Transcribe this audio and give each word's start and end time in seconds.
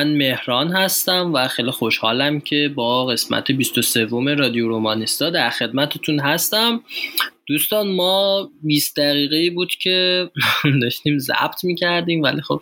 من 0.00 0.16
مهران 0.16 0.68
هستم 0.72 1.32
و 1.34 1.48
خیلی 1.48 1.70
خوشحالم 1.70 2.40
که 2.40 2.72
با 2.74 3.06
قسمت 3.06 3.52
23 3.52 4.06
رادیو 4.38 4.68
رومانیستا 4.68 5.30
در 5.30 5.50
خدمتتون 5.50 6.20
هستم. 6.20 6.82
دوستان 7.46 7.88
ما 7.88 8.50
20 8.62 8.96
دقیقه 8.96 9.50
بود 9.54 9.70
که 9.70 10.30
داشتیم 10.82 11.18
ضبط 11.18 11.64
می‌کردیم 11.64 12.22
ولی 12.22 12.40
خب 12.40 12.60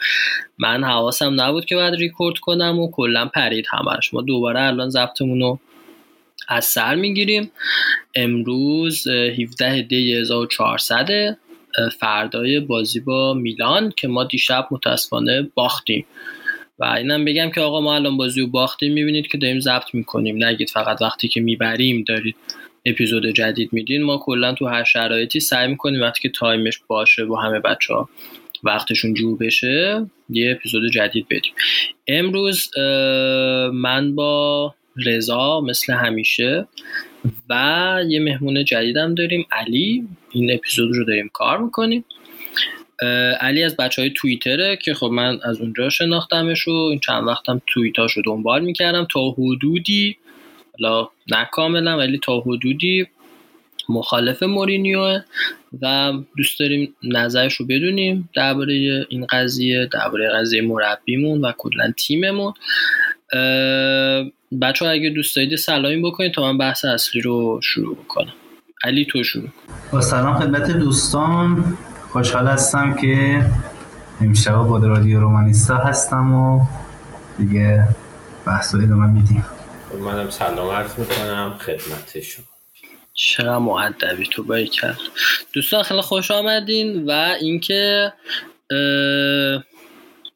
من 0.59 0.85
حواسم 0.85 1.41
نبود 1.41 1.65
که 1.65 1.75
باید 1.75 1.95
ریکورد 1.95 2.39
کنم 2.39 2.79
و 2.79 2.91
کلا 2.91 3.27
پرید 3.27 3.67
همش. 3.71 4.15
ما 4.15 4.23
دوباره 4.23 4.63
الان 4.63 4.91
ضبطمون 4.91 5.41
رو 5.41 5.59
از 6.49 6.65
سر 6.65 6.95
می‌گیریم. 6.95 7.51
امروز 8.15 9.09
17 9.09 9.83
دی 9.83 10.15
1400 10.15 11.39
فردای 12.01 12.61
بازی 12.61 13.01
با 13.01 13.35
میلان 13.35 13.93
که 13.97 14.09
ما 14.09 14.25
دیشب 14.25 14.69
متاسفانه 14.71 15.51
باختیم. 15.55 16.07
و 16.79 16.85
اینم 16.85 17.25
بگم 17.25 17.51
که 17.51 17.61
آقا 17.61 17.81
ما 17.81 17.95
الان 17.95 18.17
بازی 18.17 18.41
رو 18.41 18.47
باختیم 18.47 18.93
می‌بینید 18.93 19.27
که 19.27 19.39
داریم 19.39 19.61
ضبط 19.61 19.95
می‌کنیم. 19.95 20.45
نگید 20.45 20.71
فقط 20.71 21.03
وقتی 21.03 21.29
که 21.29 21.41
می‌بریم 21.41 22.05
دارید 22.09 22.37
اپیزود 22.87 23.27
جدید 23.27 23.73
میدین 23.73 24.03
ما 24.03 24.19
کلا 24.19 24.53
تو 24.55 24.67
هر 24.67 24.85
شرایطی 24.85 25.41
سعی 25.41 25.69
می‌کنیم 25.69 26.01
وقتی 26.01 26.21
که 26.21 26.29
تایمش 26.29 26.81
باشه 26.89 27.25
و 27.25 27.35
همه 27.35 27.61
بچه 27.61 27.95
ها 27.95 28.09
وقتشون 28.65 29.15
جور 29.15 29.39
بشه 29.39 30.07
یه 30.31 30.51
اپیزود 30.51 30.91
جدید 30.93 31.27
بدیم. 31.31 31.53
امروز 32.07 32.71
من 33.73 34.15
با 34.15 34.75
رضا 35.07 35.61
مثل 35.61 35.93
همیشه 35.93 36.67
و 37.51 38.03
یه 38.09 38.21
مهمون 38.21 38.65
جدیدم 38.65 39.15
داریم. 39.15 39.47
علی 39.53 40.09
این 40.33 40.53
اپیزود 40.53 40.97
رو 40.97 41.05
داریم 41.05 41.31
کار 41.33 41.59
می‌کنیم. 41.59 42.05
علی 43.41 43.63
از 43.63 43.77
بچه 43.77 44.03
های 44.03 44.11
توییتره 44.17 44.77
که 44.77 44.95
خب 44.95 45.07
من 45.07 45.39
از 45.45 45.61
اونجا 45.61 45.89
شناختمش 45.89 46.69
و 46.69 46.73
این 46.73 47.01
چند 47.01 47.27
وقتم 47.27 47.63
توییتاش 47.67 48.13
رو 48.13 48.23
دنبال 48.27 48.65
می‌کردم. 48.65 49.07
تا 49.13 49.31
حدودی 49.31 50.17
حالا 50.79 51.09
نه 51.31 51.49
کاملا 51.53 51.99
ولی 51.99 52.21
تا 52.23 52.41
حدودی 52.41 53.07
مخالف 53.89 54.43
مورینیو 54.43 55.21
و 55.83 56.13
دوست 56.37 56.61
داریم 56.61 56.95
نظرش 57.03 57.55
رو 57.55 57.67
بدونیم 57.67 58.29
درباره 58.35 59.07
این 59.09 59.27
قضیه 59.27 59.87
درباره 59.93 60.31
قضیه 60.31 60.63
مربیمون 60.63 61.41
و 61.41 61.53
کلا 61.59 61.93
تیممون. 61.97 62.53
بچه 64.63 64.85
ها 64.85 64.91
اگه 64.91 65.11
دوست 65.11 65.37
دارید 65.37 65.57
سلامی 65.57 66.01
بکنید 66.01 66.33
تا 66.33 66.53
من 66.53 66.59
بحث 66.59 66.85
اصلی 66.85 67.21
رو 67.21 67.61
شروع 67.63 67.97
بکنم. 67.97 68.33
علی 68.85 69.05
تو 69.05 69.23
شروع 69.23 69.49
با 69.93 70.01
سلام 70.01 70.39
خدمت 70.39 70.71
دوستان. 70.71 71.65
خوشحال 72.13 72.47
هستم 72.47 72.95
که 72.95 73.45
امشب 74.21 74.53
با 74.53 74.79
رادیو 74.79 75.21
رومانیستا 75.21 75.77
هستم 75.77 76.35
و 76.35 76.67
دیگه 77.39 77.89
بحث 78.47 78.75
رو 78.75 78.83
ادامه 78.83 79.07
میدیم. 79.07 79.45
منم 80.01 80.31
سلام 80.31 80.71
عرض 80.71 80.99
می‌کنم 80.99 81.55
خدمت 81.59 82.21
شما. 82.21 82.45
چرا 83.15 83.61
معدبی 83.61 84.27
تو 84.27 84.43
بایی 84.43 84.67
کرد؟ 84.67 84.99
دوستان 85.53 85.83
خیلی 85.83 86.01
خوش 86.01 86.31
آمدین 86.31 87.05
و 87.07 87.11
اینکه 87.41 88.13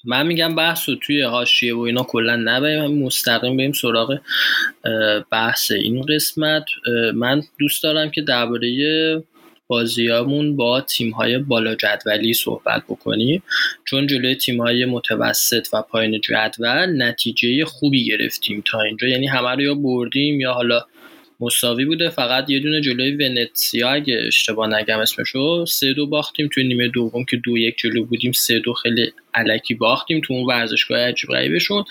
من 0.04 0.26
میگم 0.26 0.54
بحث 0.54 0.88
رو 0.88 0.94
توی 0.94 1.22
حاشیه 1.22 1.76
و 1.76 1.80
اینا 1.80 2.02
کلا 2.02 2.36
نبریم 2.36 3.04
مستقیم 3.04 3.56
بریم 3.56 3.72
سراغ 3.72 4.18
بحث 5.30 5.70
این 5.70 6.06
قسمت. 6.06 6.64
من 7.14 7.42
دوست 7.58 7.82
دارم 7.82 8.10
که 8.10 8.22
درباره 8.22 8.68
بازیامون 9.66 10.56
با 10.56 10.80
تیم‌های 10.80 11.38
بالا 11.38 11.74
جدولی 11.74 12.32
صحبت 12.32 12.82
بکنیم 12.88 13.42
چون 13.84 14.06
جلوی 14.06 14.34
تیم‌های 14.34 14.84
متوسط 14.84 15.68
و 15.72 15.82
پایین 15.82 16.20
جدول 16.20 17.02
نتیجه 17.02 17.64
خوبی 17.64 18.04
گرفتیم 18.04 18.62
تا 18.66 18.80
اینجا. 18.80 19.08
یعنی 19.08 19.26
همه 19.26 19.50
رو 19.50 19.62
یا 19.62 19.74
بردیم 19.74 20.40
یا 20.40 20.52
حالا 20.52 20.84
مساوی 21.40 21.84
بوده. 21.84 22.08
فقط 22.08 22.50
یه 22.50 22.58
دونه 22.58 22.80
جلوی 22.80 23.10
ونتسیا 23.10 23.90
اگه 23.90 24.22
اشتباه 24.26 24.68
نگم 24.68 24.98
اسمشو 24.98 25.66
سه 25.66 25.92
دو 25.92 26.06
باختیم. 26.06 26.48
توی 26.54 26.64
نیمه 26.64 26.88
دوم 26.88 27.24
که 27.24 27.36
دو 27.36 27.58
یک 27.58 27.76
جلو 27.78 28.04
بودیم 28.04 28.32
سه 28.32 28.58
دو 28.58 28.72
خیلی 28.72 29.12
علکی 29.34 29.74
باختیم 29.74 30.20
تو 30.24 30.34
اون 30.34 30.46
ورزشگاه 30.46 30.98
عجیب 30.98 31.30
غریبشون. 31.30 31.84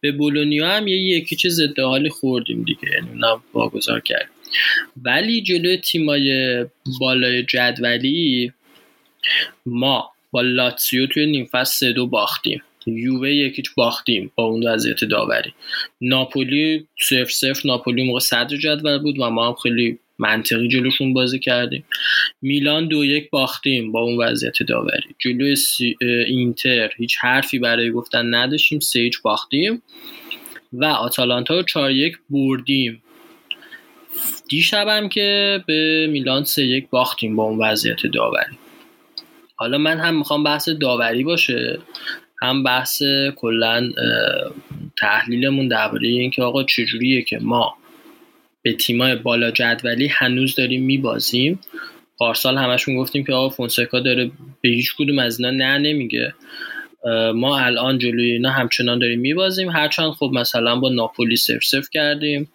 به 0.00 0.12
بولونیا 0.12 0.68
هم 0.68 0.88
یه 0.88 0.96
یکی 0.96 1.36
چه 1.36 1.48
ضد 1.48 1.78
حالی 1.78 2.08
خوردیم 2.08 2.62
دیگه. 2.62 2.94
یعنی 2.94 3.08
اونم 3.08 3.42
واگذار 3.54 4.00
کردیم. 4.00 4.35
ولی 5.02 5.42
جلوی 5.42 5.76
تیمای 5.76 6.64
بالای 7.00 7.42
جدولی 7.42 8.52
ما 9.66 10.10
با 10.30 10.40
لاتسیو 10.40 11.06
توی 11.06 11.26
نیم 11.26 11.44
فصل 11.44 11.76
سه 11.76 11.92
دو 11.92 12.06
باختیم. 12.06 12.62
یووه 12.86 13.34
یکیچ 13.34 13.74
باختیم 13.74 14.32
با 14.34 14.44
اون 14.44 14.68
وضعیت 14.68 15.04
داوری. 15.04 15.52
ناپولی 16.00 16.86
صفر 17.08 17.24
صفر 17.24 17.60
ناپولی 17.64 18.04
موقع 18.04 18.18
صدر 18.18 18.56
جدول 18.56 18.98
بود 18.98 19.18
و 19.18 19.30
ما 19.30 19.48
هم 19.48 19.54
خیلی 19.62 19.98
منطقی 20.18 20.68
جلوشون 20.68 21.12
بازی 21.12 21.38
کردیم. 21.38 21.84
میلان 22.42 22.88
دو 22.88 23.04
یک 23.04 23.30
باختیم 23.30 23.92
با 23.92 24.00
اون 24.00 24.16
وضعیت 24.16 24.62
داوری. 24.62 25.14
جلوی 25.18 25.56
اینتر 26.26 26.90
هیچ 26.96 27.16
حرفی 27.20 27.58
برای 27.58 27.90
گفتن 27.90 28.34
نداشتیم 28.34 28.80
سه 28.80 29.00
هیچ 29.00 29.22
باختیم. 29.22 29.82
و 30.72 30.84
آتالانتا 30.84 31.54
رو 31.54 31.62
چهار 31.62 31.90
یک 31.90 32.16
بردیم. 32.30 33.02
دیشبم 34.48 35.08
که 35.08 35.60
به 35.66 36.06
میلان 36.10 36.44
سه 36.44 36.62
یک 36.62 36.88
باختیم 36.90 37.36
با 37.36 37.42
اون 37.42 37.58
وضعیت 37.58 38.06
داوری. 38.06 38.58
حالا 39.56 39.78
من 39.78 39.98
هم 39.98 40.18
می‌خوام 40.18 40.44
بحث 40.44 40.68
داوری 40.68 41.24
باشه 41.24 41.78
هم 42.42 42.62
بحث 42.62 43.02
کلا 43.36 43.92
تحلیلمون 44.98 45.68
درباره 45.68 46.08
اینکه 46.08 46.42
آقا 46.42 46.64
چجوریه 46.64 47.22
که 47.22 47.38
ما 47.38 47.74
به 48.62 48.72
تیمای 48.72 49.16
بالا 49.16 49.50
جدولی 49.50 50.06
هنوز 50.06 50.54
داریم 50.54 50.82
میبازیم. 50.82 51.60
پارسال 52.18 52.58
همشون 52.58 52.96
گفتیم 52.96 53.24
که 53.24 53.32
آقا 53.32 53.48
فونسکا 53.48 54.00
داره 54.00 54.30
به 54.60 54.68
هیچ 54.68 54.94
کدوم 54.98 55.18
از 55.18 55.40
اینا 55.40 55.50
نه 55.50 55.78
نمیگه. 55.78 56.34
ما 57.34 57.58
الان 57.58 57.98
جلوی 57.98 58.30
اینا 58.30 58.50
همچنان 58.50 58.98
داریم 58.98 59.20
میبازیم. 59.20 59.70
هرچند 59.70 60.10
خب 60.10 60.30
مثلا 60.34 60.76
با 60.76 60.88
ناپولی 60.88 61.36
سف 61.36 61.64
سف 61.64 61.90
کردیم. 61.92 62.48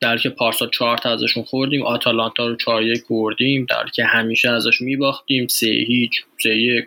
در 0.00 0.18
که 0.18 0.28
پارسا 0.28 0.66
چهار 0.66 0.98
تا 0.98 1.10
ازشون 1.10 1.42
خوردیم 1.42 1.82
آتالانتا 1.82 2.46
رو 2.46 2.56
چهار 2.56 2.82
یک 2.82 3.04
بردیم 3.10 3.66
در 3.70 3.84
که 3.94 4.04
همیشه 4.04 4.50
ازش 4.50 4.80
میباختیم 4.80 5.46
سه 5.46 5.66
هیچ 5.66 6.10
سه 6.42 6.56
یک 6.56 6.84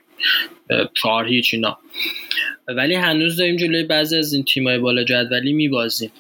چهار 1.02 1.28
هیچ 1.28 1.54
اینا. 1.54 1.78
ولی 2.68 2.96
هنوز 2.96 3.38
داریم 3.38 3.56
جلوی 3.56 3.84
بعضی 3.84 4.18
از 4.18 4.34
این 4.34 4.44
تیمای 4.44 4.78
بالا 4.78 5.04
جدولی 5.04 5.54
میبازیم. 5.54 6.12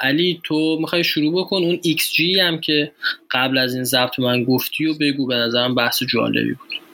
علی 0.00 0.40
تو 0.44 0.78
می‌خوای 0.80 1.04
شروع 1.04 1.44
بکن؟ 1.44 1.56
اون 1.56 1.80
ایکس 1.82 2.12
جی 2.12 2.40
هم 2.40 2.60
که 2.60 2.92
قبل 3.30 3.58
از 3.58 3.74
این 3.74 3.84
ضبط 3.84 4.18
من 4.18 4.44
گفتی 4.44 4.86
و 4.86 4.94
بگو 4.94 5.26
به 5.26 5.34
نظرم 5.34 5.74
بحث 5.74 6.02
جالبی 6.02 6.52
بود. 6.52 6.87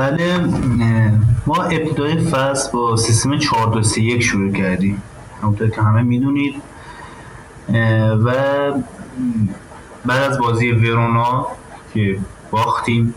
بله 0.00 0.40
ما 1.46 1.62
ابتدای 1.62 2.18
فصل 2.18 2.72
با 2.72 2.96
سیستم 2.96 3.38
4 3.38 3.66
2 3.72 3.82
3 3.82 4.02
1 4.02 4.22
شروع 4.22 4.52
کردیم. 4.52 5.02
همونطور 5.42 5.68
که 5.70 5.82
همه 5.82 6.02
می‌دونید. 6.02 6.54
و 8.24 8.32
بعد 10.06 10.22
از 10.30 10.38
بازی 10.38 10.70
ورونا 10.72 11.46
که 11.94 12.18
باختیم 12.50 13.14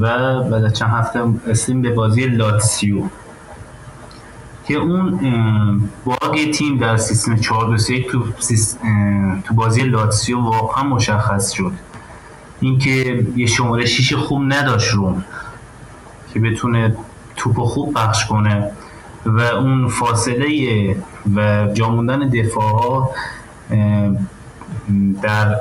و 0.00 0.42
بعد 0.42 0.64
از 0.64 0.74
چند 0.74 0.90
هفته 0.90 1.20
رسیدیم 1.46 1.82
به 1.82 1.90
بازی 1.90 2.26
لاتسیو. 2.26 3.02
که 4.68 4.74
اون 4.74 5.20
باگ 6.04 6.50
تیم 6.50 6.78
در 6.78 6.96
سیستم 6.96 7.36
4 7.36 7.66
2 7.66 7.78
3 7.78 8.00
تو 8.00 8.24
تو 9.44 9.54
بازی 9.54 9.82
لاتسیو 9.82 10.40
واقعا 10.40 10.84
مشخص 10.84 11.52
شد. 11.52 11.72
اینکه 12.60 13.26
یه 13.36 13.46
شماره 13.46 13.84
6 13.86 14.14
خوب 14.14 14.42
نداشت 14.52 14.94
روم. 14.94 15.24
که 16.36 16.42
بتونه 16.42 16.96
توپ 17.36 17.60
خوب 17.60 17.94
پخش 17.94 18.26
کنه 18.26 18.70
و 19.26 19.40
اون 19.40 19.88
فاصله 19.88 20.96
و 21.36 21.68
جاموندن 21.74 22.28
دفاع 22.28 22.72
ها 22.72 23.10
در 25.22 25.56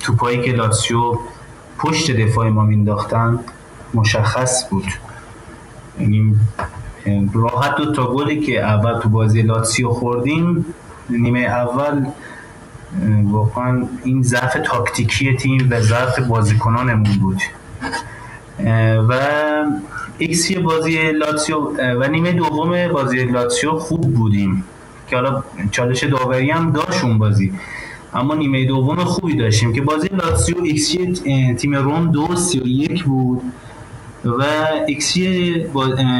توپایی 0.00 0.42
که 0.42 0.52
لاتسیو 0.52 1.18
پشت 1.78 2.10
دفاع 2.10 2.48
ما 2.48 2.64
مینداختن 2.64 3.38
مشخص 3.94 4.68
بود. 4.70 4.86
یعنی 6.00 6.36
راحت 7.34 7.76
دو 7.76 7.92
تا 7.92 8.14
گلی 8.14 8.40
که 8.40 8.64
اول 8.64 9.00
تو 9.00 9.08
بازی 9.08 9.42
لاتسیو 9.42 9.88
خوردیم 9.88 10.66
نیمه 11.10 11.40
اول 11.40 12.06
واقعا 13.24 13.86
این 14.04 14.22
ضعف 14.22 14.56
تاکتیکی 14.64 15.36
تیم 15.36 15.68
و 15.70 15.80
ضعف 15.80 16.18
بازیکنانمون 16.18 17.18
بود. 17.20 17.40
و 19.08 19.14
ایکسی 20.18 20.58
بازی 20.58 21.12
لاتسیو 21.12 21.58
و 21.78 22.08
نیمه 22.08 22.32
دوم 22.32 22.88
بازی 22.88 23.24
لاتسیو 23.24 23.72
خوب 23.72 24.14
بودیم. 24.14 24.64
که 25.08 25.16
حالا 25.16 25.42
چالش 25.70 26.04
داوری 26.04 26.50
هم 26.50 26.72
داشت 26.72 27.04
اون 27.04 27.18
بازی. 27.18 27.52
اما 28.14 28.34
نیمه 28.34 28.64
دوم 28.64 29.04
خوبی 29.04 29.36
داشتیم 29.36 29.72
که 29.72 29.80
بازی 29.80 30.08
لاتسیو 30.08 30.56
ایکسی 30.62 31.12
تیم 31.58 31.74
روم 31.74 32.10
دو 32.10 32.36
سی 32.36 32.60
و 32.60 32.66
یک 32.66 33.04
بود 33.04 33.42
و 34.24 34.44
ایکسی 34.86 35.50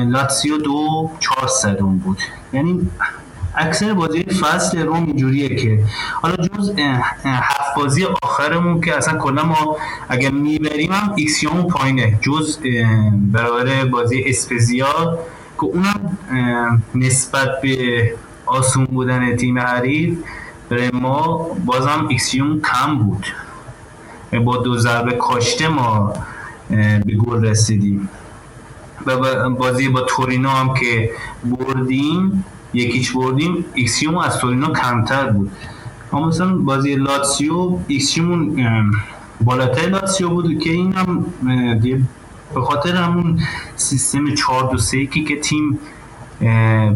لاتسیو 0.06 0.58
دو 0.58 1.10
چهار 1.20 1.48
صدون 1.48 1.98
بود. 1.98 2.18
یعنی 2.52 2.88
اکثر 3.54 3.94
بازی 3.94 4.22
فصل 4.22 4.82
روم 4.82 5.06
اینجوریه 5.06 5.56
که 5.56 5.84
حالا 6.22 6.37
جز 6.37 6.72
هفت 7.25 7.75
بازی 7.76 8.04
آخرمون 8.22 8.81
که 8.81 8.96
اصلا 8.96 9.19
کلا 9.19 9.44
ما 9.44 9.76
اگه 10.08 10.31
می‌بریم 10.31 10.93
هم 10.93 11.12
xG 11.16 11.33
هامون 11.33 11.66
پایینه. 11.66 12.19
جز 12.20 12.58
برابر 13.32 13.84
بازی 13.84 14.25
اسپزیا 14.26 15.19
که 15.60 15.64
اونم 15.64 16.19
نسبت 16.94 17.60
به 17.62 18.14
آسون 18.46 18.84
بودن 18.84 19.37
تیم 19.37 19.58
حریف 19.58 20.19
برای 20.69 20.90
ما 20.90 21.50
بازم 21.66 22.06
xG 22.08 22.29
مون 22.29 22.60
کم 22.60 22.98
بود. 22.98 23.26
با 24.44 24.56
دو 24.56 24.78
ضربه 24.78 25.12
کاشته 25.12 25.69
ما 25.69 26.12
به 27.05 27.14
گل 27.26 27.44
رسیدیم. 27.44 28.08
و 29.06 29.50
بازی 29.50 29.88
با 29.88 30.00
تورینو 30.00 30.48
هم 30.48 30.75
که 30.75 31.10
بردیم 31.44 32.44
یک 32.74 32.91
هیچ 32.91 33.12
بردیم 33.14 33.64
xG 33.74 33.92
مون 33.92 34.19
از 34.19 34.38
تورینو 34.38 34.72
کمتر 34.72 35.30
بود. 35.30 35.50
اما 36.12 36.28
مثلا 36.28 36.56
بازی 36.56 36.94
لاتسیو 36.94 37.78
ایکسیومون 37.86 38.64
بالاتر 39.40 39.88
لاتسیو 39.88 40.28
بود 40.28 40.58
که 40.58 40.70
این 40.70 40.92
هم 40.92 41.26
به 42.54 42.60
خاطر 42.60 42.96
همون 42.96 43.40
سیستم 43.76 44.34
4 44.34 44.70
2 44.70 44.78
3 44.78 45.06
که 45.06 45.40
تیم 45.40 45.78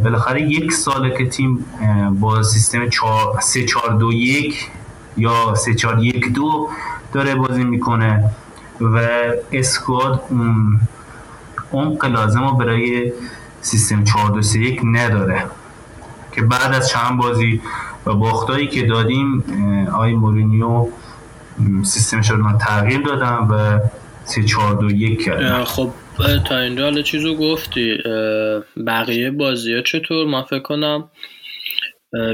بالاخره 0.04 0.42
یک 0.42 0.72
ساله 0.72 1.18
که 1.18 1.26
تیم 1.26 1.64
با 2.20 2.42
سیستم 2.42 2.80
3 3.40 3.64
4 3.64 3.96
2 3.98 4.12
1 4.12 4.68
یا 5.16 5.54
3 5.54 5.74
4 5.74 6.04
1 6.04 6.32
2 6.32 6.68
داره 7.12 7.34
بازی 7.34 7.64
می‌کنه 7.64 8.30
و 8.80 9.08
squad 9.52 10.22
اون 11.70 11.98
لازم 12.12 12.44
رو 12.48 12.52
برای 12.52 13.12
سیستم 13.60 14.04
4 14.04 14.30
2 14.30 14.42
3 14.42 14.60
1 14.60 14.80
نداره. 14.84 15.46
که 16.36 16.42
بعد 16.42 16.74
از 16.74 16.88
چند 16.88 17.18
بازی 17.18 17.60
و 18.06 18.14
باختایی 18.14 18.66
که 18.66 18.86
دادیم 18.86 19.44
آی 19.94 20.14
مورینیو 20.14 20.86
سیستمش 21.82 22.30
رو 22.30 22.58
تغییر 22.58 23.00
دادم 23.00 23.48
و 23.50 23.80
3 24.24 24.44
4 24.44 24.74
2 24.74 24.90
1 24.90 25.24
کردم. 25.24 25.64
خب 25.64 25.90
تا 26.48 26.58
اینجا 26.58 26.84
حالا 26.84 27.02
چیزو 27.02 27.36
گفتی. 27.36 27.98
بقیه 28.86 29.30
بازی 29.30 29.74
ها 29.74 29.82
چطور؟ 29.82 30.26
ما 30.26 30.42
فکر 30.42 30.62
کنم 30.62 31.10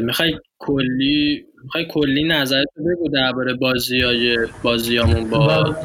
می‌خوای 0.02 0.38
کلی 0.58 1.44
می‌خوای 1.64 1.86
کلی 1.90 2.24
نظرت 2.24 2.66
بگو 2.76 3.08
درباره 3.14 3.54
بازی 3.54 4.00
های 4.00 4.38
بازیامون 4.62 5.30
با 5.30 5.76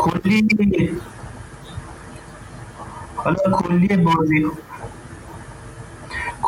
کلی 0.00 0.42
حالا 3.16 3.36
کلی 3.36 3.96
بازی 3.96 4.46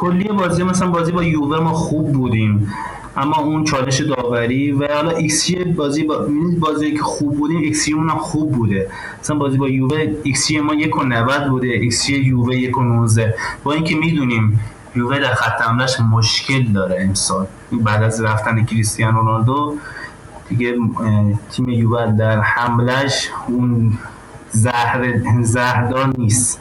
کلی 0.00 0.28
بازی 0.28 0.62
مثلا 0.62 0.90
بازی 0.90 1.12
با 1.12 1.22
یووه 1.22 1.58
ما 1.60 1.72
خوب 1.72 2.12
بودیم. 2.12 2.72
اما 3.16 3.36
اون 3.36 3.64
چالش 3.64 4.00
داوری 4.00 4.72
و 4.72 4.88
حالا 4.94 5.10
ایکسی 5.10 5.64
بازی 5.64 6.02
با 6.02 6.26
بازی 6.58 6.92
که 6.92 7.02
خوب 7.02 7.36
بودیم 7.36 7.58
ایکسی 7.58 7.92
اون 7.92 8.08
خوب 8.08 8.52
بوده. 8.52 8.88
مثلا 9.20 9.36
بازی 9.36 9.58
با 9.58 9.68
یووه 9.68 10.14
ایکسی 10.22 10.60
ما 10.60 10.74
یک 10.74 10.96
و 10.98 11.02
90 11.02 11.48
بوده 11.48 11.66
ایکسی 11.66 12.16
یووه 12.16 12.56
یک 12.56 12.78
و 12.78 12.82
19 12.82 13.34
با 13.64 13.72
اینکه 13.72 13.96
می‌دونیم 13.96 14.60
یووه 14.96 15.18
در 15.18 15.34
خط 15.34 15.62
حملش 15.62 16.00
مشکل 16.00 16.62
داره 16.62 17.02
امسال. 17.02 17.46
بعد 17.72 18.02
از 18.02 18.20
رفتن 18.20 18.64
کریستیانو 18.64 19.18
رونالدو 19.18 19.76
دیگه 20.48 20.74
تیم 21.50 21.68
یووه 21.68 22.12
در 22.12 22.40
حملش 22.40 23.30
اون 23.48 23.98
زهر 24.50 25.20
زهردار 25.42 26.12
نیست. 26.18 26.60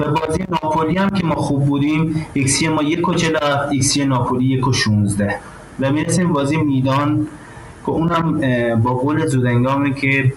و 0.00 0.10
بازی 0.10 0.44
ناپولی 0.48 0.96
هم 0.96 1.10
که 1.10 1.26
ما 1.26 1.34
خوب 1.34 1.66
بودیم 1.66 2.26
ایکسی 2.32 2.68
ما 2.68 2.82
یک 2.82 3.08
و 3.08 3.14
چلا 3.14 3.68
ایکسی 3.68 4.04
ناپولی 4.04 4.44
یک 4.44 4.68
و 4.68 4.72
16 4.72 5.34
و 5.80 5.92
می‌رسیم 5.92 6.32
بازی 6.32 6.56
میدان 6.56 7.26
که 7.86 7.90
اونم 7.90 8.40
با 8.82 8.94
گل 8.94 9.26
زودنگامی 9.26 9.94
که 9.94 10.32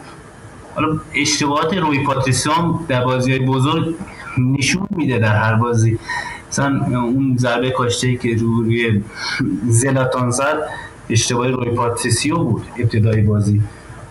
حالا 0.75 0.99
اشتباهات 1.15 1.73
روی 1.73 2.03
پاتریسیان 2.03 2.79
در 2.87 3.03
بازی 3.05 3.39
بزرگ 3.39 3.95
نشون 4.37 4.87
میده 4.95 5.19
در 5.19 5.35
هر 5.35 5.55
بازی. 5.55 5.99
مثلا 6.49 6.81
اون 6.91 7.35
ضربه 7.39 7.71
کاشته 7.71 8.15
که 8.15 8.35
روی 8.39 9.01
زلاتان 9.67 10.29
زد 10.31 10.57
اشتباه 11.09 11.47
روی 11.47 11.69
پاتریسیو 11.69 12.37
بود 12.37 12.63
ابتدای 12.77 13.21
بازی. 13.21 13.61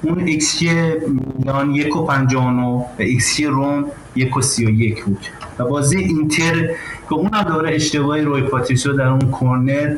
اون 0.02 0.20
xG 0.20 0.70
میلان 1.38 1.74
یک 1.74 1.96
و 1.96 2.06
پنجاه 2.06 2.78
و 2.78 2.84
نه 2.98 3.17
و 3.17 3.27
xG 3.27 3.46
روم 3.46 3.84
یک 4.16 4.36
و 4.36 4.40
سی 4.40 4.66
و 4.66 4.70
یک 4.70 5.04
بود. 5.04 5.26
و 5.58 5.64
بازی 5.64 5.98
اینتر 5.98 6.66
که 7.08 7.14
اون 7.14 7.34
هم 7.34 7.42
دوباره 7.42 7.74
اشتباهی 7.74 8.22
روی 8.22 8.42
پاتریسیو 8.42 8.92
در 8.92 9.08
اون 9.08 9.30
کورنر 9.30 9.96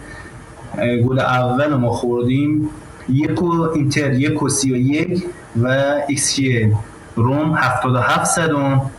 گل 1.07 1.19
اول 1.19 1.75
ما 1.75 1.91
خوردیم. 1.91 2.71
یک 3.09 3.43
و 3.43 3.61
اینتر 3.61 4.13
یک 4.13 4.43
و 4.43 4.49
سی 4.49 4.73
و 4.73 4.77
یک 4.77 5.25
و 5.57 5.95
ایکسی 6.09 6.73
روم 7.17 7.55
هفتاد 7.55 7.95
و 7.95 7.99
هفت 7.99 8.25
صدم 8.25 8.91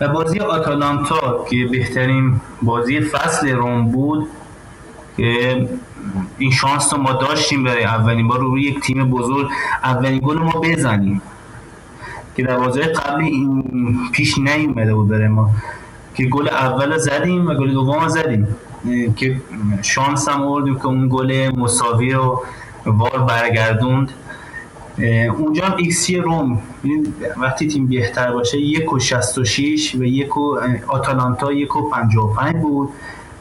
و 0.00 0.08
بازی 0.08 0.38
آتالانتا 0.38 1.44
که 1.50 1.68
بهترین 1.72 2.40
بازی 2.62 3.00
فصل 3.00 3.48
روم 3.48 3.86
بود 3.92 4.28
که 5.16 5.68
این 6.38 6.50
شانس 6.50 6.94
رو 6.94 7.00
ما 7.00 7.12
داشتیم 7.12 7.64
برای 7.64 7.84
اولین 7.84 8.28
بار 8.28 8.40
روی 8.40 8.62
یک 8.62 8.80
تیم 8.80 9.10
بزرگ. 9.10 9.48
اولین 9.84 10.20
گل 10.24 10.38
ما 10.38 10.60
بزنیم. 10.60 11.22
که 12.36 12.42
در 12.42 12.58
بازی 12.58 12.80
قبلی 12.80 13.28
این 13.28 13.98
پیش 14.12 14.38
نیومده 14.38 14.94
بود 14.94 15.08
برای 15.08 15.28
ما. 15.28 15.50
که 16.14 16.24
گل 16.24 16.48
اول 16.48 16.98
زدیم 16.98 17.46
و 17.46 17.54
گل 17.54 17.72
دوم 17.72 18.08
زدیم. 18.08 18.48
که 19.16 19.40
شانس 19.82 20.28
هم 20.28 20.42
آوردیم 20.42 20.74
که 20.74 20.86
اون 20.86 21.08
گل 21.08 21.50
مساوی 21.56 22.12
رو 22.12 22.42
وار 22.86 23.18
برگردوند. 23.18 24.10
اونجا 25.38 25.66
هم 25.66 25.76
ایکسی 25.76 26.16
روم. 26.16 26.58
وقتی 27.36 27.66
تیم 27.68 27.86
بهتر 27.86 28.32
باشه 28.32 28.58
یک 28.58 28.92
و 28.92 28.98
شست 28.98 29.38
و 29.38 29.44
شیش 29.44 29.94
و 29.94 30.04
یک 30.04 30.36
و 30.36 30.60
آتالانتا 30.88 31.52
یک 31.52 31.76
و 31.76 31.90
پنج 31.90 32.16
و 32.16 32.26
پنج 32.26 32.56
بود. 32.56 32.88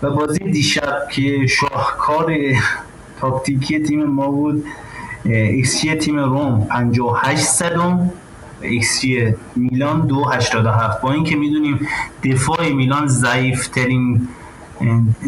و 0.04 0.10
بازی 0.10 0.40
دیشب 0.40 1.10
که 1.12 1.48
شاهکار 1.48 2.36
تاکتیکی 3.20 3.80
تیم 3.80 4.04
ما 4.04 4.28
بود 4.28 4.66
ایکسی 5.26 5.96
تیم 5.96 6.20
روم 6.20 6.68
58 6.70 7.42
صدم 7.42 8.12
ایکسی 8.62 9.34
میلان 9.56 10.08
دو 10.08 10.26
هشتاد 10.26 10.66
هفت. 10.66 11.02
با 11.02 11.12
اینکه 11.12 11.36
می‌دونیم 11.36 11.88
دفاع 12.24 12.70
میلان 12.70 13.08
ضعیفترین 13.08 14.28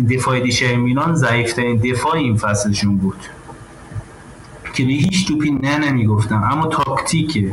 دفاع 0.10 0.39
دیشه 0.39 0.75
میلان 0.75 1.15
ضعیفترین 1.15 1.77
دفاع 1.77 2.15
این 2.15 2.38
فصلشون 2.38 2.98
بود 2.98 3.17
که 4.74 4.84
به 4.84 4.91
هیچ 4.91 5.27
توپی 5.27 5.51
نه 5.51 5.77
نمی‌گفتن 5.77 6.50
اما 6.51 6.67
تاکتیک 6.67 7.51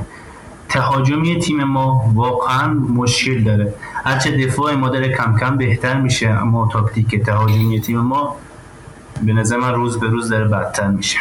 تهاجمی 0.73 1.39
تیم 1.39 1.65
ما 1.65 2.13
واقعا 2.15 2.69
مشکل 2.73 3.45
داره. 3.45 3.75
هرچه 4.05 4.31
دفاع 4.31 4.75
ما 4.75 4.89
داره 4.89 5.17
کم 5.17 5.37
کم 5.41 5.57
بهتر 5.57 6.01
میشه 6.01 6.29
اما 6.29 6.69
تاکتیک 6.73 7.23
تهاجمی 7.27 7.81
تیم 7.81 7.99
ما 7.99 8.37
به 9.27 9.33
نظر 9.33 9.57
من 9.57 9.75
روز 9.75 10.01
به 10.01 10.07
روز 10.07 10.29
داره 10.29 10.49
بدتر 10.49 10.89
میشه. 10.89 11.19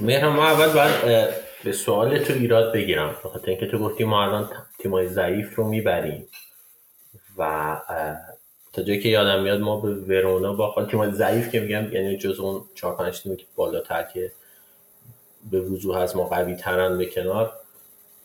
مهرم 0.00 0.32
ما 0.32 0.46
اول 0.46 0.68
باید 0.68 1.28
به 1.64 1.72
سوال 1.72 2.18
تو 2.18 2.32
ایراد 2.32 2.74
بگیرم. 2.74 3.14
خاطر 3.22 3.50
اینکه 3.50 3.66
تو 3.66 3.78
گفتی 3.78 4.04
ما 4.04 4.22
الان 4.22 4.48
تیمای 4.78 5.08
ضعیف 5.08 5.54
رو 5.54 5.68
می‌بریم 5.68 6.26
و 7.38 7.76
تا 8.72 8.82
جایی 8.82 9.00
که 9.00 9.08
یادم 9.08 9.42
میاد 9.42 9.60
ما 9.60 9.80
به 9.80 9.94
ورونا 9.94 10.52
با 10.52 10.86
تیمای 10.90 11.12
ضعیف 11.12 11.48
که 11.48 11.60
میگم 11.60 11.92
یعنی 11.92 12.16
جز 12.16 12.40
اون 12.40 12.62
4 12.74 12.96
5 12.96 13.22
تیمی 13.22 13.36
که 13.36 13.44
بالاتر 13.56 14.02
که 14.14 14.32
به 15.50 15.60
وضوح 15.60 15.96
از 15.96 16.16
ما 16.16 16.24
قوی 16.24 16.54
ترن 16.54 16.98
به 16.98 17.06
کنار 17.06 17.52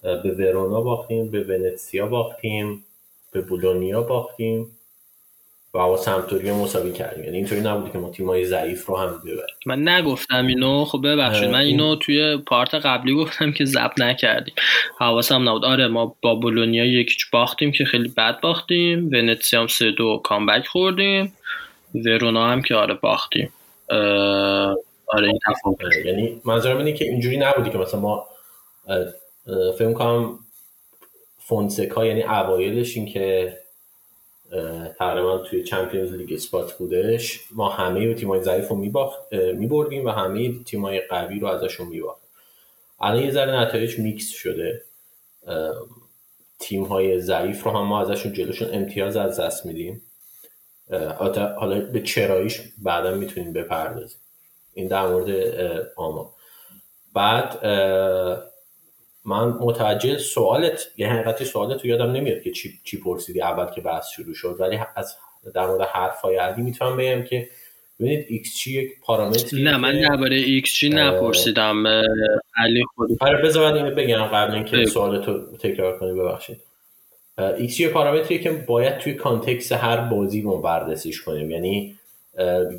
به 0.01 0.31
ورونا 0.31 0.81
باختیم 0.81 1.31
به 1.31 1.43
ونتسیا 1.43 2.07
باختیم 2.07 2.85
به 3.31 3.41
بولونیا 3.41 4.01
باختیم 4.01 4.67
و 5.73 5.77
با 5.77 5.97
سمتوری 5.97 6.51
مساوی 6.51 6.91
کردیم. 6.91 7.23
یعنی 7.23 7.37
اینطوری 7.37 7.61
نبوده 7.61 7.91
که 7.91 7.97
ما 7.97 8.09
تیمای 8.09 8.45
ضعیف 8.45 8.85
رو 8.85 8.97
هم 8.97 9.21
ببریم. 9.25 9.55
من 9.65 9.87
نگفتم 9.87 10.47
اینو 10.47 10.85
خب 10.85 11.01
ببخشید 11.03 11.49
من 11.49 11.59
اینو 11.59 11.95
توی 11.95 12.37
پارت 12.37 12.73
قبلی 12.73 13.15
گفتم 13.15 13.51
که 13.51 13.65
زب 13.65 13.91
نکردیم. 13.97 14.53
حواسم 14.99 15.49
نبود. 15.49 15.65
آره 15.65 15.87
ما 15.87 16.15
با 16.21 16.35
بولونیا 16.35 16.85
یکیچ 16.85 17.31
باختیم 17.31 17.71
که 17.71 17.85
خیلی 17.85 18.13
بد 18.17 18.41
باختیم. 18.41 19.09
ونتسیا 19.13 19.61
هم 19.61 19.67
سه 19.67 19.91
دو 19.91 20.21
کامبک 20.23 20.67
خوردیم. 20.67 21.33
ورونا 22.05 22.47
هم 22.47 22.61
که 22.61 22.75
آره 22.75 22.93
باختیم. 22.93 23.53
آره 25.09 25.27
این 25.27 25.39
تفاوت 25.47 26.05
یعنی 26.05 26.41
منظورم 26.45 26.77
اینه 26.77 26.93
که 26.93 27.05
اینجوری 27.05 27.37
نبودی 27.37 27.69
که 27.69 27.77
مثلا 27.77 27.99
ما 27.99 28.27
فکر 29.77 29.93
کنم 29.93 30.39
فونسکا 31.37 32.05
یعنی 32.05 32.23
اوایلش 32.23 32.97
این 32.97 33.05
که 33.05 33.57
تقریبا 34.97 35.37
توی 35.37 35.63
چمپیونز 35.63 36.13
لیگ 36.13 36.33
spot 36.33 36.73
بودش 36.73 37.39
ما 37.51 37.69
همه 37.69 38.13
تیمای 38.13 38.43
ضعیف 38.43 38.67
رو 38.67 38.75
میبردیم 39.55 40.05
و 40.05 40.09
همه 40.09 40.63
تیمای 40.63 40.99
قوی 40.99 41.39
رو 41.39 41.47
ازشون 41.47 41.87
میباخت 41.87 42.21
الان 43.01 43.23
یه 43.23 43.31
ذره 43.31 43.61
نتایج 43.61 43.99
میکس 43.99 44.29
شده. 44.29 44.83
تیم 46.59 46.83
های 46.83 47.21
ضعیف 47.21 47.63
رو 47.63 47.71
هم 47.71 47.85
ما 47.87 48.01
ازشون 48.01 48.33
جلوشون 48.33 48.69
امتیاز 48.73 49.17
از 49.17 49.39
دست 49.39 49.65
میدیم. 49.65 50.01
حالا 51.57 51.79
به 51.79 52.01
چراییش 52.01 52.61
بعدا 52.77 53.15
می‌تونیم 53.15 53.53
بپردازیم. 53.53 54.19
این 54.73 54.87
در 54.87 55.07
مورد 55.07 55.29
آما 55.95 56.33
بعد 57.15 57.65
من 59.25 59.47
متوجه 59.47 60.17
سوالت 60.17 60.87
یه 60.97 61.07
حقیقتی 61.07 61.45
سوالت 61.45 61.77
تو 61.77 61.87
یادم 61.87 62.11
نمیاد 62.11 62.41
که 62.41 62.51
چی, 62.51 62.79
چی 62.83 63.01
پرسیدی 63.01 63.41
اول 63.41 63.65
که 63.65 63.81
بحث 63.81 64.07
شروع 64.15 64.33
شد. 64.33 64.55
ولی 64.59 64.79
از 64.95 65.15
در 65.55 65.65
مورد 65.65 65.81
حرفای 65.81 66.37
علی 66.37 66.61
می‌تونم 66.61 66.97
بگم 66.97 67.23
که 67.23 67.49
ببینید 67.99 68.25
xG 68.29 68.81
یک 68.81 68.99
پارامتری 69.01 69.63
نه 69.63 69.77
من 69.77 70.01
درباره 70.01 70.35
ایکس 70.35 70.73
چی 70.73 70.89
نپرسیدم 70.89 71.87
علی 72.57 72.83
خود 72.95 73.09
آره 73.21 73.41
بذار 73.41 73.73
اینو 73.73 73.95
بگم 73.95 74.23
قبل 74.23 74.53
اینکه 74.53 74.85
سوالتو 74.85 75.57
تکرار 75.57 75.99
کنی 75.99 76.19
ببخشید. 76.19 76.57
ایکس 77.57 77.75
چی 77.75 77.87
پارامتری 77.87 78.39
که 78.39 78.51
باید 78.51 78.97
توی 78.97 79.13
context 79.13 79.71
هر 79.71 79.97
بازی 79.97 80.41
ما 80.41 80.57
بررسیش 80.57 81.21
کنیم. 81.21 81.51
یعنی 81.51 81.98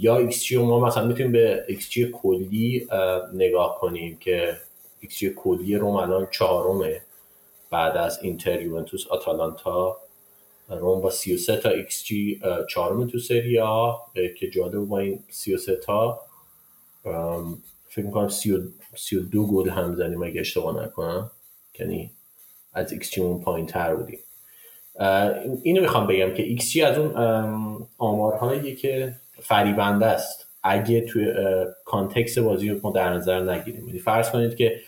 یا 0.01 0.17
ایکس 0.17 0.43
چی 0.43 0.57
ما 0.57 0.81
مثلا 0.81 1.05
می‌تونیم 1.05 1.33
به 1.33 1.67
xG 1.89 2.11
کلی 2.11 2.89
نگاه 3.35 3.79
کنیم 3.81 4.17
که 4.21 4.57
ایکس 5.01 5.25
کلی 5.25 5.77
روم 5.77 5.97
الان 5.97 6.29
چهارمه. 6.31 7.03
بعد 7.71 7.97
از 7.97 8.19
اینتر 8.23 8.63
یوونتوس 8.63 9.07
آتالانتا. 9.07 9.97
روم 10.69 11.01
با 11.01 11.11
33 11.11 11.57
تا 11.57 11.71
xG 12.05 12.41
چهارم 12.71 13.07
تو 13.07 13.19
سری 13.19 13.59
آ. 13.59 13.93
که 14.39 14.51
جالب 14.51 14.85
با 14.85 14.99
این 14.99 15.25
33 15.31 15.77
تا. 15.77 16.21
فکر 17.89 18.05
می‌کنم 18.05 18.29
32 18.29 19.47
گل 19.47 19.69
هم 19.69 19.95
زنیم 19.97 20.23
اگه 20.23 20.41
اشتباه 20.41 20.85
نکنم. 20.85 21.31
یعنی 21.79 22.11
از 22.73 22.95
xG 22.95 23.21
اون 23.21 23.41
پایین 23.41 23.67
تر 23.67 23.95
بودیم. 23.95 24.19
اینو 25.63 25.81
می‌خوام 25.81 26.07
بگم 26.07 26.35
که 26.35 26.43
ایکس 26.43 26.71
جی 26.71 26.83
از 26.83 26.99
اون 26.99 27.13
آمارهایی 27.99 28.77
که 28.77 29.17
فریبنده 29.43 30.07
است. 30.07 30.47
اگه 30.63 31.01
توی 31.01 31.35
context 31.85 32.39
بازی 32.39 32.71
رو 32.71 32.93
در 32.93 33.13
نظر 33.13 33.41
نگیریم. 33.41 33.87
یعنی 33.87 33.99
فرض 33.99 34.31
کنید 34.31 34.57
که 34.57 34.81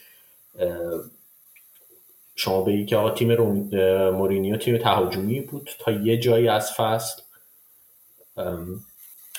شما 2.37 2.63
بگید 2.63 2.87
که 2.87 2.97
آقا 2.97 3.11
تیم 3.11 3.35
مورینیو 4.11 4.57
تیم 4.57 4.79
تهاجمی 4.79 5.41
بود 5.41 5.71
تا 5.79 5.93
یه 5.93 6.17
جایی 6.17 6.49
از 6.49 6.73
فصل 6.73 7.23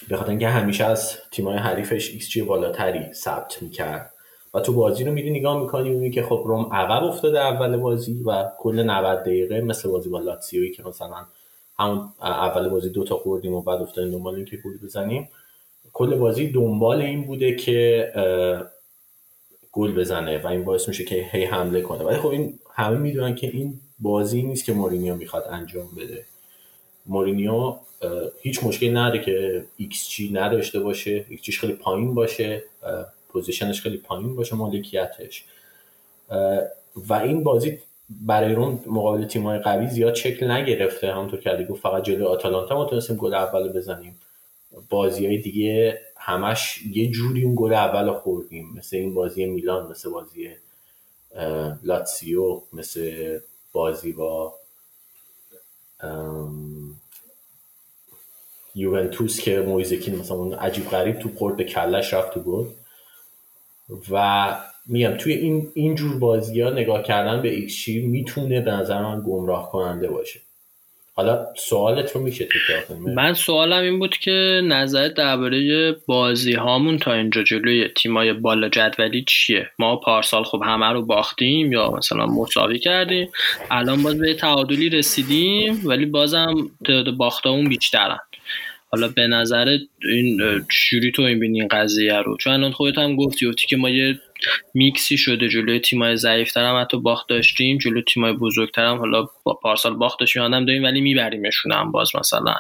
به 0.07 0.17
خاطر 0.17 0.29
اینکه 0.29 0.47
همیشه 0.47 0.85
از 0.85 1.17
تیمای 1.31 1.57
حریفش 1.57 2.09
ایکس 2.09 2.29
جی 2.29 2.41
بالاتری 2.41 3.13
ثبت 3.13 3.61
می‌کرد. 3.61 4.13
و 4.53 4.59
تو 4.59 4.73
بازی 4.73 5.03
رو 5.03 5.11
میری 5.11 5.31
نگاه 5.31 5.59
می‌کنی 5.59 5.89
می‌بینی 5.89 6.11
که 6.11 6.23
خب 6.23 6.43
روم 6.45 6.73
عقب 6.73 7.03
افتاده 7.03 7.39
اول 7.39 7.77
بازی 7.77 8.23
و 8.23 8.51
کل 8.57 8.83
90 8.83 9.19
دقیقه 9.19 9.61
مثل 9.61 9.89
بازی 9.89 10.09
با 10.09 10.19
لاتسیوی 10.19 10.71
که 10.71 10.83
مثلا 10.83 11.25
همون 11.79 12.09
اول 12.21 12.69
بازی 12.69 12.89
دو 12.89 13.03
تا 13.03 13.17
خوردیم 13.17 13.53
و 13.53 13.61
بعد 13.61 13.81
افتادیم 13.81 14.11
دنبال 14.11 14.35
اینکه 14.35 14.57
گل 14.57 14.77
بزنیم. 14.83 15.29
کل 15.93 16.15
بازی 16.15 16.47
دنبال 16.47 17.01
این 17.01 17.23
بوده 17.23 17.55
که 17.55 18.11
گل 19.71 19.91
بزنه 19.91 20.37
و 20.37 20.47
این 20.47 20.63
باعث 20.63 20.87
میشه 20.87 21.03
که 21.03 21.29
هی 21.31 21.45
حمله 21.45 21.81
کنه. 21.81 22.03
ولی 22.03 22.17
خب 22.17 22.27
این 22.27 22.59
همه 22.73 22.97
می‌دونن 22.97 23.35
که 23.35 23.47
این 23.47 23.79
بازی 23.99 24.43
نیست 24.43 24.65
که 24.65 24.73
مورینیو 24.73 25.15
می‌خواد 25.15 25.47
انجام 25.49 25.87
بده. 25.97 26.25
مورینیو 27.05 27.75
هیچ 28.41 28.63
مشکلی 28.63 28.91
نداره 28.91 29.23
که 29.23 29.65
ایکس 29.77 30.07
چی 30.07 30.31
نداشته 30.33 30.79
باشه. 30.79 31.25
ایکس 31.29 31.41
چیش 31.41 31.59
خیلی 31.59 31.73
پایین 31.73 32.15
باشه. 32.15 32.63
possession 33.29 33.73
ش 33.73 33.81
خیلی 33.81 33.97
پایین 33.97 34.35
باشه 34.35 34.55
مالکیتش. 34.55 35.45
و 36.95 37.13
این 37.13 37.43
بازی 37.43 37.79
برای 38.09 38.53
اون 38.53 38.79
مقابل 38.85 39.25
تیم‌های 39.25 39.59
قوی 39.59 39.87
زیاد 39.87 40.15
شکل 40.15 40.51
نگرفته. 40.51 41.13
همونطور 41.13 41.39
که 41.39 41.49
علی 41.49 41.65
گفت 41.65 41.81
فقط 41.81 42.03
جلوی 42.03 42.23
آتالانتا 42.23 42.75
ما 42.75 42.85
تونستیم 42.85 43.15
گل 43.15 43.33
اول 43.33 43.69
بزنیم. 43.69 44.19
بازی 44.89 45.25
های 45.25 45.37
دیگه 45.37 46.01
همش 46.17 46.83
یه 46.85 47.11
جوری 47.11 47.43
اون 47.43 47.55
گل 47.57 47.73
اول 47.73 48.13
خوردیم. 48.13 48.73
مثل 48.77 48.97
این 48.97 49.13
بازی 49.13 49.45
میلان 49.45 49.91
مثل 49.91 50.09
بازی 50.09 50.55
لاتسیو 51.83 52.61
مثل 52.73 53.39
بازی 53.73 54.11
با 54.11 54.53
یوونتوس 58.75 59.39
که 59.39 59.59
مویزکین 59.59 60.15
مثلا 60.15 60.37
اون 60.37 60.53
عجیب 60.53 60.89
غریب 60.89 61.19
تو 61.19 61.29
خورد 61.35 61.57
به 61.57 61.63
کلش 61.63 62.13
رفت 62.13 62.33
تو 62.33 62.39
گل. 62.39 62.65
و 64.11 64.47
میگم 64.85 65.17
توی 65.17 65.33
این 65.33 65.71
اینجور 65.73 66.19
بازی 66.19 66.61
ها 66.61 66.69
نگاه 66.69 67.03
کردن 67.03 67.41
به 67.41 67.49
ایکشی 67.49 68.01
می‌تونه 68.01 68.61
به 68.61 68.71
نظر 68.71 69.01
من 69.01 69.23
گمراه 69.25 69.71
کننده 69.71 70.07
باشه. 70.07 70.39
حالا 71.15 71.47
سوالت 71.57 72.11
رو 72.11 72.21
میشه 72.21 72.45
تکرار 72.45 72.99
من 73.15 73.33
سوالم 73.33 73.83
این 73.83 73.99
بود 73.99 74.17
که 74.17 74.61
نظرت 74.63 75.13
درباره 75.13 75.91
بازی 75.91 76.53
هامون 76.53 76.97
تا 76.97 77.13
اینجا 77.13 77.43
جلوی 77.43 77.87
تیمای 77.87 78.33
بالا 78.33 78.69
جدولی 78.69 79.23
چیه؟ 79.27 79.69
ما 79.79 79.95
پارسال 79.95 80.43
خب 80.43 80.61
همه 80.65 80.85
رو 80.85 81.05
باختیم 81.05 81.71
یا 81.71 81.91
مثلا 81.91 82.25
مساوی 82.25 82.79
کردیم. 82.79 83.31
الان 83.71 84.03
باز 84.03 84.17
به 84.17 84.33
تعادلی 84.33 84.89
رسیدیم 84.89 85.81
ولی 85.85 86.05
بازم 86.05 86.55
تعداد 86.85 87.17
باختامون 87.17 87.69
بیشترن. 87.69 88.19
حالا 88.93 89.07
به 89.07 89.27
نظر 89.27 89.77
این 90.09 90.41
چجوری 90.71 91.11
تو 91.11 91.21
این 91.21 91.43
این 91.43 91.67
قضیه 91.67 92.17
رو. 92.17 92.37
چون 92.37 92.53
الان 92.53 92.71
خودت 92.71 92.97
هم 92.97 93.15
گفتی 93.15 93.47
گفتی 93.47 93.67
که 93.67 93.77
ما 93.77 93.89
یه 93.89 94.19
میکسی 94.73 95.17
شده 95.17 95.49
جلوی 95.49 95.79
تیمای 95.79 96.17
ضعیفتر 96.17 96.65
هم 96.65 96.81
حتی 96.81 96.99
باخت 96.99 97.29
داشتیم 97.29 97.77
جلوی 97.77 98.03
تیمای 98.13 98.33
بزرگتر 98.33 98.85
هم 98.85 98.97
حالا 98.97 99.27
پارسال 99.61 99.95
باخت 99.95 100.19
داشتیم 100.19 100.43
هم 100.43 100.65
داریم 100.65 100.83
ولی 100.83 101.01
میبریمشون 101.01 101.71
هم 101.71 101.91
باز 101.91 102.15
مثلا. 102.15 102.55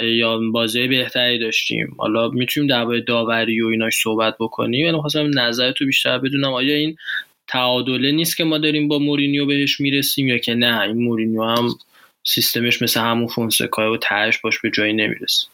یا 0.00 0.40
بازی 0.52 0.88
بهتری 0.88 1.38
داشتیم. 1.38 1.94
حالا 1.98 2.28
می‌تونیم 2.28 2.68
درباره 2.70 3.00
داوری 3.00 3.60
و 3.60 3.66
ایناش 3.66 3.94
صحبت 3.96 4.36
بکنیم. 4.40 4.88
ولی 4.88 5.00
خواستم 5.00 5.30
نظرتو 5.38 5.86
بیشتر 5.86 6.18
بدونم 6.18 6.52
آیا 6.52 6.74
این 6.74 6.96
تعادله 7.48 8.12
نیست 8.12 8.36
که 8.36 8.44
ما 8.44 8.58
داریم 8.58 8.88
با 8.88 8.98
مورینیو 8.98 9.46
بهش 9.46 9.80
می‌رسیم 9.80 10.28
یا 10.28 10.38
که 10.38 10.54
نه؟ 10.54 10.80
این 10.80 10.96
مورینیو 11.04 11.42
هم 11.42 11.68
سیستمش 12.28 12.82
مثل 12.82 13.00
همون 13.00 13.26
فونسکای 13.26 13.94
و 13.94 13.96
تهش 13.96 14.38
باش 14.38 14.60
به 14.60 14.70
جایی 14.70 14.92
نمی‌رسه. 14.92 15.46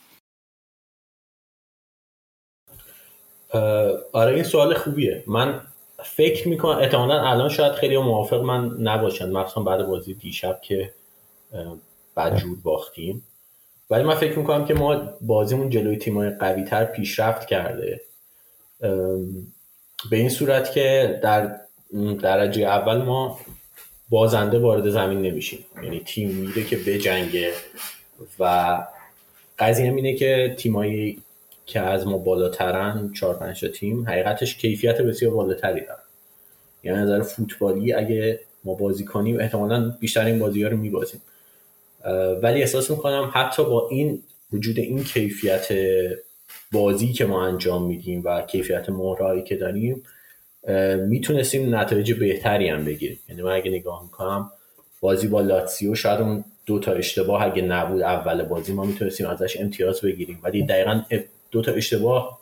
آره 4.12 4.34
این 4.34 4.42
سوال 4.42 4.74
خوبیه. 4.74 5.24
من 5.26 5.60
فکر 6.04 6.48
می‌کنم 6.48 6.78
احتمالا 6.78 7.30
الان 7.30 7.48
شاید 7.48 7.72
خیلی 7.72 7.98
موافق 7.98 8.40
من 8.40 8.76
نباشن. 8.78 9.30
مخصوصا 9.30 9.62
بعد 9.62 9.86
بازی 9.86 10.14
دیشب 10.14 10.60
که 10.62 10.94
بدجور 12.16 12.58
باختیم. 12.62 13.26
ولی 13.90 14.02
من 14.02 14.14
فکر 14.14 14.38
می‌کنم 14.38 14.64
که 14.64 14.74
ما 14.74 14.96
بازیمون 15.20 15.70
جلوی 15.70 15.96
تیمای 15.96 16.30
قوی 16.30 16.64
تر 16.64 16.84
پیشرفت 16.84 17.48
کرده. 17.48 18.00
به 20.10 20.16
این 20.16 20.28
صورت 20.28 20.72
که 20.72 21.20
در 21.22 21.60
درجه 22.22 22.62
اول 22.62 22.96
ما 22.96 23.40
بازنده 24.08 24.58
وارد 24.58 24.90
زمین 24.90 25.22
نمیشیم. 25.22 25.64
یعنی 25.82 26.00
تیم 26.00 26.28
میره 26.28 26.64
که 26.64 26.76
بجنگه 26.76 27.52
و 28.38 28.78
قضیه 29.58 29.94
اینه 29.94 30.14
که 30.14 30.54
تیمایی 30.58 31.18
که 31.66 31.80
از 31.80 32.06
ما 32.06 32.18
بالاترن 32.18 33.12
چهار 33.12 33.34
پنج 33.34 33.64
تیم 33.74 34.08
حقیقتش 34.08 34.56
کیفیت 34.56 35.00
بسیار 35.00 35.34
بالاتری 35.34 35.80
دارن. 35.80 35.98
یعنی 36.82 36.98
نظر 36.98 37.22
فوتبالی 37.22 37.92
اگه 37.92 38.40
ما 38.64 38.74
بازی 38.74 39.04
کنیم 39.04 39.40
احتمالا 39.40 39.96
بیشتر 40.00 40.24
این 40.24 40.38
بازی 40.38 40.62
ها 40.62 40.68
رو 40.68 40.76
میبازیم. 40.76 41.20
ولی 42.42 42.60
احساس 42.60 42.90
می‌کنم 42.90 43.30
حتی 43.34 43.64
با 43.64 43.88
این 43.90 44.22
وجود 44.52 44.78
این 44.78 45.04
کیفیت 45.04 45.68
بازی 46.72 47.12
که 47.12 47.24
ما 47.24 47.46
انجام 47.46 47.86
میدیم 47.86 48.22
و 48.24 48.42
کیفیت 48.42 48.88
مهرهایی 48.88 49.42
که 49.42 49.56
داریم 49.56 50.02
می‌تونستیم 51.08 51.74
نتایج 51.74 52.12
بهتری 52.12 52.68
هم 52.68 52.84
بگیریم. 52.84 53.18
یعنی 53.28 53.42
من 53.42 53.52
اگه 53.52 53.70
نگاه 53.70 54.02
می‌کنم 54.02 54.50
بازی 55.00 55.28
با 55.28 55.40
لاتسیو 55.40 55.94
شاید 55.94 56.20
اون 56.20 56.44
دو 56.66 56.78
تا 56.78 56.92
اشتباه 56.92 57.42
اگه 57.42 57.62
نبود 57.62 58.02
اول 58.02 58.42
بازی 58.42 58.72
ما 58.72 58.84
می‌تونستیم 58.84 59.26
ازش 59.26 59.60
امتیاز 59.60 60.00
بگیریم. 60.00 60.40
ولی 60.42 60.66
دقیقا 60.66 61.02
دو 61.50 61.62
تا 61.62 61.72
اشتباه 61.72 62.40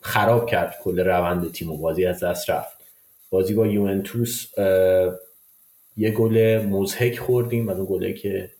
خراب 0.00 0.46
کرد 0.46 0.76
کل 0.82 1.00
روند 1.00 1.52
تیم 1.52 1.72
و 1.72 1.76
بازی 1.76 2.06
از 2.06 2.22
دست 2.22 2.50
رفت. 2.50 2.78
بازی 3.30 3.54
با 3.54 3.66
یوونتوس 3.66 4.46
یه 5.96 6.10
گل 6.10 6.66
مزهک 6.66 7.18
خوردیم. 7.18 7.68
از 7.68 7.76
اون 7.78 7.86
گله 7.86 8.12
که 8.12 8.50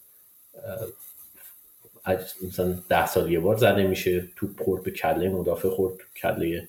مثلا 2.49 2.79
ده 2.89 3.07
سال 3.07 3.33
یه 3.33 3.41
بار 3.41 3.57
زده 3.57 3.87
میشه 3.87 4.29
تو 4.37 4.49
خورد 4.59 4.83
به 4.83 4.91
کله 4.91 5.29
مدافع 5.29 5.69
خورد 5.69 5.95
کله 6.23 6.69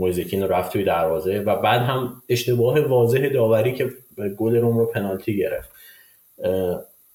مویزکین 0.00 0.42
رفت 0.42 0.72
توی 0.72 0.84
دروازه 0.84 1.38
و 1.38 1.56
بعد 1.56 1.80
هم 1.80 2.22
اشتباه 2.28 2.80
واضح 2.80 3.28
داوری 3.28 3.74
که 3.74 3.90
گل 4.38 4.56
روم 4.56 4.78
رو 4.78 4.86
پنالتی 4.86 5.36
گرفت. 5.36 5.70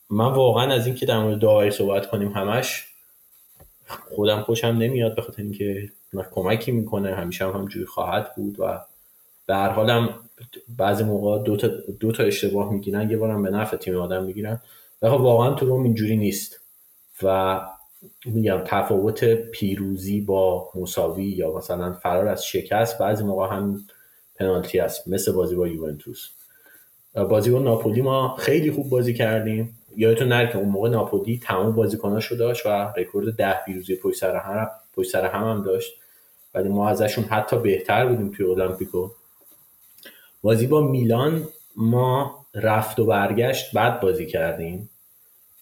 من 0.09 0.33
واقعا 0.33 0.73
از 0.73 0.85
اینکه 0.85 1.05
در 1.05 1.19
مورد 1.19 1.39
داوری 1.39 1.71
صحبت 1.71 2.09
کنیم 2.09 2.31
همش 2.31 2.87
خودم 4.15 4.41
خوشم 4.41 4.67
نمیاد 4.67 5.15
به 5.15 5.21
خاطر 5.21 5.41
اینکه 5.41 5.89
کمکی 6.31 6.71
می‌کنه. 6.71 7.15
همیشه 7.15 7.45
هم 7.45 7.51
همجوری 7.51 7.85
خواهد 7.85 8.35
بود 8.35 8.59
و 8.59 8.79
به 9.45 9.55
هر 9.55 9.69
حالم 9.69 10.09
بعضی 10.77 11.03
موقع 11.03 11.43
دو 11.43 11.57
تا, 11.57 11.67
دو 11.99 12.11
تا 12.11 12.23
اشتباه 12.23 12.73
می‌گیرن 12.73 13.11
یه 13.11 13.17
بارم 13.17 13.43
به 13.43 13.49
نفع 13.49 13.77
تیم 13.77 13.95
آدم 13.95 14.23
می‌گیرن. 14.23 14.61
و 15.01 15.07
واقعا 15.07 15.53
تو 15.53 15.65
روم 15.65 15.83
اینجوری 15.83 16.17
نیست. 16.17 16.61
و 17.23 17.61
میگم 18.25 18.61
تفاوت 18.65 19.25
پیروزی 19.25 20.21
با 20.21 20.69
مساوی 20.75 21.25
یا 21.25 21.57
مثلا 21.57 21.93
فرار 21.93 22.27
از 22.27 22.45
شکست 22.45 22.97
بعضی 22.97 23.23
موقع 23.23 23.55
هم 23.55 23.81
پنالتی 24.35 24.79
است 24.79 25.07
مثل 25.07 25.31
بازی 25.31 25.55
با 25.55 25.67
یوونتوس. 25.67 26.29
بازی 27.13 27.51
با 27.51 27.59
ناپولی 27.59 28.01
ما 28.01 28.35
خیلی 28.35 28.71
خوب 28.71 28.89
بازی 28.89 29.13
کردیم. 29.13 29.77
یادتون 29.95 30.27
نره 30.27 30.51
که 30.51 30.57
اون 30.57 30.69
موقع 30.69 30.89
ناپولی 30.89 31.39
تمام 31.43 31.75
بازیکناشو 31.75 32.35
داشت 32.35 32.65
و 32.65 32.69
رکورد 32.69 33.35
ده 33.35 33.63
پیروزی 33.65 33.95
پشت 33.95 34.17
سر 34.17 34.35
هم 34.35 34.69
پشت 34.93 35.11
سر 35.11 35.25
هم, 35.25 35.43
هم 35.43 35.63
داشت. 35.63 35.93
ولی 36.53 36.69
ما 36.69 36.89
ازشون 36.89 37.23
حتی 37.23 37.57
بهتر 37.57 38.05
بودیم 38.05 38.31
توی 38.31 38.45
المپیکو. 38.45 39.09
بازی 40.41 40.67
با 40.67 40.81
میلان 40.81 41.47
ما 41.75 42.45
رفت 42.53 42.99
و 42.99 43.05
برگشت 43.05 43.73
بعد 43.73 43.99
بازی 44.01 44.25
کردیم. 44.25 44.89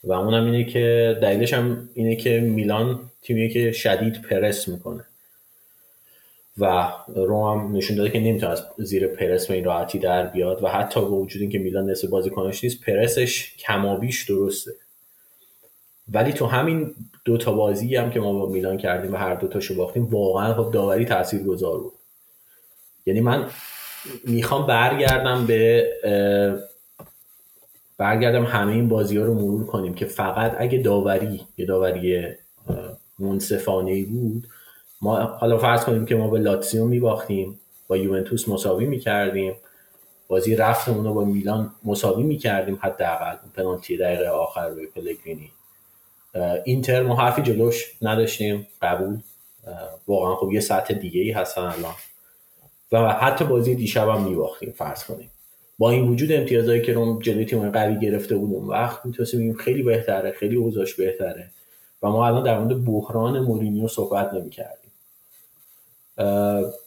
و 0.03 0.13
اونم 0.13 0.45
اینه 0.45 0.63
که 0.63 1.17
دلیلش 1.21 1.53
هم 1.53 1.89
اینه 1.93 2.15
که 2.15 2.39
میلان 2.39 3.11
تیمیه 3.21 3.49
که 3.49 3.71
شدید 3.71 4.21
پرس 4.21 4.67
می‌کنه. 4.67 5.05
و 6.57 6.91
روم 7.15 7.59
هم 7.59 7.77
نشون 7.77 7.97
داده 7.97 8.09
که 8.09 8.19
نمی‌تونه 8.19 8.51
از 8.51 8.65
زیر 8.77 9.07
پرس 9.07 9.47
به 9.47 9.53
این 9.53 9.63
راحتی 9.63 9.99
در 9.99 10.27
بیاد 10.27 10.63
و 10.63 10.67
حتی 10.67 11.01
با 11.01 11.11
وجود 11.11 11.41
اینکه 11.41 11.59
میلان 11.59 11.89
نصف 11.89 12.09
بازیکناش 12.09 12.63
نیست 12.63 12.81
پرسش 12.85 13.55
کمابیش 13.57 14.29
درسته. 14.29 14.71
ولی 16.11 16.33
تو 16.33 16.45
همین 16.45 16.95
دو 17.25 17.37
تا 17.37 17.53
بازی 17.53 17.95
هم 17.95 18.11
که 18.11 18.19
ما 18.19 18.33
با 18.33 18.49
میلان 18.49 18.77
کردیم 18.77 19.13
و 19.13 19.17
هر 19.17 19.35
دو 19.35 19.47
تاشو 19.47 19.75
باختیم 19.75 20.05
واقعا 20.05 20.53
خب 20.53 20.71
داوری 20.71 21.05
تاثیرگذار 21.05 21.79
بود. 21.79 21.93
یعنی 23.05 23.21
من 23.21 23.49
می‌خوام 24.23 24.67
برگردم 24.67 25.45
به 25.45 25.89
برگردم 28.03 28.43
همه 28.43 28.71
این 28.73 28.89
بازی 28.89 29.17
ها 29.17 29.25
رو 29.25 29.33
مرور 29.33 29.65
کنیم 29.65 29.93
که 29.93 30.05
فقط 30.05 30.55
اگه 30.57 30.77
داوری 30.77 31.41
یه 31.57 31.65
داوری 31.65 32.27
منصفانه 33.19 34.05
بود 34.05 34.47
ما 35.01 35.19
حالا 35.19 35.57
فرض 35.57 35.85
کنیم 35.85 36.05
که 36.05 36.15
ما 36.15 36.27
به 36.27 36.39
لاتسیو 36.39 36.85
میباختیم 36.85 37.59
با 37.87 37.97
یوونتوس 37.97 38.49
مساوی 38.49 38.85
می‌کردیم 38.85 39.55
بازی 40.27 40.55
رفتمون 40.55 41.05
رو 41.05 41.13
با 41.13 41.25
میلان 41.25 41.71
مساوی 41.83 42.23
می‌کردیم 42.23 42.79
حداقل 42.81 43.35
پنالتی 43.55 43.97
دقیقه 43.97 44.27
آخر 44.27 44.67
روی 44.67 44.87
پلگرینی. 44.87 45.51
اینتر 46.63 47.03
ما 47.03 47.15
حرفی 47.15 47.41
جلوش 47.41 47.91
نداشتیم 48.01 48.67
قبول. 48.81 49.17
واقعا 50.07 50.35
خب 50.35 50.51
یه 50.51 50.59
سطح 50.59 50.93
دیگه 50.93 51.21
ای 51.21 51.31
هستن 51.31 51.61
الان. 51.61 51.95
و 52.91 53.13
حتی 53.13 53.45
بازی 53.45 53.75
دیشب 53.75 54.09
هم 54.09 54.23
میباختیم 54.23 54.71
فرض 54.71 55.03
کنیم. 55.03 55.29
با 55.77 55.91
این 55.91 56.07
وجود 56.07 56.31
امتیازهایی 56.31 56.81
که 56.81 56.93
روم 56.93 57.19
جلوی 57.19 57.45
تیم 57.45 57.69
قوی 57.69 57.99
گرفته 57.99 58.35
بود 58.35 58.55
اون 58.55 58.67
وقت 58.67 59.05
می‌تونستیم 59.05 59.39
بگیم 59.39 59.53
خیلی 59.53 59.83
بهتره 59.83 60.31
خیلی 60.31 60.55
اوضاعش 60.55 60.93
بهتره 60.93 61.49
و 62.01 62.09
ما 62.09 62.27
الان 62.27 62.43
در 62.43 62.59
مورد 62.59 62.85
بحران 62.85 63.39
مورینیو 63.39 63.87
صحبت 63.87 64.33
نمی‌کردیم. 64.33 64.91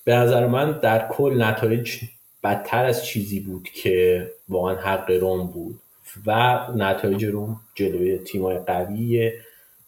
به 0.04 0.14
نظر 0.14 0.46
من 0.46 0.80
در 0.80 1.08
کل 1.08 1.42
نتایج 1.42 1.98
بدتر 2.44 2.84
از 2.84 3.04
چیزی 3.04 3.40
بود 3.40 3.68
که 3.68 4.26
واقعا 4.48 4.74
حق 4.74 5.10
روم 5.10 5.46
بود 5.46 5.80
و 6.26 6.58
نتایج 6.76 7.24
روم 7.24 7.60
جلوی 7.74 8.18
تیمای 8.18 8.58
قویه 8.58 9.34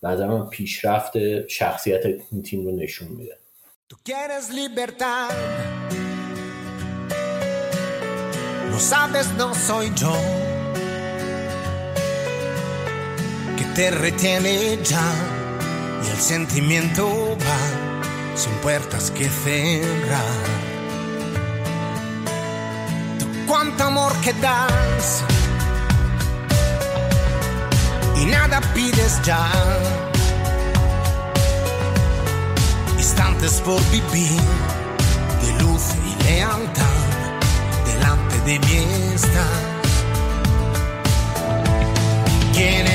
به 0.03 0.09
نظر 0.09 0.27
من 0.27 0.49
پیشرفت 0.49 1.47
شخصیت 1.47 2.07
این 2.07 2.43
تیم 2.43 2.65
رو 2.65 2.77
نشون 2.77 3.09
میده. 3.09 3.37
No 8.79 8.85
sabes, 8.85 9.27
no 9.37 9.53
soy 9.57 9.93
yo 9.97 10.15
que 13.57 13.65
te 13.75 13.91
retiene 13.91 14.79
ya 14.85 15.03
y 16.05 16.11
el 16.11 16.21
sentimiento 16.21 17.37
va 17.41 18.37
sin 18.37 18.53
puertas 18.63 19.11
que 19.11 19.29
cerrar. 19.29 20.23
Tú 23.19 23.27
cuánto 23.49 23.83
amor 23.83 24.13
que 24.21 24.33
das 24.35 25.25
y 28.23 28.27
nada 28.27 28.61
pides 28.75 29.21
ya. 29.25 29.45
Instantes 32.97 33.61
por 33.61 33.83
vivir 33.91 34.41
de 35.43 35.65
luz 35.65 35.83
y 36.07 36.23
lealtad 36.23 36.88
de 38.49 38.59
mí 38.61 38.87
está. 39.15 39.47
¿Quién 42.55 42.88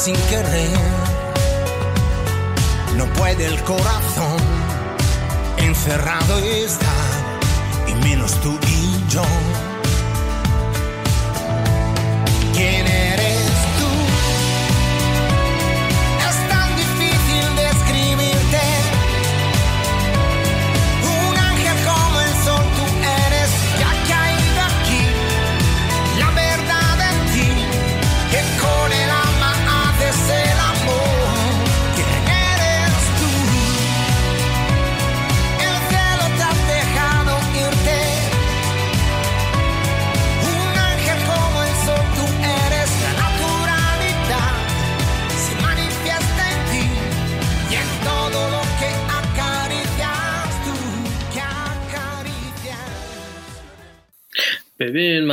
sin 0.00 0.16
querer. 0.30 0.70
No 2.96 3.04
puede 3.12 3.44
el 3.44 3.62
corazón 3.64 4.38
encerrado 5.58 6.38
estar, 6.38 6.89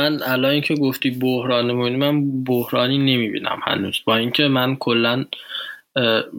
من 0.08 0.22
الان 0.22 0.60
که 0.60 0.74
گفتی 0.74 1.10
بحران 1.10 1.72
من 1.72 2.44
بحرانی 2.44 2.98
نمی‌بینم 2.98 3.60
هنوز. 3.62 4.00
با 4.04 4.16
اینکه 4.16 4.48
من 4.48 4.76
کلا 4.76 5.24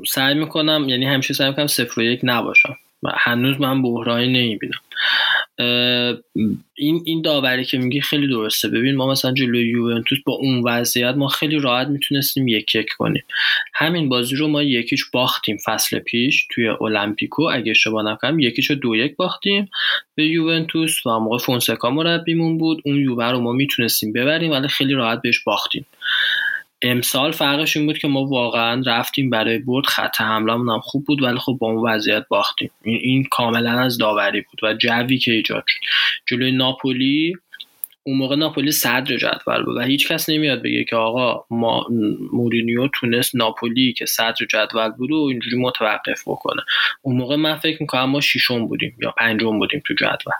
سعی 0.07 0.33
می‌کنم 0.35 0.85
یعنی 0.87 1.05
همیشه 1.05 1.33
سعی 1.33 1.49
می‌کنم 1.49 1.67
صفر 1.67 1.99
و 1.99 2.03
یک 2.03 2.19
نباشم. 2.23 2.77
هنوز 3.17 3.61
من 3.61 3.81
بحرانی 3.81 4.27
نمی‌بینم. 4.27 4.79
این 6.75 7.01
این 7.05 7.21
داوری 7.21 7.65
که 7.65 7.77
میگی 7.77 8.01
خیلی 8.01 8.27
درسته. 8.27 8.67
ببین 8.67 8.95
ما 8.95 9.11
مثلا 9.11 9.31
جلوی 9.31 9.69
یوونتوس 9.69 10.17
با 10.25 10.33
اون 10.33 10.61
وضعیت 10.65 11.15
ما 11.15 11.27
خیلی 11.27 11.59
راحت 11.59 11.87
می‌تونستیم 11.87 12.47
یک 12.47 12.75
یک 12.75 12.89
کنیم. 12.97 13.23
همین 13.73 14.09
بازی 14.09 14.35
رو 14.35 14.47
ما 14.47 14.63
یکیش 14.63 15.05
باختیم 15.13 15.57
فصل 15.65 15.99
پیش 15.99 16.47
توی 16.51 16.67
المپیکو 16.67 17.43
اگه 17.53 17.71
اشتباه 17.71 18.11
نکنم 18.11 18.39
یکیش 18.39 18.69
رو 18.69 18.75
دو 18.75 18.95
یک 18.95 19.15
باختیم 19.15 19.69
به 20.15 20.25
یوونتوس 20.25 21.05
و 21.05 21.19
موقع 21.19 21.37
فونسکا 21.37 21.89
مربیمون 21.89 22.57
بود. 22.57 22.81
اون 22.85 22.95
یووه 22.95 23.25
رو 23.25 23.39
ما 23.39 23.51
می‌تونستیم 23.51 24.13
ببریم 24.13 24.51
ولی 24.51 24.67
خیلی 24.67 24.93
راحت 24.93 25.21
بهش 25.21 25.39
باختیم. 25.43 25.85
امسال 26.81 27.31
فرقش 27.31 27.77
این 27.77 27.85
بود 27.85 27.97
که 27.97 28.07
ما 28.07 28.25
واقعا 28.25 28.83
رفتیم 28.85 29.29
برای 29.29 29.57
برد 29.57 29.85
خط 29.85 30.21
حملمون 30.21 30.69
هم 30.69 30.79
خوب 30.79 31.05
بود 31.05 31.23
ولی 31.23 31.39
خب 31.39 31.57
با 31.61 31.67
اون 31.67 31.89
وضعیت 31.89 32.25
باختیم. 32.27 32.71
این, 32.83 32.99
این 33.01 33.23
کاملا 33.31 33.79
از 33.79 33.97
داوری 33.97 34.41
بود 34.41 34.63
و 34.63 34.73
جوی 34.73 35.17
که 35.17 35.31
ایجاد 35.31 35.63
شد. 35.67 35.81
جلوی 36.25 36.51
ناپولی 36.51 37.33
اون 38.03 38.17
موقع 38.17 38.35
ناپولی 38.35 38.71
صدر 38.71 39.17
جدول 39.17 39.63
بود 39.65 39.77
و 39.77 39.81
هیچ 39.81 40.07
کس 40.07 40.29
نمیاد 40.29 40.61
بگه 40.63 40.83
که 40.83 40.95
آقا 40.95 41.45
ما 41.49 41.85
مورینیو 42.33 42.87
تونست 42.87 43.35
ناپولی 43.35 43.93
که 43.93 44.05
صدر 44.05 44.45
جدول 44.49 44.89
بود 44.89 45.11
و 45.11 45.15
اینجوری 45.15 45.57
متوقف 45.57 46.21
بکنه. 46.25 46.61
اون 47.01 47.15
موقع 47.15 47.35
من 47.35 47.55
فکر 47.55 47.77
می‌کنم 47.81 48.09
ما 48.09 48.21
ششم 48.21 48.67
بودیم 48.67 48.95
یا 49.01 49.11
پنجم 49.11 49.59
بودیم 49.59 49.81
تو 49.85 49.93
جدول. 49.93 50.33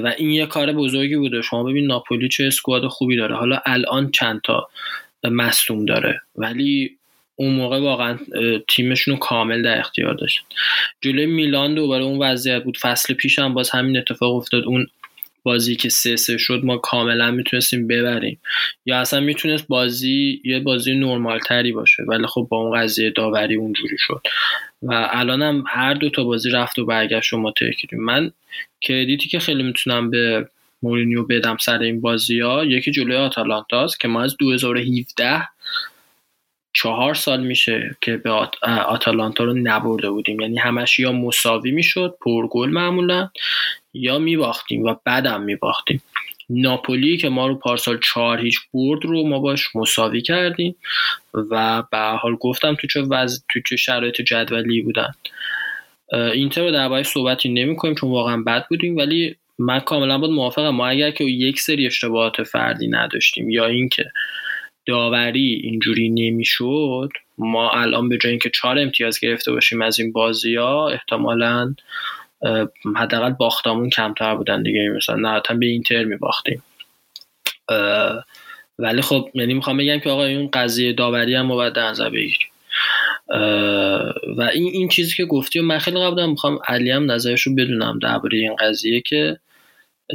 و 0.00 0.14
این 0.18 0.30
یه 0.30 0.46
کار 0.46 0.72
بزرگی 0.72 1.16
بوده. 1.16 1.42
شما 1.42 1.62
ببین 1.62 1.86
ناپولی 1.86 2.28
چه 2.28 2.44
اسکواد 2.44 2.86
خوبی 2.86 3.16
داره. 3.16 3.36
حالا 3.36 3.60
الان 3.66 4.10
چند 4.10 4.40
تا 4.44 4.68
مصدوم 5.28 5.84
داره. 5.84 6.20
ولی 6.36 6.96
اون 7.36 7.54
موقع 7.54 7.78
واقعا 7.78 8.18
تیمشون 8.68 9.14
رو 9.14 9.20
کامل 9.20 9.62
در 9.62 9.78
اختیار 9.78 10.14
داشت. 10.14 10.44
جلوی 11.00 11.26
میلان 11.26 11.74
دوباره 11.74 12.04
اون 12.04 12.22
وضعیت 12.22 12.64
بود. 12.64 12.78
فصل 12.78 13.14
پیش 13.14 13.38
هم 13.38 13.54
باز 13.54 13.70
همین 13.70 13.96
اتفاق 13.96 14.34
افتاد. 14.34 14.64
اون 14.64 14.86
بازی 15.42 15.76
که 15.76 15.88
سه 15.88 16.16
سه 16.16 16.38
شد 16.38 16.60
ما 16.64 16.76
کاملا 16.76 17.30
می‌تونستیم 17.30 17.86
ببریم. 17.86 18.40
یا 18.86 19.00
اصلا 19.00 19.20
می‌تونست 19.20 19.68
بازی 19.68 20.40
یه 20.44 20.60
بازی 20.60 20.94
نرمال 20.94 21.38
تری 21.38 21.72
باشه 21.72 22.02
ولی 22.02 22.26
خب 22.26 22.46
با 22.50 22.56
اون 22.56 22.80
قضیه 22.80 23.10
داوری 23.10 23.54
اونجوری 23.54 23.96
شد. 23.98 24.20
و 24.82 25.08
الان 25.12 25.42
هم 25.42 25.64
هر 25.68 25.94
دو 25.94 26.10
تا 26.10 26.24
بازی 26.24 26.50
رفت 26.50 26.78
و 26.78 26.86
برگشت 26.86 27.32
رو 27.32 27.38
ما 27.38 27.52
من 27.92 28.30
کردیتی 28.80 29.28
که 29.28 29.38
خیلی 29.38 29.62
می‌تونم 29.62 30.10
به 30.10 30.48
مورینیو 30.86 31.24
بدم 31.24 31.56
سر 31.60 31.78
این 31.78 32.00
بازی 32.00 32.40
ها 32.40 32.64
یکی 32.64 32.90
جلوی 32.90 33.16
آتالانتاست 33.16 34.00
که 34.00 34.08
ما 34.08 34.22
از 34.22 34.36
2017 34.36 35.48
چهار 36.72 37.14
سال 37.14 37.40
میشه 37.40 37.96
که 38.00 38.16
به 38.16 38.30
آتالانتا 38.86 39.44
رو 39.44 39.52
نبرده 39.52 40.10
بودیم. 40.10 40.40
یعنی 40.40 40.58
همش 40.58 40.98
یا 40.98 41.12
مساوی 41.12 41.70
می‌شد 41.70 42.16
پرگل 42.24 42.68
معمولا 42.68 43.30
یا 43.94 44.18
میباختیم 44.18 44.82
و 44.82 44.94
بعدم 45.04 45.42
میباختیم. 45.42 46.02
ناپولی 46.50 47.16
که 47.16 47.28
ما 47.28 47.46
رو 47.46 47.54
پارسال 47.54 48.00
چهار 48.00 48.40
هیچ 48.40 48.58
برد 48.74 49.04
رو 49.04 49.28
ما 49.28 49.38
باش 49.38 49.76
مساوی 49.76 50.22
کردیم 50.22 50.76
و 51.34 51.82
به 51.90 51.98
حال 51.98 52.36
گفتم 52.36 52.74
تو 52.74 52.86
چه 52.86 53.00
وز... 53.00 53.44
تو 53.48 53.60
چه 53.68 53.76
شرایط 53.76 54.20
جدولی 54.20 54.82
بودن. 54.82 55.12
اینتر 56.12 56.64
رو 56.64 56.70
درباره 56.70 57.02
صحبتی 57.02 57.48
نمی 57.48 57.76
کنیم 57.76 57.94
چون 57.94 58.10
واقعا 58.10 58.42
بد 58.42 58.66
بودیم 58.68 58.96
ولی 58.96 59.36
من 59.58 59.80
کاملا 59.80 60.18
بود 60.18 60.30
موافقم. 60.30 60.70
ما 60.70 60.86
اگر 60.86 61.10
که 61.10 61.24
یک 61.24 61.60
سری 61.60 61.86
اشتباهات 61.86 62.42
فردی 62.42 62.88
نداشتیم 62.88 63.50
یا 63.50 63.66
اینکه 63.66 64.04
داوری 64.86 65.60
اینجوری 65.64 66.08
نمی‌شد 66.08 67.08
ما 67.38 67.70
الان 67.70 68.08
به 68.08 68.18
جای 68.18 68.30
اینکه 68.30 68.50
چهار 68.50 68.78
امتیاز 68.78 69.20
گرفته 69.20 69.52
باشیم 69.52 69.82
از 69.82 70.00
این 70.00 70.12
بازی 70.12 70.54
ها 70.54 70.88
احتمالا 70.88 71.74
حداقل 72.96 73.30
باختامون 73.30 73.90
کمتر 73.90 74.34
بودن 74.34 74.62
دیگه. 74.62 74.88
مثلا 74.96 75.16
نه 75.16 75.58
به 75.58 75.66
اینتر 75.66 76.04
میباختیم. 76.04 76.62
ولی 78.78 79.02
خب 79.02 79.30
یعنی 79.34 79.54
می‌خوام 79.54 79.76
بگم 79.76 79.98
که 79.98 80.10
آقا 80.10 80.24
این 80.24 80.50
قضیه 80.52 80.92
داوری 80.92 81.34
هم 81.34 81.48
باید 81.48 81.72
در 81.72 81.88
نظر 81.88 82.10
بگیریم. 82.10 82.48
و 84.36 84.50
این 84.54 84.72
این 84.72 84.88
چیزی 84.88 85.14
که 85.16 85.24
گفتی 85.24 85.58
و 85.58 85.62
من 85.62 85.78
خیلی 85.78 86.00
قبلا 86.00 86.26
می‌خوام 86.26 86.58
علی 86.68 86.90
هم 86.90 87.10
نظرش 87.10 87.42
رو 87.42 87.54
بدونم 87.54 87.98
درباره 88.02 88.38
این 88.38 88.56
قضیه 88.56 89.00
که 89.00 89.38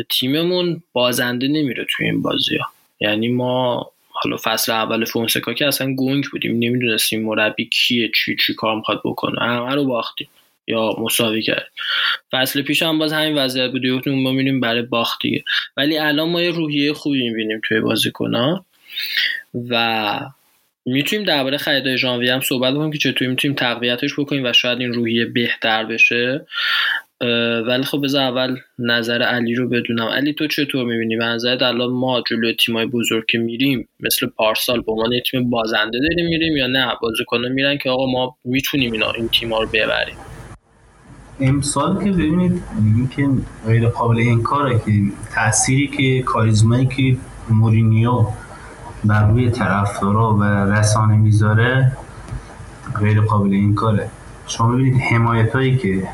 تیممون 0.10 0.84
بازنده 0.93 1.47
نمیره 1.47 1.86
توی 1.89 2.06
این 2.06 2.21
بازی 2.21 2.58
ها. 2.58 2.65
یعنی 2.99 3.27
ما 3.27 3.91
حالا 4.10 4.38
فصل 4.43 4.71
اول 4.71 5.06
فونسکا 5.06 5.54
که 5.54 5.67
اصلا 5.67 5.95
گنگ 5.95 6.23
بودیم 6.32 6.51
نمی‌دونستیم 6.51 7.23
مربی 7.23 7.65
کیه 7.65 8.12
چی 8.15 8.36
چی 8.45 8.54
کار 8.54 8.75
می‌خواد 8.75 9.01
بکنه. 9.06 9.41
همه 9.41 9.75
رو 9.75 9.86
باختیم 9.86 10.27
یا 10.67 10.95
مساوی 10.99 11.41
کرد. 11.41 11.71
فصل 12.32 12.62
پیش 12.62 12.84
هم 12.84 12.99
باز 12.99 13.13
همین 13.13 13.38
وضعیت 13.38 13.71
بود. 13.71 13.86
یفتون 13.86 14.23
ما 14.23 14.32
می‌بینیم 14.32 14.60
برای 14.60 14.82
باخت 14.82 15.21
دیگه. 15.21 15.43
ولی 15.77 15.97
الان 15.97 16.30
ما 16.30 16.41
یه 16.41 16.51
روحیه 16.51 16.93
خوبی 16.93 17.30
می‌بینیم 17.30 17.62
توی 17.67 17.80
بازیکن 17.80 18.34
ها 18.36 18.65
و 19.69 20.19
می‌تونیم 20.86 21.25
درباره 21.25 21.58
خریدای 21.58 21.97
ژانویه 21.97 22.34
هم 22.34 22.39
صحبت 22.39 22.73
بکنیم 22.73 22.91
که 22.91 22.97
چطور 22.97 23.27
می‌تونیم 23.27 23.56
تقویتش 23.56 24.19
بکنیم 24.19 24.45
و 24.45 24.54
شاید 24.54 24.80
این 24.80 24.93
روحیه 24.93 25.25
بهتر 25.25 25.84
بشه. 25.84 26.45
ولی 27.67 27.84
خب 27.84 28.03
بذار 28.03 28.21
اول 28.21 28.57
نظر 28.79 29.21
علی 29.21 29.55
رو 29.55 29.69
بدونم. 29.69 30.07
علی 30.07 30.34
تو 30.34 30.47
چطور 30.47 30.86
می‌بینی؟ 30.86 31.17
به 31.17 31.25
نظرت 31.25 31.62
الان 31.62 31.89
ما 31.89 32.23
جلوی 32.27 32.55
تیمای 32.65 32.86
بزرگ 32.86 33.25
که 33.29 33.38
میریم 33.38 33.88
مثل 33.99 34.27
پارسال 34.27 34.81
به 34.81 34.91
عنوان 34.91 35.12
تیم 35.31 35.49
بازنده 35.49 35.99
داریم 35.99 36.29
میریم 36.29 36.57
یا 36.57 36.67
نه؟ 36.67 36.93
بازیکن‌ها 37.01 37.49
میرن 37.49 37.77
که 37.77 37.89
آقا 37.89 38.05
ما 38.12 38.38
می‌تونیم 38.45 38.91
اینا 38.91 39.12
این 39.12 39.27
تیم‌ها 39.27 39.62
رو 39.62 39.67
ببریم. 39.73 40.15
امسال 41.39 42.03
که 42.03 42.12
ببینید 42.12 42.63
میگیم 42.81 43.07
که 43.07 43.27
غیر 43.67 43.88
قابل 43.88 44.17
انکاره 44.19 44.79
که 44.79 44.91
تأثیری 45.36 45.88
که 45.88 46.23
کاریزمایی 46.23 46.86
که 46.86 47.17
مورینیو 47.49 48.25
بر 49.05 49.27
روی 49.27 49.51
طرفدارا 49.51 50.34
و 50.34 50.43
رسانه 50.43 51.17
می‌ذاره 51.17 51.91
غیر 52.99 53.21
قابل 53.21 53.53
انکاره. 53.53 54.10
شما 54.47 54.71
ببینید 54.71 55.01
حمایت 55.01 55.55
هایی 55.55 55.77
که 55.77 56.07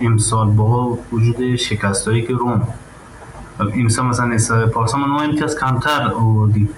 امسال 0.00 0.50
با 0.50 0.98
وجود 1.12 1.56
شکست 1.56 2.08
هایی 2.08 2.22
که 2.22 2.32
روم 2.32 2.68
امسال 3.60 4.06
مثلا 4.06 4.26
نسبت 4.26 4.70
پارسا 4.70 4.98
ما 4.98 5.22
امتیاز 5.22 5.58
کمتر 5.58 6.12
آوردیم. 6.14 6.68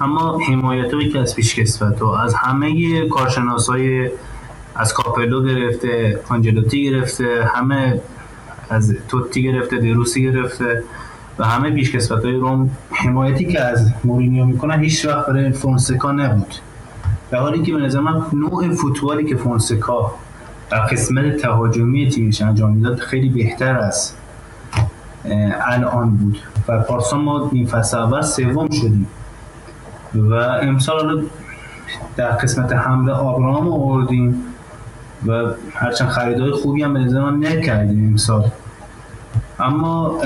اما 0.00 0.38
حمایت 0.38 0.94
هایی 0.94 1.08
که 1.08 1.18
از 1.18 1.36
پیشکسوت 1.36 2.02
و 2.02 2.06
از 2.06 2.34
همه 2.34 3.08
کارشناس 3.08 3.68
های 3.68 4.10
از 4.74 4.94
کاپلو 4.94 5.44
گرفته 5.44 6.20
آنجلوتی 6.28 6.84
گرفته 6.84 7.50
همه 7.54 8.00
از 8.70 8.96
توتی 9.08 9.42
گرفته 9.42 9.76
دروسی 9.76 10.22
گرفته 10.22 10.82
و 11.38 11.44
همه 11.44 11.70
پیشکسوت 11.70 12.24
های 12.24 12.34
روم 12.34 12.70
حمایتی 12.90 13.44
که 13.44 13.60
از 13.60 13.92
مورینیو 14.04 14.44
می‌کنن 14.44 14.80
هیچ 14.80 15.06
وقت 15.06 15.26
برای 15.26 15.52
فونسکا 15.52 16.12
نبود. 16.12 16.54
در 17.30 17.38
حالی 17.38 17.62
که 17.62 17.72
به 17.72 17.80
نظر 17.80 18.00
من 18.00 18.22
نوع 18.32 18.74
فوتبالی 18.74 19.24
که 19.24 19.36
فونسکا 19.36 20.14
در 20.70 20.78
قسمت 20.78 21.36
تهاجمی 21.36 22.08
تیمش 22.08 22.42
انجام 22.42 22.72
می‌داد 22.72 22.98
خیلی 22.98 23.28
بهتر 23.28 23.78
از 23.78 24.12
الان 25.66 26.16
بود. 26.16 26.38
و 26.68 26.80
پارسا 26.80 27.16
ما 27.18 27.50
این 27.52 27.66
فصل 27.66 27.98
اول 27.98 28.22
سوم 28.22 28.70
شدیم. 28.70 29.06
و 30.14 30.34
امسال 30.34 31.26
در 32.16 32.30
قسمت 32.30 32.72
حمله 32.72 33.12
آبراهام 33.12 33.68
آوردیم 33.68 34.42
و 35.26 35.44
هرچند 35.74 36.08
خریدهای 36.08 36.50
خوبی 36.50 36.82
هم 36.82 36.94
به 36.94 37.20
من 37.20 37.46
نکردیم 37.46 38.08
امسال. 38.08 38.50
اما 39.60 40.20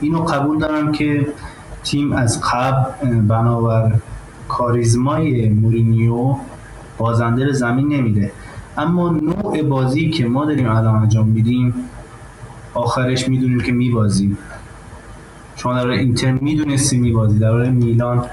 اینو 0.00 0.18
قبول 0.18 0.58
دارم 0.58 0.92
که 0.92 1.26
تیم 1.82 2.12
از 2.12 2.40
قبل 2.40 3.20
بنابر 3.20 3.92
کاریزمای 4.48 5.48
مورینیو 5.48 6.36
بازنده 6.98 7.52
زمین 7.52 7.88
نمیده 7.88 8.32
اما 8.78 9.10
نوع 9.10 9.62
بازی 9.62 10.10
که 10.10 10.26
ما 10.26 10.44
داریم 10.44 10.70
الان 10.70 10.96
انجام 10.96 11.28
میدیم 11.28 11.74
آخرش 12.74 13.28
می‌دونیم 13.28 13.60
که 13.60 13.72
میبازیم. 13.72 14.38
شما 15.56 15.74
در 15.74 15.86
اینتر 15.86 16.32
می‌دونستی 16.32 16.98
میبازی. 16.98 17.38
در 17.38 17.70
میلان 17.70 18.26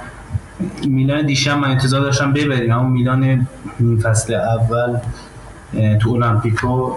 میلان 0.88 1.26
دیشب 1.26 1.58
من 1.58 1.70
انتظار 1.72 2.02
داشتم 2.02 2.34
ببریم 2.34 2.72
اما 2.72 2.90
میلان 2.90 3.48
فصل 4.04 4.34
اول 4.34 4.98
تو 6.02 6.10
المپیکو 6.10 6.92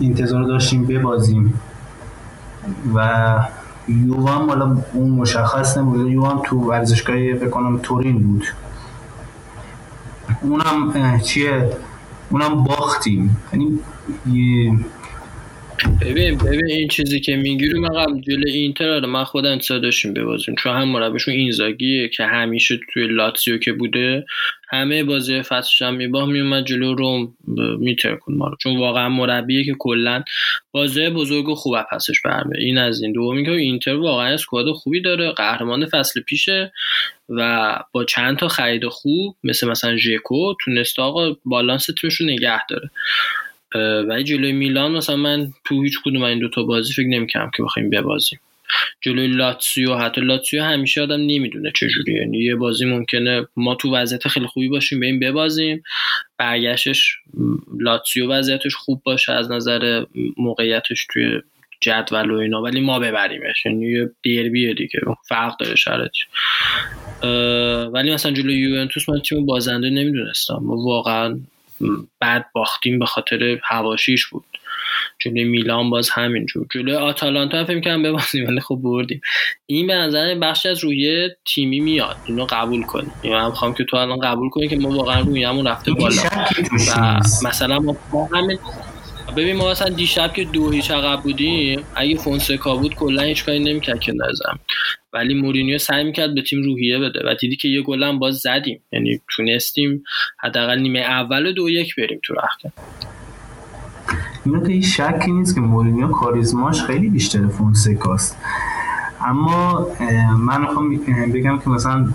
انتظار 0.00 0.42
داشتیم 0.44 0.86
ببازیم. 0.86 1.54
و 2.94 3.38
یووام 3.88 4.48
حالا 4.48 4.78
اون 4.92 5.10
مشخص 5.10 5.78
نبود. 5.78 6.10
یووام 6.10 6.42
تو 6.44 6.56
ورزشگاه 6.56 7.16
بکنم 7.16 7.78
تورین 7.82 8.18
بود. 8.18 8.44
اونم 10.42 11.20
چیه؟ 11.20 11.70
اونم 12.30 12.64
باختیم. 12.64 13.36
یعنی 13.52 13.78
ببین 16.00 16.38
ببین 16.38 16.70
این 16.70 16.88
چیزی 16.88 17.20
که 17.20 17.36
میگی 17.36 17.68
رو 17.68 17.80
من 17.80 17.88
قبل 17.88 18.20
جلو 18.20 18.44
اینتر 18.46 19.00
من 19.00 19.24
خودم 19.24 19.58
داشتیم 19.58 20.14
ببازیم. 20.14 20.54
چون 20.54 20.72
هم 20.72 20.88
مربیشون 20.88 21.34
اینزاگیه 21.34 22.08
که 22.08 22.24
همیشه 22.24 22.80
توی 22.92 23.06
لاتسیو 23.06 23.58
که 23.58 23.72
بوده 23.72 24.26
همه 24.68 25.04
بازی 25.04 25.42
فصلش 25.42 25.82
هم 25.82 25.94
میباه 25.94 26.28
میومد 26.28 26.64
جلو 26.64 26.94
روم 26.94 27.34
میتر 27.78 28.16
کن 28.16 28.34
ما 28.34 28.48
رو. 28.48 28.56
چون 28.60 28.78
واقعا 28.78 29.08
مربیه 29.08 29.64
که 29.64 29.74
کلا 29.78 30.22
بازی 30.72 31.10
بزرگ 31.10 31.48
و 31.48 31.54
خوب 31.54 31.76
پسش 31.92 32.20
برمه. 32.24 32.58
این 32.58 32.78
از 32.78 33.02
این. 33.02 33.12
دومی 33.12 33.44
که 33.44 33.50
اینتر 33.50 33.94
واقعا 33.94 34.34
اسکواد 34.34 34.72
خوبی 34.72 35.00
داره 35.00 35.32
قهرمان 35.32 35.86
فصل 35.86 36.20
پیشه 36.20 36.72
و 37.28 37.78
با 37.92 38.04
چند 38.04 38.38
تا 38.38 38.48
خرید 38.48 38.88
خوب 38.88 39.36
مثل 39.44 39.68
مثلا 39.68 39.96
ژکو 39.96 40.54
تونسته 40.64 41.02
آقا 41.02 41.36
بالانس 41.44 41.86
تیمش 42.00 42.14
رو 42.14 42.26
نگه 42.26 42.66
داره. 42.68 42.90
ولی 43.74 44.24
جلوی 44.24 44.52
میلان 44.52 44.92
مثلا 44.92 45.16
من 45.16 45.52
تو 45.64 45.82
هیچ 45.82 45.98
کدوم 46.04 46.22
این 46.22 46.38
دوتا 46.38 46.62
بازی 46.62 46.92
فکر 46.92 47.06
نمی‌کنم 47.06 47.50
که 47.56 47.62
بخوایم 47.62 47.90
ببازیم. 47.90 48.40
جلوی 49.00 49.28
لاتسیو 49.28 49.94
حتی 49.94 50.20
لاتسیو 50.20 50.62
همیشه 50.62 51.02
آدم 51.02 51.20
نمی‌دونه 51.20 51.72
چجوریه. 51.76 52.16
یعنی 52.16 52.38
یه 52.38 52.54
بازی 52.54 52.84
ممکنه 52.84 53.46
ما 53.56 53.74
تو 53.74 53.94
وضعیت 53.94 54.28
خیلی 54.28 54.46
خوبی 54.46 54.68
باشیم 54.68 55.00
این 55.00 55.20
ببازیم. 55.20 55.82
برگشتش 56.38 57.16
لاتسیو 57.80 58.30
وضعیتش 58.30 58.74
خوب 58.74 59.02
باشه 59.04 59.32
از 59.32 59.50
نظر 59.50 60.04
موقعیتش 60.36 61.06
توی 61.12 61.40
جدول 61.80 62.30
و 62.30 62.34
اینا 62.34 62.62
ولی 62.62 62.80
ما 62.80 62.98
ببریمش. 62.98 63.66
یعنی 63.66 63.90
یه 63.90 64.10
دیربیه 64.22 64.74
دیگه 64.74 65.00
فرق 65.28 65.56
داره 65.56 65.74
شرطی 65.74 66.20
ولی 67.92 68.12
مثلا 68.12 68.32
جلوی 68.32 68.54
یوونتوس 68.54 69.08
من 69.08 69.20
تیم 69.20 69.46
بازنده 69.46 69.90
نمی‌دونستم. 69.90 70.58
واقعا 70.62 71.40
بعد 72.20 72.46
باختیم 72.52 72.98
به 72.98 73.06
خاطر 73.06 73.58
هواشیش 73.64 74.26
بود. 74.26 74.44
جلوی 75.18 75.44
میلان 75.44 75.90
باز 75.90 76.10
همینجور 76.10 76.66
جلوی 76.74 76.94
آتالانتا 76.94 77.64
فکر 77.64 77.80
کنم 77.80 78.02
ببازیم 78.02 78.46
ولی 78.48 78.60
خب 78.60 78.78
بردیم. 78.82 79.20
این 79.66 79.86
به 79.86 79.94
نظر 79.94 80.34
بخش 80.34 80.66
از 80.66 80.84
روی 80.84 81.30
تیمی 81.54 81.80
میاد. 81.80 82.16
اینو 82.26 82.46
قبول 82.50 82.82
کنیم. 82.82 83.12
یعنی 83.24 83.36
من 83.36 83.46
می‌خوام 83.46 83.74
که 83.74 83.84
تو 83.84 83.96
الان 83.96 84.20
قبول 84.20 84.48
کنی 84.48 84.68
که 84.68 84.76
ما 84.76 84.90
واقعا 84.90 85.20
رویمون 85.20 85.66
رفته 85.66 85.92
بالا. 85.92 86.22
و 86.96 87.20
مثلا 87.44 87.78
ما 87.78 87.96
همین 88.34 88.58
ببین 89.36 89.56
ما 89.56 89.70
مثلا 89.70 89.88
دیشب 89.88 90.32
که 90.32 90.44
دو 90.44 90.70
هیچ 90.70 90.90
عقب 90.90 91.22
بودیم 91.22 91.84
اگه 91.94 92.16
فونسکا 92.16 92.76
بود 92.76 92.94
کلا 92.94 93.22
هیچ 93.22 93.44
کاری 93.44 93.58
نمی‌کرد 93.58 94.00
که 94.00 94.12
نظم 94.12 94.58
ولی 95.12 95.34
مورینیو 95.34 95.78
سعی 95.78 96.04
می‌کرد 96.04 96.34
به 96.34 96.42
تیم 96.42 96.62
روحیه 96.62 96.98
بده 96.98 97.20
و 97.24 97.34
دیدی 97.40 97.56
که 97.56 97.68
یه 97.68 97.82
گلم 97.82 98.18
باز 98.18 98.36
زدیم. 98.38 98.80
یعنی 98.92 99.20
تونستیم 99.36 100.04
حداقل 100.38 100.78
نیمه 100.78 100.98
اول 100.98 101.52
دو 101.52 101.70
یک 101.70 101.96
بریم 101.96 102.20
تو 102.22 102.34
رخکن 102.34 102.72
هیچ 104.66 105.00
شکی 105.00 105.32
نیست 105.32 105.54
که 105.54 105.60
مورینیو 105.60 106.08
کاریزماش 106.08 106.82
خیلی 106.82 107.08
بیشتر 107.08 107.48
فونسکاست. 107.48 108.36
اما 109.20 109.86
من 110.38 110.60
می‌خوام 110.60 110.96
بگم 111.34 111.58
که 111.58 111.70
مثلا 111.70 112.08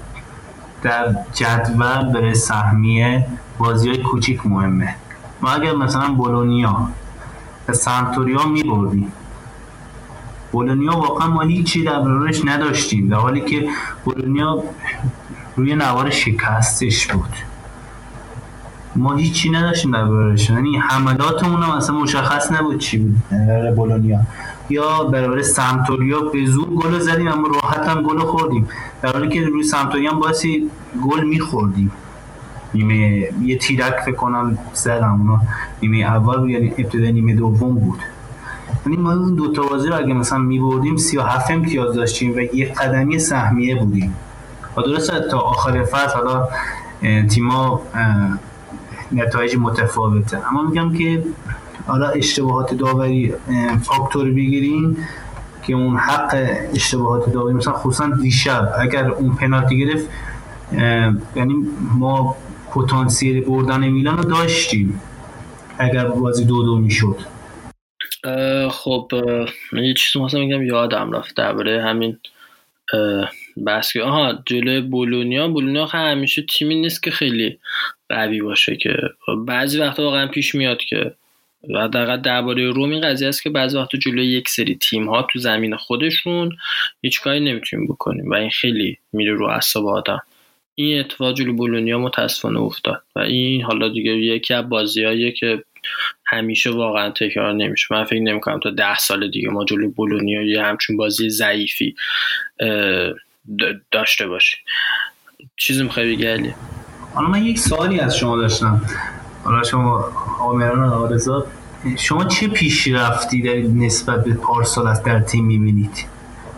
در 0.81 1.15
جدول 1.33 2.11
برای 2.13 2.35
سهمیه 2.35 3.27
بازی 3.57 3.89
های 3.89 3.97
کوچیک 3.97 4.45
مهمه. 4.45 4.95
ما 5.41 5.49
اگر 5.49 5.75
مثلا 5.75 6.13
بولونیا 6.13 6.89
به 7.67 7.73
سمتوریا 7.73 8.45
میبردیم 8.45 9.11
بولونیا 10.53 10.91
واقعا 10.91 11.27
ما 11.27 11.41
هیچی 11.41 11.83
در 11.83 11.99
برابرش 11.99 12.41
نداشتیم. 12.45 13.09
در 13.09 13.15
حالی 13.15 13.41
که 13.41 13.69
بولونیا 14.05 14.63
روی 15.55 15.75
نوار 15.75 16.09
شکستش 16.09 17.07
بود. 17.07 17.35
ما 18.95 19.15
هیچی 19.15 19.49
نداشتیم 19.49 19.91
در 19.91 20.03
برابرش 20.03 20.49
یعنی 20.49 20.77
حملاتمون 20.77 21.63
هم 21.63 21.71
اصلا 21.71 21.95
مشخص 21.95 22.51
نبود 22.51 22.77
چی 22.77 22.97
بود. 22.97 23.15
برابر 23.31 23.71
بولونیا. 23.71 24.19
یا 24.69 25.03
برابر 25.03 25.41
سمتوریا 25.41 26.19
به 26.19 26.45
زور 26.45 26.67
گل 26.67 26.99
زدیم 26.99 27.27
اما 27.27 27.47
راحت 27.47 27.87
هم 27.87 28.01
گل 28.01 28.19
خوردیم. 28.19 28.67
در 29.01 29.11
حالی 29.11 29.29
که 29.29 29.41
روی 29.41 29.63
سمتوریا 29.63 30.11
هم 30.11 30.19
باسی 30.19 30.69
گل 31.09 31.23
میخوردیم. 31.23 31.91
نیمه 32.73 33.29
یه 33.41 33.57
تیرک 33.57 33.95
فکر 34.05 34.15
کنم 34.15 34.57
زدم 34.73 35.21
اونا 35.21 35.41
نیمه 35.81 35.97
اول 35.97 36.49
یعنی 36.49 36.73
ابتدای 36.77 37.11
نیمه 37.11 37.33
دوم 37.33 37.75
بود. 37.75 37.99
یعنی 38.85 38.97
ما 38.97 39.13
اون 39.13 39.35
دو 39.35 39.51
تا 39.51 39.61
بازی 39.61 39.89
رو 39.89 39.97
اگه 39.97 40.13
مثلا 40.13 40.37
میبردیم 40.37 40.97
37 40.97 41.51
امتیاز 41.51 41.95
داشتیم 41.95 42.35
و 42.35 42.39
یه 42.39 42.73
قدمی 42.73 43.19
سهمیه 43.19 43.75
بودیم. 43.75 44.15
و 44.77 44.81
درسته 44.81 45.19
تا 45.31 45.39
آخر 45.39 45.83
فصل 45.83 46.15
حالا 46.15 46.47
تیما 47.29 47.81
نتایج 49.11 49.55
متفاوته. 49.57 50.49
اما 50.49 50.61
میگم 50.61 50.93
که 50.93 51.23
حالا 51.87 52.09
اشتباهات 52.09 52.73
داوری 52.73 53.33
فاکتور 53.81 54.29
بگیریم 54.29 54.97
که 55.63 55.73
اون 55.73 55.97
حق 55.97 56.47
اشتباهات 56.73 57.31
داوری 57.31 57.53
مثلا 57.53 57.73
خصوصا 57.73 58.07
دیشب 58.21 58.73
اگر 58.79 59.09
اون 59.09 59.35
پنالتی 59.35 59.77
گرفت 59.77 60.07
یعنی 61.35 61.55
ما 61.99 62.35
پتانسیل 62.71 63.45
بردن 63.45 63.87
میلان 63.87 64.17
رو 64.17 64.23
داشتیم 64.23 65.01
اگر 65.77 66.07
بازی 66.07 66.45
دو 66.45 66.63
دو 66.63 66.77
می‌شد. 66.77 67.17
خب 68.71 69.11
یه 69.73 69.93
چیز 69.93 70.17
مثلا 70.21 70.39
میگم 70.39 70.63
یادم 70.63 71.11
رفت 71.11 71.35
درباره 71.35 71.83
همین 71.83 72.19
بس 73.65 73.97
آها 73.97 74.43
جلوی 74.45 74.81
بولونیا. 74.81 75.47
بولونیا 75.47 75.85
همیشه 75.85 76.41
تیمی 76.41 76.75
نیست 76.75 77.03
که 77.03 77.11
خیلی 77.11 77.59
قوی 78.09 78.41
باشه 78.41 78.75
که. 78.75 78.97
بعضی 79.47 79.79
وقتا 79.79 80.03
واقعا 80.03 80.27
پیش 80.27 80.55
میاد 80.55 80.77
که 80.77 81.13
حداقل 81.69 82.17
درباره 82.17 82.71
روم 82.71 82.89
این 82.89 83.01
قضیه 83.01 83.27
است 83.27 83.43
که 83.43 83.49
بعضی 83.49 83.77
وقتا 83.77 83.97
جلوی 83.97 84.25
یک 84.25 84.49
سری 84.49 84.75
تیم 84.75 85.09
ها 85.09 85.27
تو 85.33 85.39
زمین 85.39 85.75
خودشون 85.75 86.51
هیچ 87.01 87.21
کاری 87.21 87.39
نمی‌تونیم 87.39 87.87
بکنیم 87.87 88.29
و 88.29 88.33
این 88.33 88.49
خیلی 88.49 88.97
میره 89.13 89.33
رو 89.33 89.45
اعصاب 89.45 89.87
آدم. 89.87 90.21
این 90.75 90.99
اتفاق 90.99 91.35
جلوی 91.35 91.53
بولونیا 91.53 91.99
متاسفانه 91.99 92.59
افتاد 92.59 93.03
و 93.15 93.19
این 93.19 93.61
حالا 93.61 93.89
دیگه 93.89 94.11
یکی 94.11 94.53
از 94.53 94.69
بازیاییه 94.69 95.31
که 95.31 95.63
همیشه 96.25 96.71
واقعا 96.71 97.09
تکرار 97.09 97.53
نمیشه. 97.53 97.87
من 97.91 98.03
فکر 98.03 98.21
نمی‌کنم 98.21 98.59
تا 98.59 98.69
ده 98.69 98.97
سال 98.97 99.31
دیگه 99.31 99.49
ما 99.49 99.65
جلوی 99.65 99.87
بولونیا 99.87 100.41
یه 100.41 100.63
همچون 100.63 100.97
بازی 100.97 101.29
ضعیفی 101.29 101.95
داشته 103.91 104.27
باشیم. 104.27 104.59
چیزی 105.57 105.83
می‌خوای 105.83 106.15
بگی 106.15 106.53
حالا 107.13 107.27
من 107.27 107.45
یک 107.45 107.59
سوالی 107.59 107.99
از 107.99 108.17
شما 108.17 108.37
داشتم. 108.37 108.81
حالا 109.43 109.63
شما 109.63 110.11
آمران 110.39 110.83
آرزا 110.83 111.47
شما 111.97 112.25
چه 112.25 112.47
پیشرفتی 112.47 113.41
در 113.41 113.85
نسبت 113.85 114.23
به 114.23 114.33
پارسال 114.33 114.87
از 114.87 115.03
در 115.03 115.19
تیم 115.19 115.45
می‌بینید؟ 115.45 116.05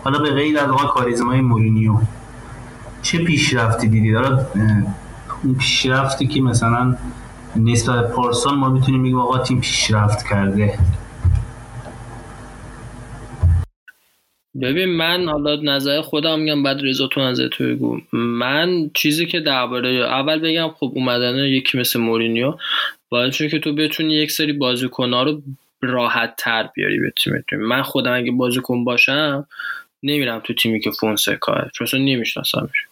حالا 0.04 0.20
به 0.20 0.32
غیر 0.32 0.60
از 0.60 0.70
آقا 0.70 0.88
کاریزمای 0.88 1.42
مورینیو 1.42 1.98
چه 3.02 3.18
پیشرفتی 3.18 3.88
دیدید؟ 3.88 4.16
حالا 4.16 4.46
اون 5.44 5.56
پیشرفتی 5.56 6.28
که 6.28 6.42
مثلا 6.42 6.98
نسبت 7.58 8.12
پارسال 8.12 8.56
ما 8.56 8.70
می‌تونیم 8.70 9.04
بگیم 9.04 9.20
آقا 9.20 9.40
تیم 9.40 9.62
پیشرفت 9.62 10.30
کرده. 10.30 10.80
ببین 14.62 14.90
من 14.90 15.30
حالا 15.30 15.56
نظر 15.56 16.02
خودم 16.02 16.40
میگم 16.40 16.64
بعد 16.64 16.80
رضا 16.84 17.08
تو 17.08 17.22
نظر 17.22 17.48
تو 17.48 17.64
بگو. 17.64 18.00
من 18.14 18.92
چیزی 18.94 19.26
که 19.26 19.40
درباره 19.40 19.90
اول 19.90 20.40
بگم 20.40 20.70
خب 20.80 20.92
اومدن 20.96 21.36
یکی 21.36 21.78
مثل 21.78 22.00
مورینیو 22.00 22.58
باعث 23.10 23.42
که 23.42 23.60
تو 23.60 23.74
بتونی 23.74 24.14
یک 24.14 24.32
سری 24.32 24.54
بازیکن‌ها 24.54 25.24
رو 25.24 25.42
راحت 25.82 26.36
تر 26.38 26.70
بیاری 26.76 27.00
به 27.00 27.14
تیمت. 27.24 27.54
من 27.54 27.82
خودم 27.82 28.14
اگه 28.14 28.32
بازیکن 28.32 28.84
باشم 28.84 29.48
نمیرم 30.04 30.40
تو 30.40 30.54
تیمی 30.54 30.80
که 30.80 30.92
فونسکا 30.92 31.68
چون 31.74 31.88
نمیشناسمش. 32.02 32.86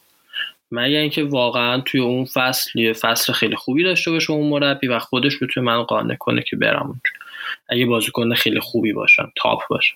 مگر 0.76 0.98
اینکه 0.98 1.24
واقعا 1.24 1.82
توی 1.82 2.00
اون 2.00 2.26
فصل 2.26 2.80
یه 2.80 2.94
فصل 2.94 3.34
خیلی 3.34 3.56
خوبی 3.56 3.84
داشته 3.84 4.12
باشه 4.12 4.32
اون 4.32 4.50
مربی 4.50 4.88
و 4.88 5.00
خودش 5.00 5.44
بتونه 5.44 5.66
من 5.66 5.84
قانع 5.84 6.16
کنه 6.16 6.42
که 6.42 6.56
برم 6.56 6.82
اونجا. 6.82 7.12
اگه 7.70 7.86
بازیکن 7.86 8.34
خیلی 8.34 8.60
خوبی 8.60 8.94
باشم 8.94 9.32
تاپ 9.36 9.62
باشم 9.70 9.96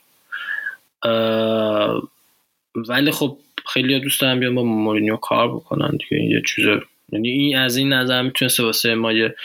ولی 2.75 3.11
خب 3.11 3.37
خیلی 3.73 3.99
دوست 3.99 4.21
دارم 4.21 4.39
بیان 4.39 4.55
با 4.55 4.63
مورینیو 4.63 5.15
کار 5.15 5.55
بکنن 5.55 5.89
دیگه. 5.89 6.23
یه 6.23 6.41
چیز 6.47 6.65
یعنی 7.11 7.29
این 7.29 7.57
از 7.57 7.77
این 7.77 7.93
نظر 7.93 8.21
می‌تونسته 8.21 8.63
واسه 8.63 8.95
ما 8.95 9.11
یه 9.13 9.35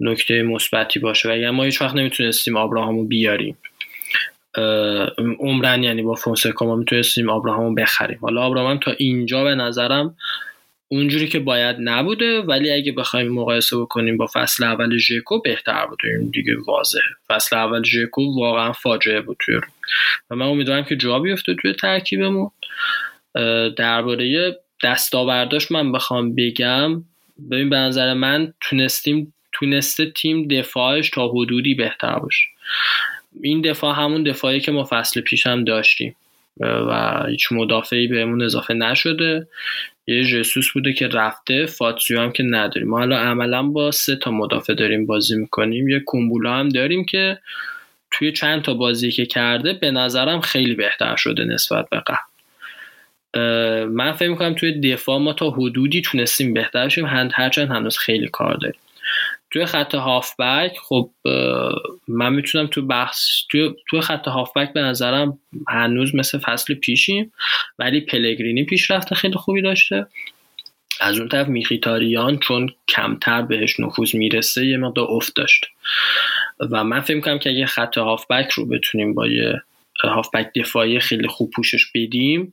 نکته 0.00 0.42
مثبتی 0.42 1.00
باشه. 1.00 1.28
و 1.28 1.32
اگر 1.32 1.50
ما 1.50 1.62
هیچ 1.62 1.82
وقت 1.82 1.94
نمی‌تونستیم 1.94 2.56
آبراهامو 2.56 3.04
بیاریم. 3.04 3.56
عمرن 5.38 5.82
یعنی 5.82 6.02
با 6.02 6.14
فونسکا 6.14 6.66
ما 6.66 6.76
می‌تونستیم 6.76 7.30
آبراهامو 7.30 7.74
بخریم. 7.74 8.18
حالا 8.22 8.42
آبراهام 8.42 8.78
تا 8.78 8.90
اینجا 8.90 9.44
به 9.44 9.54
نظرم 9.54 10.16
اونجوری 10.88 11.28
که 11.28 11.38
باید 11.38 11.76
نبوده 11.78 12.40
ولی 12.40 12.70
اگه 12.70 12.92
بخوایم 12.92 13.28
مقایسه 13.28 13.76
بکنیم 13.76 14.16
با 14.16 14.26
فصل 14.34 14.64
اول 14.64 14.98
ژکو 14.98 15.40
بهتر 15.40 15.86
بوده 15.86 16.08
این 16.20 16.30
دیگه 16.30 16.52
واضحه. 16.66 17.02
فصل 17.28 17.56
اول 17.56 17.82
ژکو 17.82 18.22
واقعا 18.40 18.72
فاجعه 18.72 19.20
بود 19.20 19.36
توی 19.40 19.54
رو 19.54 19.68
و 20.30 20.36
من 20.36 20.46
امیدوارم 20.46 20.84
که 20.84 20.96
جا 20.96 21.18
بیفته 21.18 21.54
توی 21.54 21.72
ترکیبمون. 21.72 22.50
درباره 23.76 24.56
دستاورداش 24.84 25.72
من 25.72 25.92
بخوام 25.92 26.34
بگم. 26.34 27.04
ببین 27.50 27.70
به 27.70 27.76
نظر 27.76 28.14
من 28.14 28.54
تونستیم 28.60 29.34
تونسته 29.52 30.10
تیم 30.10 30.48
دفاعش 30.48 31.10
تا 31.10 31.28
حدودی 31.28 31.74
بهتر 31.74 32.18
باشه. 32.18 32.46
این 33.42 33.60
دفاع 33.60 33.96
همون 33.96 34.22
دفاعی 34.22 34.60
که 34.60 34.72
ما 34.72 34.84
فصل 34.90 35.20
پیش 35.20 35.46
هم 35.46 35.64
داشتیم. 35.64 36.16
و 36.60 37.24
هیچ 37.28 37.52
مدافعی 37.52 38.06
بهمون 38.06 38.42
اضافه 38.42 38.74
نشده. 38.74 39.46
یه 40.06 40.24
جسوس 40.24 40.72
بوده 40.72 40.92
که 40.92 41.08
رفته 41.08 41.66
فاتسیو 41.66 42.20
هم 42.20 42.32
که 42.32 42.42
نداریم. 42.42 42.88
ما 42.88 42.98
حالا 42.98 43.18
عملا 43.18 43.62
با 43.62 43.90
سه 43.90 44.16
تا 44.16 44.30
مدافع 44.30 44.74
داریم 44.74 45.06
بازی 45.06 45.36
می‌کنیم. 45.36 45.88
یه 45.88 46.00
کومبولا 46.00 46.54
هم 46.54 46.68
داریم 46.68 47.04
که 47.04 47.38
توی 48.10 48.32
چند 48.32 48.62
تا 48.62 48.74
بازی 48.74 49.10
که 49.10 49.26
کرده 49.26 49.72
به 49.72 49.90
نظرم 49.90 50.40
خیلی 50.40 50.74
بهتر 50.74 51.16
شده 51.16 51.44
نسبت 51.44 51.90
به 51.90 52.02
قبل. 52.06 52.16
من 53.84 54.12
فکر 54.12 54.28
می‌کنم 54.28 54.54
توی 54.54 54.80
دفاع 54.80 55.18
ما 55.18 55.32
تا 55.32 55.50
حدودی 55.50 56.02
تونستیم 56.02 56.54
بهتر 56.54 56.88
شیم. 56.88 57.06
هرچند 57.06 57.68
هنوز 57.70 57.98
خیلی 57.98 58.28
کار 58.28 58.54
داریم. 58.54 58.80
توی 59.54 59.66
خط 59.66 59.94
هافبک 59.94 60.78
خب 60.78 61.10
من 62.08 62.32
می‌تونم 62.32 62.66
تو 62.66 62.82
بحث 62.82 63.18
توی, 63.50 63.74
توی 63.90 64.00
خط 64.00 64.28
هافبک 64.28 64.72
به 64.72 64.80
نظرم 64.80 65.38
هنوز 65.68 66.14
مثل 66.14 66.38
فصل 66.38 66.74
پیشیم 66.74 67.32
ولی 67.78 68.00
پلگرینی 68.00 68.64
پیشرفت 68.64 69.14
خیلی 69.14 69.34
خوبی 69.34 69.62
داشته. 69.62 70.06
از 71.00 71.18
اون 71.18 71.28
طرف 71.28 71.48
میخیتاریان 71.48 72.38
چون 72.38 72.70
کمتر 72.88 73.42
بهش 73.42 73.80
نفوذ 73.80 74.14
می‌رسه 74.14 74.66
یه 74.66 74.76
مقدار 74.76 75.06
افت 75.10 75.36
داشته. 75.36 75.66
و 76.70 76.84
من 76.84 77.00
فکر 77.00 77.16
می‌کنم 77.16 77.38
که 77.38 77.50
اگه 77.50 77.66
خط 77.66 77.98
هافبک 77.98 78.50
رو 78.50 78.66
بتونیم 78.66 79.14
با 79.14 79.26
یه 79.26 79.62
هافبک 80.04 80.50
دفاعی 80.56 81.00
خیلی 81.00 81.28
خوب 81.28 81.50
پوشش 81.50 81.86
بدیم 81.94 82.52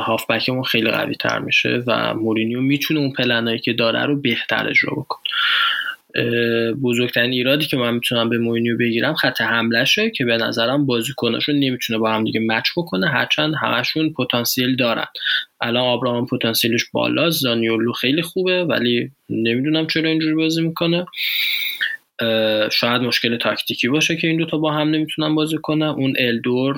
هافبکمون 0.00 0.62
خیلی 0.62 0.90
قوی 0.90 1.14
تر 1.14 1.38
میشه 1.38 1.82
و 1.86 2.14
مورینیو 2.14 2.60
می‌تونه 2.60 3.00
اون 3.00 3.12
پلنایی 3.12 3.58
که 3.58 3.72
داره 3.72 4.04
رو 4.04 4.20
بهتر 4.20 4.68
اجرا 4.68 4.92
بکنه. 4.92 5.22
بزرگترین 6.82 7.32
ایرادی 7.32 7.66
که 7.66 7.76
من 7.76 7.94
می‌تونم 7.94 8.28
به 8.28 8.38
مورینیو 8.38 8.78
بگیرم 8.78 9.14
خط 9.14 9.40
حملشه 9.40 10.10
که 10.10 10.24
به 10.24 10.36
نظرم 10.36 10.86
بازیکناشون 10.86 11.54
نمی‌تونه 11.54 11.98
با 11.98 12.12
هم 12.12 12.24
دیگه 12.24 12.40
مچ 12.40 12.68
بکنه 12.76 13.08
هرچند 13.08 13.54
همشون 13.62 14.12
پتانسیل 14.12 14.76
دارن. 14.76 15.06
الان 15.60 15.82
آبراهام 15.82 16.26
پتانسیلش 16.26 16.84
بالا 16.92 17.30
زانیولو 17.30 17.92
خیلی 17.92 18.22
خوبه 18.22 18.64
ولی 18.64 19.10
نمی‌دونم 19.30 19.86
چرا 19.86 20.08
اینجوری 20.08 20.34
بازی 20.34 20.62
می‌کنه. 20.62 21.06
شاید 22.72 23.02
مشکل 23.02 23.36
تاکتیکی 23.36 23.88
باشه 23.88 24.16
که 24.16 24.28
این 24.28 24.36
دوتا 24.36 24.58
با 24.58 24.72
هم 24.72 24.90
نمی‌تونن 24.90 25.34
بازی 25.34 25.56
کنن. 25.62 25.86
اون 25.86 26.14
الدور 26.18 26.76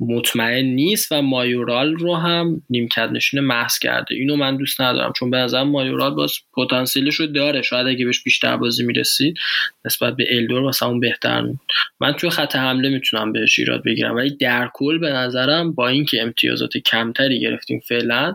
مطمئن 0.00 0.64
نیست 0.64 1.12
و 1.12 1.22
مایورال 1.22 1.94
رو 1.94 2.16
هم 2.16 2.62
نیمکت 2.70 3.08
نشین 3.12 3.40
محض 3.40 3.78
کرده. 3.78 4.14
اینو 4.14 4.36
من 4.36 4.56
دوست 4.56 4.80
ندارم 4.80 5.12
چون 5.12 5.30
به 5.30 5.36
نظرم 5.36 5.68
مایورال 5.68 6.14
باز 6.14 6.32
پتانسیلش 6.56 7.14
رو 7.14 7.26
داره. 7.26 7.62
شاید 7.62 7.86
اگه 7.86 8.04
بهش 8.04 8.22
بیشتر 8.22 8.56
بازی 8.56 8.84
می‌رسید 8.84 9.38
نسبت 9.84 10.16
به 10.16 10.24
الدور 10.30 10.62
واسه 10.62 10.86
اون 10.86 11.00
بهتر 11.00 11.40
می 11.40 11.58
من 12.00 12.12
توی 12.12 12.30
خط 12.30 12.56
حمله 12.56 12.88
می‌تونم 12.88 13.32
بهش 13.32 13.58
ایراد 13.58 13.84
بگیرم. 13.84 14.14
ولی 14.14 14.30
در 14.30 14.70
کل 14.74 14.98
به 14.98 15.10
نظرم 15.10 15.72
با 15.72 15.88
اینکه 15.88 16.22
امتیازات 16.22 16.78
کمتری 16.78 17.40
گرفتیم 17.40 17.80
فعلا 17.88 18.34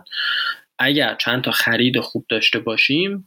اگر 0.78 1.14
چند 1.14 1.42
تا 1.42 1.50
خرید 1.50 2.00
خوب 2.00 2.26
داشته 2.28 2.58
باشیم 2.58 3.26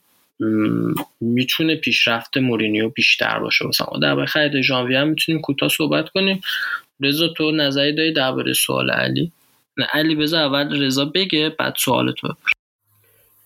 می‌تونه 1.22 1.76
پیشرفت 1.76 2.38
مورینیو 2.38 2.89
بیشتر 2.89 3.39
باشه. 3.39 3.67
مثلا 3.67 4.00
در 4.02 4.26
خرید 4.26 4.62
ژانویه 4.62 5.00
هم 5.00 5.08
می‌تونیم 5.08 5.41
کوتاه 5.41 5.69
صحبت 5.69 6.10
کنیم. 6.10 6.41
رضا 7.04 7.28
تو 7.28 7.52
نظری 7.52 7.96
داری 7.96 8.13
درباره 8.13 8.54
سوال 8.54 8.92
علی؟ 8.92 9.32
نه 9.78 9.86
علی 9.94 10.16
بذار 10.16 10.44
اول 10.44 10.84
رضا 10.84 11.06
بگه 11.06 11.56
بعد 11.60 11.74
سوال 11.78 12.12
تو 12.12 12.28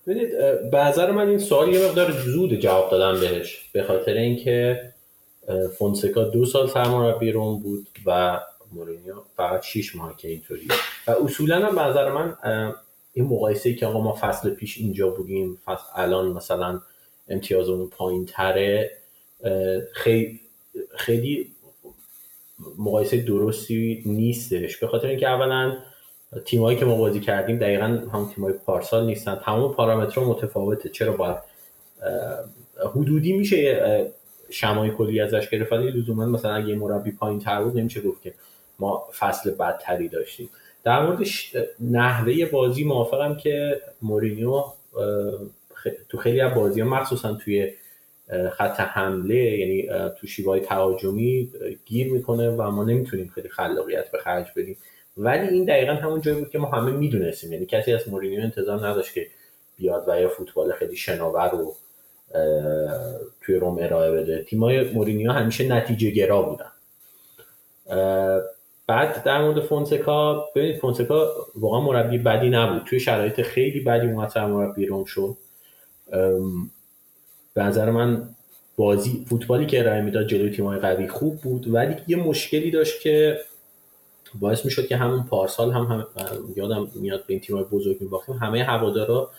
ببینید 0.08 0.30
به 0.72 1.12
من 1.12 1.28
این 1.28 1.40
سوال 1.40 1.74
یه 1.74 1.88
مقدار 1.88 2.12
زود 2.12 2.56
جواب 2.56 2.92
دادم 2.92 3.20
بهش 3.20 3.62
به 3.74 3.84
خاطر 3.84 4.14
اینکه 4.14 4.82
فونسکا 5.78 6.24
دو 6.24 6.46
سال 6.46 6.68
سرمربی 6.68 7.32
روم 7.32 7.60
بود 7.60 7.88
و 8.06 8.40
مورینیو 8.72 9.16
فقط 9.38 9.64
6 9.64 9.96
ماه 9.96 10.18
که 10.18 10.28
اینطوری. 10.28 10.68
و 11.08 11.12
اصولا 11.12 11.68
هم 11.68 11.76
به 11.76 12.12
من 12.12 12.38
این 13.14 13.26
مقایسه 13.26 13.74
که 13.74 13.86
آقا 13.86 14.02
ما 14.02 14.18
فصل 14.22 14.50
پیش 14.50 14.78
اینجا 14.78 15.10
بودیم 15.10 15.58
فصل 15.66 15.84
الان 15.96 16.28
مثلا 16.28 16.82
امتیازمون 17.30 17.90
پایین 17.90 18.26
تره 18.26 18.92
خیلی 19.94 20.40
خیلی 20.98 21.52
مقایسه 22.78 23.18
درستی 23.18 24.04
نیستش. 24.06 24.78
به 24.78 24.88
خاطر 24.88 25.08
اینکه 25.08 25.30
اولا 25.30 25.78
تیمایی 26.46 26.78
که 26.78 26.86
ما 26.86 26.96
بازی 26.96 27.20
کردیم 27.20 27.58
دقیقا 27.58 27.86
هم 27.86 28.32
تیمای 28.36 28.54
پارسال 28.54 29.06
نیستن. 29.06 29.36
تمام 29.36 29.74
پارامترها 29.74 30.30
متفاوته. 30.30 30.90
چرا 30.90 31.12
باید 31.12 31.38
حدودی 32.96 33.34
میشه 33.34 34.12
شمای 34.50 34.92
کلی 34.92 35.20
ازش 35.20 35.50
گرفت؟ 35.50 35.74
ولی 35.74 35.92
لزوما 35.92 36.26
مثلا 36.26 36.54
اگه 36.54 36.76
مربی 36.76 37.12
پایین 37.12 37.40
تر 37.40 37.64
بود 37.64 37.78
نمیشه 37.78 38.02
گفت 38.02 38.22
که 38.22 38.34
ما 38.80 39.08
فصل 39.20 39.52
بدتری 39.52 40.10
داشتیم. 40.10 40.50
در 40.84 41.06
مورد 41.06 41.20
نحوه 41.80 42.46
بازی 42.46 42.84
موافقم 42.84 43.36
که 43.36 43.82
مورینیو 44.02 44.64
تو 46.10 46.18
خیلی 46.18 46.42
از 46.42 46.54
بازی 46.54 46.82
ها 46.82 46.88
مخصوصا 46.88 47.34
توی 47.34 47.74
خط 48.52 48.80
حمله 48.80 49.36
یعنی 49.36 49.90
تو 50.20 50.28
شیوهای 50.28 50.60
تهاجمی 50.60 51.52
گیر 51.86 52.14
می‌کنه 52.14 52.50
و 52.50 52.72
ما 52.72 52.84
نمی‌تونیم 52.84 53.32
خیلی 53.36 53.50
خلاقیت 53.50 54.12
به 54.12 54.18
خرج 54.18 54.48
بدیم. 54.56 54.78
ولی 55.18 55.48
این 55.48 55.66
دقیقا 55.66 55.94
همون 55.94 56.22
جایی 56.22 56.40
بود 56.40 56.50
که 56.50 56.60
ما 56.60 56.68
همه 56.68 56.92
می‌دونستیم. 56.92 57.54
یعنی 57.54 57.66
کسی 57.66 57.94
از 57.94 58.10
مورینیو 58.10 58.42
انتظار 58.42 58.88
نداشت 58.88 59.14
که 59.14 59.28
بیاد 59.78 60.06
و 60.08 60.22
یه 60.22 60.28
فوتبال 60.28 60.72
خیلی 60.72 60.96
شناور 60.96 61.50
رو 61.50 61.76
توی 63.42 63.56
روم 63.56 63.78
ارائه 63.82 64.12
بده. 64.12 64.44
تیمای 64.44 64.92
مورینیو 64.94 65.32
همیشه 65.32 65.68
نتیجه 65.68 66.10
گرا 66.10 66.42
بودن. 66.42 66.72
بعد 68.88 69.24
در 69.24 69.42
مورد 69.42 69.60
فونسکا 69.60 70.46
ببینید 70.56 70.78
فونسکا 70.78 71.34
واقعا 71.56 71.82
مربی 71.82 72.18
بدی 72.18 72.50
نبود. 72.50 72.84
توی 72.84 73.00
شرایط 73.00 73.42
خیلی 73.42 73.80
بدی 73.80 74.08
اومد 74.08 74.38
مربی 74.38 74.86
روم 74.86 75.06
شد. 75.06 75.38
به 77.58 77.64
نظر 77.64 77.92
من 77.92 78.30
بازی 78.76 79.26
فوتبالی 79.30 79.66
که 79.66 79.80
ارائه 79.80 80.02
می‌داد 80.02 80.28
جلوی 80.28 80.50
تیم‌های 80.50 80.80
قوی 80.80 81.08
خوب 81.08 81.42
بود 81.42 81.74
ولی 81.74 81.96
یه 82.08 82.18
مشکلی 82.18 82.72
داشت 82.72 83.02
که 83.02 83.40
باعث 84.40 84.66
می‌شد 84.66 84.88
که 84.88 84.98
همون 84.98 85.24
پارسال 85.24 85.72
هم, 85.72 85.84
هم 85.84 86.08
یادم 86.56 86.88
میاد 86.96 87.20
به 87.28 87.34
این 87.34 87.40
تیم‌های 87.40 87.66
بزرگ 87.66 88.02
میباختیم 88.02 88.36
همه 88.36 88.64
هوادارا 88.64 89.30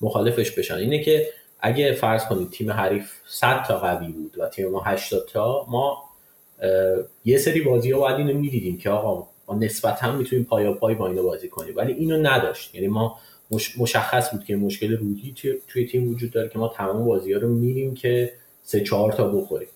مخالفش 0.00 0.50
بشن. 0.50 0.74
اینه 0.74 1.02
که 1.02 1.28
اگه 1.60 1.92
فرض 1.92 2.24
کنید 2.24 2.50
تیم 2.50 2.70
حریف 2.70 3.12
100 3.28 3.64
تا 3.68 3.78
قوی 3.78 4.08
بود 4.08 4.34
و 4.38 4.48
تیم 4.48 4.68
ما 4.68 4.80
80 4.80 5.28
تا 5.32 5.66
ما 5.68 6.02
یه 7.24 7.38
سری 7.38 7.60
بازی 7.60 7.90
ها 7.90 8.00
باید 8.00 8.16
اینو 8.16 8.38
می‌دیدیم 8.38 8.78
که 8.78 8.90
آقا 8.90 9.28
ما 9.48 9.54
نسبتا 9.54 10.12
می‌تونیم 10.12 10.44
پایا 10.44 10.72
پای 10.72 10.94
با 10.94 11.08
اینو 11.08 11.22
بازی 11.22 11.48
کنیم 11.48 11.76
ولی 11.76 11.92
اینو 11.92 12.16
نداشت. 12.16 12.74
یعنی 12.74 12.88
ما 12.88 13.18
مشخص 13.78 14.30
بود 14.30 14.44
که 14.44 14.56
مشکل 14.56 14.96
روحی 14.96 15.34
توی 15.68 15.86
تیم 15.86 16.08
وجود 16.08 16.30
داره 16.30 16.48
که 16.48 16.58
ما 16.58 16.68
تمام 16.68 17.04
بازی 17.04 17.32
ها 17.32 17.40
رو 17.40 17.48
میریم 17.48 17.94
که 17.94 18.32
سه 18.62 18.80
چهار 18.80 19.12
تا 19.12 19.28
بخوریم. 19.28 19.68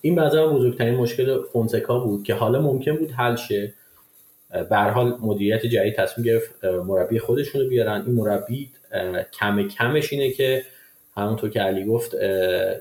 این 0.00 0.14
به 0.14 0.46
بزرگترین 0.46 0.94
مشکل 0.94 1.42
فونسکا 1.42 1.98
بود 1.98 2.24
که 2.24 2.34
حالا 2.34 2.62
ممکن 2.62 2.96
بود 2.96 3.10
حل 3.10 3.36
شه. 3.36 3.74
به 4.70 4.76
حال 4.76 5.18
مدیریت 5.20 5.66
جدید 5.66 5.94
تصمیم 5.94 6.26
گرفت 6.26 6.64
مربی 6.64 7.18
خودشونو 7.18 7.68
بیارن. 7.68 8.02
این 8.06 8.14
مربی 8.14 8.70
کم 9.32 9.68
کمش 9.68 10.12
اینه 10.12 10.30
که 10.30 10.64
همونطور 11.16 11.50
که 11.50 11.60
علی 11.60 11.84
گفت 11.84 12.14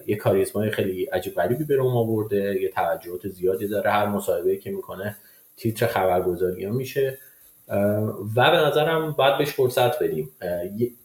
یه 0.08 0.16
کاریزمای 0.16 0.72
خیلی 0.72 1.06
عجیب 1.06 1.36
غریبی 1.36 1.64
به 1.64 1.76
روم 1.76 1.98
آورده 1.98 2.62
یه 2.62 2.70
توجهات 2.70 3.28
زیادی 3.28 3.68
داره. 3.68 3.92
هر 3.92 4.06
مصاحبه 4.06 4.58
که 4.58 4.72
می‌کنه 4.72 5.16
تیتر 5.58 5.88
خبرگزاری 5.88 6.66
میشه. 6.66 7.18
و 8.36 8.52
به 8.52 8.58
نظرم 8.58 9.12
باید 9.12 9.38
بهش 9.38 9.50
فرصت 9.50 10.04
بدیم. 10.04 10.30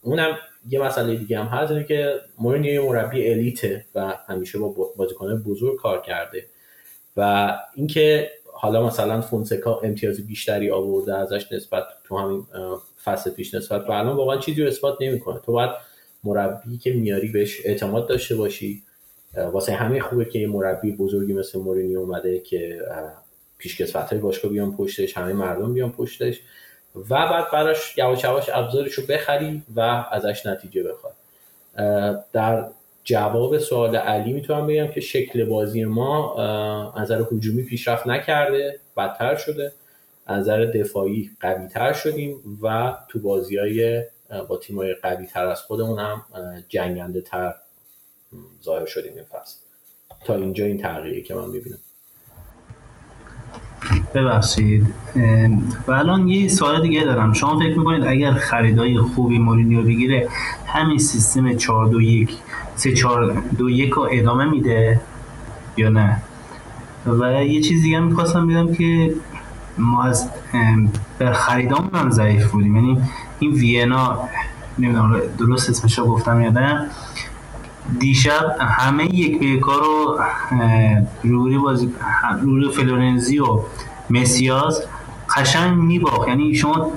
اونم 0.02 0.38
یه 0.68 0.82
مسئله 0.82 1.16
دیگه 1.16 1.38
هم 1.38 1.46
هست 1.46 1.88
که 1.88 2.14
مورینیو 2.38 2.88
مربی 2.88 3.30
الیته 3.30 3.84
و 3.94 4.14
همیشه 4.28 4.58
با 4.58 4.74
بازیکنان 4.96 5.42
بزرگ 5.42 5.76
کار 5.76 6.02
کرده. 6.02 6.46
و 7.16 7.52
اینکه 7.74 8.30
حالا 8.52 8.86
مثلا 8.86 9.20
فونسکا 9.20 9.80
امتیاز 9.80 10.26
بیشتری 10.26 10.70
آورده 10.70 11.14
ازش 11.14 11.52
نسبت 11.52 11.84
تو 12.04 12.18
همین 12.18 12.46
فصل 13.04 13.30
پیش 13.30 13.54
نسبت 13.54 13.88
و 13.88 13.92
الان 13.92 14.16
واقعا 14.16 14.36
چیزی 14.36 14.62
رو 14.62 14.68
اثبات 14.68 14.96
نمی‌کنه. 15.00 15.40
تو 15.46 15.52
باید 15.52 15.70
مربی 16.24 16.78
که 16.78 16.92
میاری 16.92 17.28
بهش 17.28 17.60
اعتماد 17.64 18.08
داشته 18.08 18.34
باشی. 18.34 18.82
واسه 19.52 19.72
همه 19.72 20.00
خوبه 20.00 20.24
که 20.24 20.38
یه 20.38 20.46
مربی 20.46 20.92
بزرگی 20.92 21.32
مثل 21.32 21.58
مورینیو 21.58 22.00
اومده 22.00 22.38
که 22.38 22.78
پیشکسوت 23.58 24.02
های 24.02 24.18
باشگاه 24.18 24.50
بیان 24.50 24.76
پشتش 24.76 25.16
همه 25.16 25.32
مردم 25.32 25.74
بیان 25.74 25.92
پشتش. 25.92 26.40
و 26.96 27.02
بعد 27.08 27.50
براش 27.50 27.98
یواش 27.98 28.24
یواش 28.24 28.50
ابزارش 28.52 28.92
رو 28.92 29.06
بخری 29.06 29.62
و 29.76 29.80
ازش 30.10 30.46
نتیجه 30.46 30.82
بخواد. 30.82 31.14
در 32.32 32.68
جواب 33.04 33.58
سوال 33.58 33.96
علی 33.96 34.32
می‌تونم 34.32 34.66
بگم 34.66 34.88
که 34.88 35.00
شکل 35.00 35.44
بازی 35.44 35.84
ما 35.84 36.34
از 36.94 37.02
نظر 37.02 37.24
هجومی 37.32 37.62
پیشرفت 37.62 38.06
نکرده 38.06 38.80
بدتر 38.96 39.36
شده. 39.36 39.72
از 40.26 40.40
نظر 40.40 40.64
دفاعی 40.64 41.30
قوی 41.40 41.68
تر 41.68 41.92
شدیم 41.92 42.58
و 42.62 42.96
تو 43.08 43.18
بازی 43.18 43.56
های 43.56 44.04
با 44.48 44.56
تیم 44.56 44.76
های 44.76 44.94
قوی 44.94 45.26
تر 45.26 45.46
از 45.46 45.62
خودمون 45.62 45.98
هم 45.98 46.24
جنگنده 46.68 47.20
تر 47.20 47.54
ظاهر 48.64 48.86
شدیم 48.86 49.12
این 49.14 49.24
فصل. 49.24 49.56
تا 50.24 50.34
اینجا 50.34 50.64
این 50.64 50.78
تغییری 50.78 51.22
که 51.22 51.34
من 51.34 51.48
می‌بینم. 51.48 51.78
ببخشید. 54.14 54.86
و 55.88 55.92
الان 55.92 56.28
یه 56.28 56.48
سوال 56.48 56.82
دیگه 56.82 57.04
دارم. 57.04 57.32
شما 57.32 57.58
فکر 57.58 57.78
می‌کنید 57.78 58.04
اگر 58.04 58.32
خریدای 58.32 58.98
خوبی 58.98 59.38
مورینیو 59.38 59.82
بگیره 59.82 60.28
همین 60.66 60.98
سیستم 60.98 61.54
4 61.54 61.86
2 61.86 62.00
1 62.00 62.30
3 62.76 62.92
4 62.92 63.42
2 63.58 63.70
1 63.70 63.90
رو 63.90 64.08
ادامه 64.12 64.44
میده 64.44 65.00
یا 65.76 65.88
نه؟ 65.88 66.22
و 67.06 67.44
یه 67.44 67.60
چیز 67.60 67.82
دیگه 67.82 68.00
می‌خواستم 68.00 68.46
بگم 68.46 68.74
که 68.74 69.14
ما 69.78 70.02
از 70.02 70.30
به 71.18 71.32
خریدامون 71.32 71.94
هم 71.94 72.10
ضعیف 72.10 72.50
بودیم. 72.50 72.76
یعنی 72.76 73.00
این 73.38 73.52
وینا 73.52 74.18
نمی‌دونم 74.78 75.20
درست 75.38 75.70
اسمش 75.70 75.98
رو 75.98 76.04
گفتم 76.04 76.40
یا 76.40 76.50
نه؟ 76.50 76.86
دیشب 78.00 78.56
همه 78.60 79.14
یک 79.14 79.40
به 79.40 79.60
کار 79.60 79.80
رو 79.80 80.18
روری 81.22 81.58
بازی 81.58 81.92
روری 82.42 82.68
فلورنزی 82.68 83.38
و 83.38 83.60
مسیاز 84.10 84.86
قشنگ 85.36 85.78
میباخت. 85.78 86.28
یعنی 86.28 86.54
شما 86.54 86.92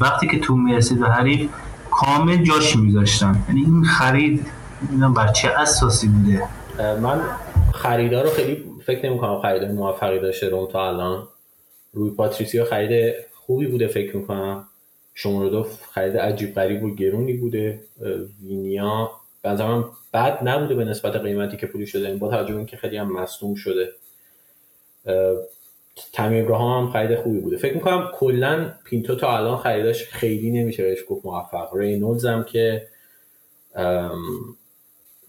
وقتی 0.00 0.26
که 0.26 0.38
تو 0.38 0.56
می‌رسید 0.56 1.00
به 1.00 1.08
حریف 1.08 1.50
کامل 1.90 2.36
جاش 2.36 2.76
میذاشتن 2.76 3.44
یعنی 3.48 3.60
این 3.60 3.84
خرید 3.84 4.46
بر 5.16 5.28
چه 5.28 5.48
اساسی 5.48 6.08
بوده. 6.08 6.42
من 7.02 7.20
خریدار 7.74 8.24
رو 8.24 8.30
خیلی 8.30 8.64
فکر 8.86 9.08
نمی 9.08 9.18
کنم 9.18 9.40
خرید 9.40 9.62
موفقی 9.62 10.20
داشته 10.20 10.48
روم 10.48 10.68
تا 10.72 10.88
الان. 10.88 11.28
روی 11.92 12.10
پاتریسیو 12.10 12.64
خرید 12.64 13.14
خوبی 13.34 13.66
بوده 13.66 13.86
فکر 13.86 14.16
می‌کنم. 14.16 14.64
شماره 15.14 15.64
خرید 15.94 16.16
عجیب 16.16 16.54
غریب 16.54 16.84
و 16.84 16.94
گرونی 16.94 17.32
بوده. 17.32 17.80
وینیا 18.42 19.10
بنظرم 19.42 19.90
بد 20.14 20.48
نبوده 20.48 20.74
به 20.74 20.84
نسبت 20.84 21.16
قیمتی 21.16 21.56
که 21.56 21.66
پولی 21.66 21.86
شده. 21.86 22.14
با 22.14 22.30
توجه 22.30 22.52
به 22.52 22.56
اینکه 22.56 22.76
خیلی 22.76 22.96
هم 22.96 23.12
مصدوم 23.12 23.54
شده. 23.54 23.92
تامی 26.12 26.44
ابراهام 26.44 26.84
هم 26.84 26.92
خرید 26.92 27.18
خوبی 27.18 27.40
بوده. 27.40 27.56
فکر 27.56 27.74
می‌کنم 27.74 28.10
کلا 28.14 28.74
پینتو 28.84 29.16
تا 29.16 29.38
الان 29.38 29.56
خریداش 29.56 30.04
خیلی 30.04 30.50
نمیشه 30.50 30.82
بهش 30.82 30.98
گفت 31.08 31.26
موفق. 31.26 31.74
رینولدز 31.74 32.26
هم 32.26 32.44
که 32.44 32.88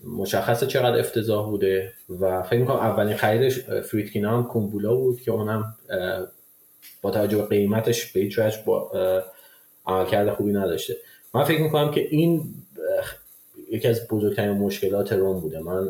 مشخصه 0.04 0.66
چقدر 0.68 1.00
افتضاح 1.00 1.46
بوده 1.46 1.94
و 2.20 2.44
فکر 2.44 2.60
می‌کنم 2.60 2.76
اولین 2.76 3.16
خریدش 3.16 3.60
فریدکینا 3.60 4.38
هم 4.38 4.44
کومبولا 4.44 4.96
بود 4.96 5.22
که 5.22 5.32
اونم 5.32 5.76
با 7.02 7.12
توجه 7.12 7.38
به 7.38 7.46
قیمتش 7.46 8.12
به 8.12 8.30
با 8.66 8.92
عملکرد 9.86 10.34
خوبی 10.34 10.52
نداشته. 10.52 10.96
من 11.34 11.44
فکر 11.44 11.62
می‌کنم 11.62 11.92
که 11.92 12.08
این 12.10 12.54
یکی 13.72 13.88
از 13.88 14.08
بزرگترین 14.08 14.52
مشکلات 14.52 15.14
روم 15.14 15.40
بوده. 15.40 15.60
من 15.60 15.90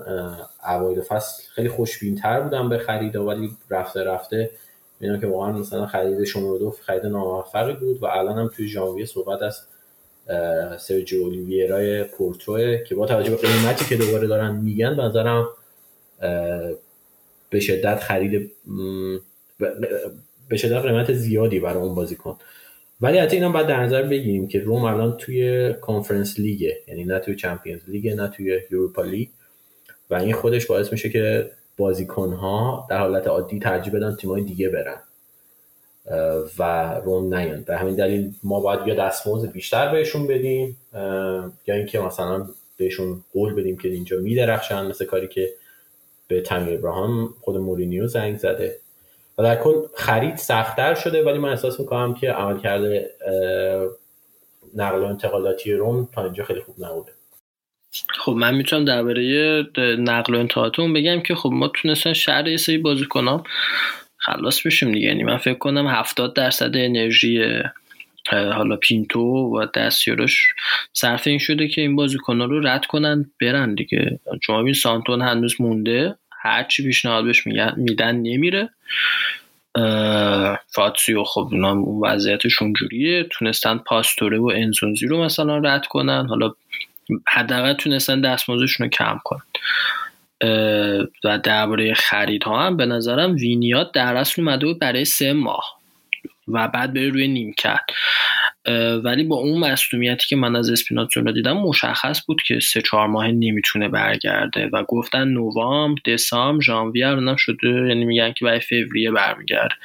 اوایل 0.65 1.01
فصل 1.01 1.43
خیلی 1.49 1.69
خوشبین 1.69 2.15
تر 2.15 2.41
بودم 2.41 2.69
به 2.69 2.77
خرید 2.77 3.15
ولی 3.15 3.51
رفته 3.69 4.03
رفته 4.03 4.51
می‌دونم 4.99 5.21
که 5.21 5.27
واقعا 5.27 5.51
مثلا 5.51 5.87
خرید 5.87 6.23
شماره 6.23 6.59
دو 6.59 6.71
خرید 6.71 7.05
ناموفقی 7.05 7.73
بود 7.73 8.03
و 8.03 8.05
الان 8.05 8.37
هم 8.37 8.47
توی 8.55 8.67
ژانویه 8.67 9.05
صحبت 9.05 9.41
از 9.41 9.61
سرجیو 10.81 11.23
اولیویرای 11.23 12.03
پورتو 12.03 12.83
که 12.83 12.95
با 12.95 13.05
توجه 13.05 13.31
به 13.31 13.37
قیمتی 13.37 13.85
که 13.85 13.95
دوباره 13.95 14.27
دارن 14.27 14.55
میگن 14.55 14.95
به 14.95 15.03
نظرم 15.03 15.47
به 17.49 17.59
شدت 17.59 17.99
خرید 17.99 18.51
به 20.49 20.57
شدت 20.57 20.81
قیمت 20.81 21.13
زیادی 21.13 21.59
برای 21.59 21.83
اون 21.83 21.95
بازیکن. 21.95 22.37
ولی 23.01 23.17
حتی 23.17 23.35
اینا 23.35 23.49
باید 23.49 23.67
در 23.67 23.83
نظر 23.83 24.03
بگیریم 24.03 24.47
که 24.47 24.59
روم 24.59 24.83
الان 24.83 25.17
توی 25.17 25.73
کانفرنس 25.73 26.39
لیگه 26.39 26.77
یعنی 26.87 27.03
نه 27.03 27.19
توی 27.19 27.35
چمپیونز 27.35 27.81
لیگ 27.87 28.07
نه 28.07 28.27
توی 28.27 28.59
یوروپا 28.71 29.03
لیگ 29.03 29.29
و 30.09 30.15
این 30.15 30.33
خودش 30.33 30.65
باعث 30.65 30.91
میشه 30.91 31.09
که 31.09 31.51
بازیکن 31.77 32.33
ها 32.33 32.87
در 32.89 32.97
حالت 32.97 33.27
عادی 33.27 33.59
ترجیح 33.59 33.93
بدن 33.93 34.15
تیمای 34.15 34.43
دیگه 34.43 34.69
برن. 34.69 35.01
و 36.59 36.93
روم 36.93 37.35
نیان. 37.35 37.61
به 37.61 37.77
همین 37.77 37.95
دلیل 37.95 38.33
ما 38.43 38.59
باید 38.59 38.87
یا 38.87 38.95
دستمزد 38.95 39.51
بیشتر 39.51 39.91
بهشون 39.91 40.27
بدیم. 40.27 40.77
یا 41.67 41.75
اینکه 41.75 41.99
مثلا 41.99 42.47
بهشون 42.77 43.23
قول 43.33 43.53
بدیم 43.53 43.77
که 43.77 43.89
اینجا 43.89 44.19
میدرخشن 44.19 44.87
مثل 44.87 45.05
کاری 45.05 45.27
که 45.27 45.49
به 46.27 46.41
تامیر 46.41 46.77
ابراهام 46.77 47.33
خود 47.41 47.57
مورینیو 47.57 48.07
زنگ 48.07 48.37
زده. 48.37 48.75
و 49.39 49.43
در 49.43 49.55
کل 49.55 49.73
خرید 49.97 50.35
سختتر 50.35 50.95
شده 50.95 51.23
ولی 51.23 51.37
من 51.37 51.49
احساس 51.49 51.79
می‌کنم 51.79 52.13
که 52.13 52.31
عمل 52.31 52.59
کرده 52.59 53.09
نقل 54.75 54.99
و 54.99 55.05
انتقالاتی 55.05 55.73
روم 55.73 56.07
تا 56.13 56.23
اینجا 56.23 56.43
خیلی 56.43 56.61
خوب 56.61 56.75
نبوده. 56.79 57.11
خب 58.19 58.31
من 58.31 58.55
می‌تونم 58.55 58.85
درباره 58.85 59.63
نقل 59.99 60.35
و 60.35 60.39
انتقالاتون 60.39 60.93
بگم 60.93 61.19
که 61.19 61.35
خب 61.35 61.49
ما 61.53 61.67
تونستن 61.67 62.13
شهر 62.13 62.47
یه 62.47 62.57
سری 62.57 62.77
بازیکنام 62.77 63.43
خلاص 64.17 64.61
بشیم 64.65 64.91
دیگه. 64.91 65.07
یعنی 65.07 65.23
من 65.23 65.37
فکر 65.37 65.57
کنم 65.57 65.87
70 65.87 66.35
درصد 66.35 66.71
انرژی 66.75 67.43
حالا 68.31 68.75
پینتو 68.75 69.19
و 69.19 69.65
دستیارش 69.75 70.47
صرف 70.93 71.27
این 71.27 71.39
شده 71.39 71.67
که 71.67 71.81
این 71.81 71.95
بازیکن‌ها 71.95 72.45
رو 72.45 72.67
رد 72.67 72.85
کنن 72.85 73.31
برن 73.41 73.75
دیگه. 73.75 74.19
شما 74.41 74.61
ببین 74.61 74.73
سانتون 74.73 75.21
هنوز 75.21 75.61
مونده. 75.61 76.15
هرچی 76.41 76.83
پیشنهاد 76.83 77.25
بهش 77.25 77.47
میدن 77.77 78.15
نمیره. 78.15 78.69
فاتسیو 80.67 81.23
خب 81.23 81.49
اون 81.53 82.09
وضعیتشون 82.09 82.73
جوریه 82.73 83.23
تونستن 83.23 83.77
پاستوره 83.77 84.39
و 84.39 84.51
انزونزی 84.55 85.07
رو 85.07 85.23
مثلا 85.23 85.57
رد 85.57 85.85
کنن. 85.85 86.27
حالا 86.27 86.51
حداقل 87.27 87.73
تونستن 87.73 88.21
دستمزدشون 88.21 88.85
رو 88.85 88.89
کم 88.89 89.19
کنن. 89.23 89.41
و 91.23 91.37
درباره 91.43 91.93
خرید 91.93 92.43
ها 92.43 92.65
هم 92.65 92.77
به 92.77 92.85
نظرم 92.85 93.35
وینیات 93.35 93.91
در 93.91 94.15
اصل 94.15 94.41
اومده 94.41 94.65
بود 94.65 94.79
برای 94.79 95.05
سه 95.05 95.33
ماه. 95.33 95.78
و 96.53 96.67
بعد 96.67 96.93
بره 96.93 97.09
روی 97.09 97.27
نیمکت. 97.27 97.81
ولی 99.03 99.23
با 99.23 99.35
اون 99.35 99.59
مصدومیتی 99.59 100.27
که 100.27 100.35
من 100.35 100.55
از 100.55 100.69
اسپیناتزو 100.69 101.21
رو 101.21 101.31
دیدم 101.31 101.57
مشخص 101.57 102.21
بود 102.27 102.41
که 102.41 102.59
سه 102.59 102.81
چهار 102.81 103.07
ماه 103.07 103.27
نمی‌تونه 103.27 103.89
برگرده 103.89 104.69
و 104.73 104.83
گفتن 104.83 105.27
نوامبر 105.27 106.01
دسامبر 106.05 106.63
ژانویه 106.63 107.07
الانم 107.07 107.35
شده 107.35 107.67
یعنی 107.67 108.05
میگن 108.05 108.33
که 108.33 108.45
برای 108.45 108.59
فوریه 108.59 109.11
برمیگرده. 109.11 109.75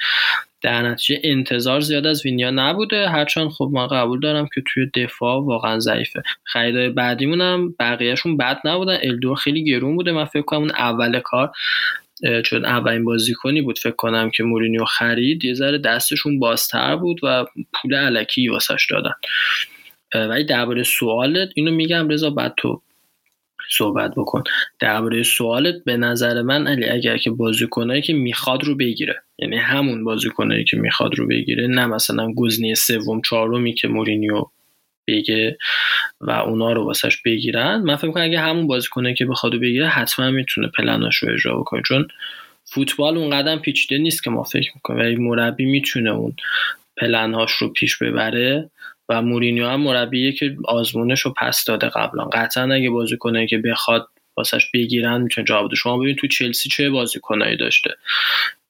در 0.61 0.81
نتیجه 0.81 1.21
انتظار 1.23 1.79
زیاد 1.79 2.07
از 2.07 2.25
وینیا 2.25 2.51
نبوده. 2.51 3.09
هرچند 3.09 3.49
خب 3.49 3.69
من 3.73 3.87
قبول 3.87 4.19
دارم 4.19 4.47
که 4.55 4.63
توی 4.67 4.85
دفاع 4.95 5.45
واقعا 5.45 5.79
ضعیفه. 5.79 6.23
خریدای 6.43 6.89
بعدیمون 6.89 7.41
هم 7.41 7.75
بقیهشون 7.79 8.37
بد 8.37 8.59
نبودن. 8.65 8.97
الدور 9.03 9.35
خیلی 9.35 9.63
گرون 9.63 9.95
بوده. 9.95 10.11
من 10.11 10.25
فکر 10.25 10.41
کنم 10.41 10.59
اون 10.59 10.71
اول 10.71 11.19
کار 11.19 11.51
چون 12.45 12.65
اولین 12.65 13.05
بازیکنی 13.05 13.61
بود 13.61 13.79
فکر 13.79 13.95
کنم 13.95 14.29
که 14.29 14.43
مورینیو 14.43 14.85
خرید 14.85 15.45
یه 15.45 15.53
ذره 15.53 15.77
دستشون 15.77 16.39
بازتر 16.39 16.95
بود 16.95 17.19
و 17.23 17.45
پول 17.73 17.95
علکی 17.95 18.47
واسش 18.47 18.87
دادن. 18.89 19.13
ولی 20.29 20.43
درباره 20.43 20.83
سوالت 20.83 21.49
اینو 21.55 21.71
میگم 21.71 22.09
رضا 22.09 22.29
بعد 22.29 22.53
تو 22.57 22.81
صحبت 23.69 24.11
بکن. 24.17 24.43
درباره 24.79 25.23
سوالت 25.23 25.75
به 25.85 25.97
نظر 25.97 26.41
من 26.41 26.67
علی 26.67 26.85
اگر 26.85 27.17
که 27.17 27.31
بازیکنایی 27.31 28.01
که 28.01 28.13
می‌خواد 28.13 28.63
رو 28.63 28.75
بگیره 28.75 29.23
یعنی 29.39 29.57
همون 29.57 30.03
بازیکنایی 30.03 30.63
که 30.63 30.77
می‌خواد 30.77 31.15
رو 31.15 31.27
بگیره 31.27 31.67
نه 31.67 31.85
مثلا 31.85 32.33
گزینه 32.33 32.73
سوم 32.73 33.21
چهارمی 33.21 33.73
که 33.73 33.87
مورینیو 33.87 34.45
بگه 35.07 35.57
و 36.21 36.31
اونا 36.31 36.73
رو 36.73 36.83
واسش 36.83 37.17
بگیرن. 37.25 37.81
من 37.81 37.95
فکر 37.95 38.11
کنم 38.11 38.23
اگه 38.23 38.39
همون 38.39 38.67
بازیکنه 38.67 39.13
که 39.13 39.25
بخواد 39.25 39.55
بگیره 39.55 39.87
حتما 39.87 40.31
می‌تونه 40.31 40.67
پلناش 40.67 41.15
رو 41.15 41.33
اجرا 41.33 41.59
بکنه. 41.59 41.81
چون 41.85 42.07
فوتبال 42.63 43.17
اون 43.17 43.29
قدم 43.29 43.59
پیچیده 43.59 43.97
نیست 43.97 44.23
که 44.23 44.29
ما 44.29 44.43
فکر 44.43 44.71
می‌کنیم. 44.75 44.99
ولی 44.99 45.15
مربی 45.15 45.65
می‌تونه 45.65 46.09
اون 46.09 46.35
پلنهاش 46.97 47.51
رو 47.51 47.73
پیش 47.73 47.97
ببره 47.97 48.69
و 49.09 49.21
مورینیو 49.21 49.67
هم 49.67 49.81
مربیه 49.81 50.31
که 50.31 50.57
آزمونش 50.65 51.21
رو 51.21 51.33
پس 51.33 51.65
داده 51.65 51.89
قبلا. 51.89 52.23
قطعا 52.23 52.73
اگه 52.73 52.89
بازیکنه 52.89 53.47
که 53.47 53.57
بخواد 53.57 54.07
واسش 54.37 54.71
بگیرن 54.73 55.21
می‌تونه 55.21 55.47
جواب 55.47 55.73
شما 55.73 55.97
ببینید 55.97 56.17
تو 56.17 56.27
چلسی 56.27 56.69
چه 56.69 56.89
بازیکنایی 56.89 57.57
داشته؟ 57.57 57.89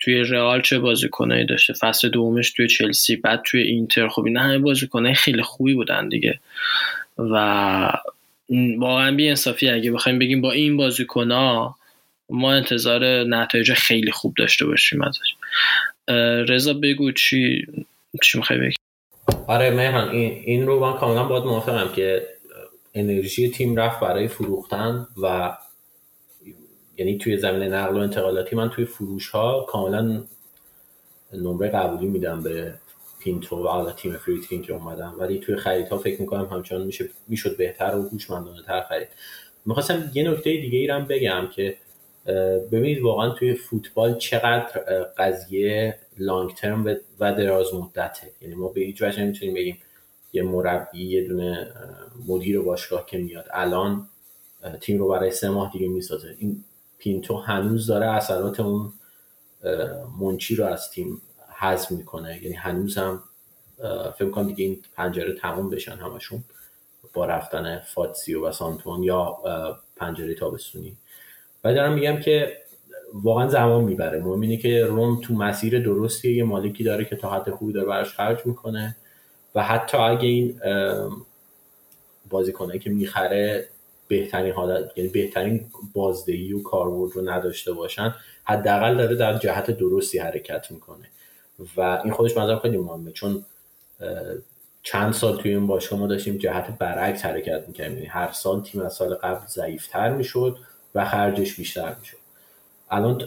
توی 0.06 0.24
رئال 0.24 0.62
چه 0.62 0.80
بازیکنایی 0.80 1.46
داشته؟ 1.46 1.74
فصل 1.74 2.10
دومش 2.10 2.52
توی 2.52 2.68
چلسی 2.68 3.16
بعد 3.16 3.42
توی 3.46 3.62
اینتر. 3.62 4.08
خب 4.08 4.26
این 4.26 4.38
همه 4.38 4.60
بازیکنای 4.60 5.14
خیلی 5.14 5.42
خوبی 5.42 5.74
بودن 5.74 6.10
دیگه. 6.10 6.40
و 7.18 7.92
واقعا 8.78 9.16
بی 9.16 9.30
انصافی 9.30 9.70
اگه 9.70 9.92
بخوایم 9.92 10.20
بگیم 10.20 10.42
با 10.42 10.52
این 10.52 10.78
بازیکن 10.78 11.32
ما 12.30 12.54
انتظار 12.54 13.24
نتایج 13.24 13.74
خیلی 13.74 14.12
خوب 14.12 14.34
داشته 14.38 14.66
باشیم 14.66 15.02
ازش. 15.02 15.36
رضا 16.50 16.74
بگو 16.74 17.12
چی 17.12 17.66
چی 18.24 18.38
می‌خوای 18.38 18.60
بگی؟ 18.60 18.76
آره 19.48 19.72
مهران 19.72 20.10
این, 20.10 20.42
این 20.46 20.66
رو 20.66 20.80
من 20.80 20.94
کاملا 20.94 21.24
باید 21.24 21.44
موافقم 21.44 21.94
که 21.96 22.28
انرژی 22.94 23.50
تیم 23.50 23.76
رفت 23.76 24.00
برای 24.00 24.28
فروختن 24.28 25.08
و 25.24 25.58
یعنی 26.98 27.18
توی 27.18 27.38
زمین 27.38 27.64
نقل 27.64 27.96
و 27.96 28.00
انتقالاتی 28.00 28.56
من 28.56 28.70
توی 28.70 28.86
فروش 28.86 29.30
ها 29.30 29.66
کاملا 29.70 30.24
نمره 31.34 31.70
قبولی 31.70 32.08
میدم 32.08 32.44
به 32.44 32.74
پینتو 33.20 33.56
و 33.56 33.68
حالا 33.68 33.92
تیم 33.92 34.18
فریدکین 34.18 34.62
که 34.62 34.74
اومدن. 34.74 35.08
ولی 35.08 35.40
توی 35.40 35.56
خریدها 35.56 35.98
فکر 35.98 36.22
می‌کنم 36.22 36.46
همچنان 36.46 36.86
میشه 36.86 37.10
می‌شد 37.28 37.58
بهتر 37.58 37.96
و 37.96 38.10
هوشمندانه 38.10 38.62
تر 38.62 38.82
خرید. 38.82 39.08
می‌خواستم 39.66 40.12
یه 40.14 40.32
نکته 40.32 40.44
دیگه 40.44 40.78
ایرم 40.78 41.06
بگم 41.06 41.50
که 41.56 41.78
ببینید 42.72 43.02
واقعا 43.02 43.30
توی 43.30 43.54
فوتبال 43.54 44.18
چقدر 44.18 44.82
قضیه 45.18 46.00
لانگ 46.18 46.54
ترم 46.54 46.98
و 47.20 47.34
دراز 47.34 47.74
مدته. 47.74 48.32
یعنی 48.42 48.56
ما 48.56 48.68
به 48.68 48.82
هیچ 48.82 49.02
وجه 49.02 49.24
نمی‌تونیم 49.24 49.54
بگیم 49.54 49.78
یه 50.34 50.44
مربی 50.44 51.06
یه 51.06 51.28
دونه 51.28 51.68
مدیر 52.28 52.62
باشگاه 52.62 53.06
که 53.06 53.18
میاد 53.18 53.46
الان 53.52 54.08
تیم 54.82 54.98
رو 54.98 55.08
برای 55.08 55.32
سه 55.32 55.50
ماه 55.50 55.72
دیگه 55.72 55.88
می‌سازه. 55.88 56.36
این 56.40 56.64
پینتو 57.06 57.38
هنوز 57.38 57.88
داره 57.88 58.06
اثرات 58.06 58.60
اون 58.60 58.94
منچی 60.20 60.56
رو 60.56 60.66
از 60.66 60.90
تیم 60.90 61.22
حذف 61.60 61.92
می‌کنه. 61.92 62.44
یعنی 62.44 62.56
هنوز 62.56 62.98
هم 62.98 63.24
فکر 64.18 64.30
کنم 64.30 64.48
دیگه 64.48 64.64
این 64.66 64.82
پنجره 64.96 65.34
تموم 65.34 65.70
بشن 65.70 65.92
همشون 65.92 66.44
با 67.14 67.26
رفتن 67.26 67.80
فاتسیو 67.80 68.48
و 68.48 68.52
سانتون 68.52 69.04
یا 69.04 69.38
پنجره 69.96 70.36
تابستونی. 70.36 70.98
و 71.64 71.74
دارم 71.74 71.94
میگم 71.94 72.20
که 72.20 72.58
واقعا 73.14 73.48
زمان 73.48 73.84
می‌بره. 73.84 74.20
مهم 74.20 74.42
اینه 74.42 74.58
که 74.58 74.86
روم 74.86 75.22
تو 75.22 75.34
مسیر 75.34 75.84
درستیه 75.84 76.36
یه 76.36 76.44
مالکی 76.44 76.84
داره 76.84 77.06
که 77.06 77.16
تا 77.16 77.30
حد 77.30 77.50
خوبی 77.50 77.74
داره 77.74 77.88
براش 77.88 78.14
خرج 78.14 78.46
می‌کنه. 78.46 78.96
و 79.56 79.64
حتی 79.64 79.98
اگه 79.98 80.28
این 80.28 80.60
بازیکنه 82.30 82.80
که 82.80 82.90
می‌خره 82.90 83.68
بهترین 84.08 84.54
حالت 84.54 84.98
یعنی 84.98 85.10
بهترین 85.10 85.66
بازدهی 85.94 86.54
و 86.54 86.64
کاربرد 86.64 87.12
رو 87.12 87.30
نداشته 87.30 87.72
باشن 87.72 88.16
حداقل 88.44 88.98
داره 88.98 89.16
در 89.16 89.38
جهت 89.38 89.72
درستی 89.72 90.20
حرکت 90.20 90.72
می‌کنه. 90.72 91.06
و 91.78 91.82
این 92.04 92.14
خودش 92.14 92.32
مثلا 92.32 92.60
خیلی 92.60 92.78
مهمه 92.78 93.12
چون 93.12 93.46
چند 94.84 95.14
سال 95.14 95.38
توی 95.38 95.52
این 95.52 95.68
باشگاه 95.68 96.00
ما 96.00 96.08
داشتیم 96.08 96.38
جهت 96.38 96.78
برعکس 96.78 97.26
حرکت 97.26 97.64
می‌کردیم. 97.68 97.98
یعنی 97.98 98.08
هر 98.08 98.32
سال 98.32 98.62
تیم 98.62 98.82
از 98.82 98.94
سال 98.94 99.16
قبل 99.16 99.48
ضعیفتر 99.48 100.10
می‌شد 100.10 100.58
و 100.96 101.06
خرجش 101.06 101.56
بیشتر 101.56 101.96
می‌شد. 102.00 102.18
الان 102.90 103.22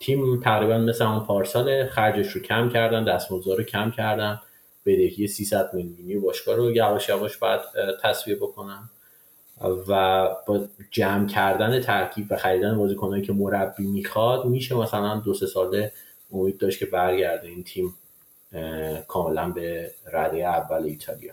تیم 0.00 0.40
تقریبا 0.40 0.78
مثل 0.78 1.04
اون 1.04 1.24
پارسال 1.24 1.86
خرجش 1.86 2.32
رو 2.32 2.40
کم 2.42 2.68
کردن 2.68 3.04
دستمزد 3.04 3.48
رو 3.48 3.62
کم 3.62 3.90
کردن. 3.90 4.40
بدهی 4.86 5.26
300 5.26 5.74
میلیونی 5.74 6.16
باشگاه 6.16 6.56
رو 6.56 6.70
یواش 6.70 7.08
یواش 7.08 7.36
باید 7.36 7.60
تصویه 8.02 8.36
بکنن. 8.36 8.90
و 9.88 10.28
با 10.46 10.60
جمع 10.90 11.26
کردن 11.26 11.80
ترکیب 11.80 12.26
و 12.30 12.36
خریدن 12.36 12.78
بازیکنایی 12.78 13.22
که 13.22 13.32
مربی 13.32 13.86
می‌خواد 13.86 14.44
میشه 14.44 14.74
مثلا 14.74 15.16
دو 15.16 15.34
سه 15.34 15.46
ساله 15.46 15.92
امید 16.32 16.58
داشت 16.58 16.78
که 16.78 16.86
برگرده 16.86 17.48
این 17.48 17.62
تیم 17.64 17.94
کاملا 19.08 19.48
به 19.48 19.90
رده 20.12 20.36
اول 20.36 20.82
ایتالیا. 20.84 21.32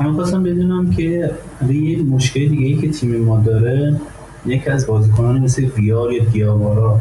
من 0.00 0.12
خواستم 0.14 0.42
بدونم 0.42 0.90
که 0.90 1.34
یه 1.70 2.02
مشکل 2.02 2.48
دیگه 2.48 2.66
ای 2.66 2.76
که 2.76 2.90
تیم 2.90 3.24
ما 3.24 3.40
داره 3.46 4.00
یکی 4.46 4.70
از 4.70 4.86
بازیکنان 4.86 5.38
مثل 5.38 5.64
ویار 5.64 6.12
یا 6.12 6.24
دیاوارا 6.24 7.00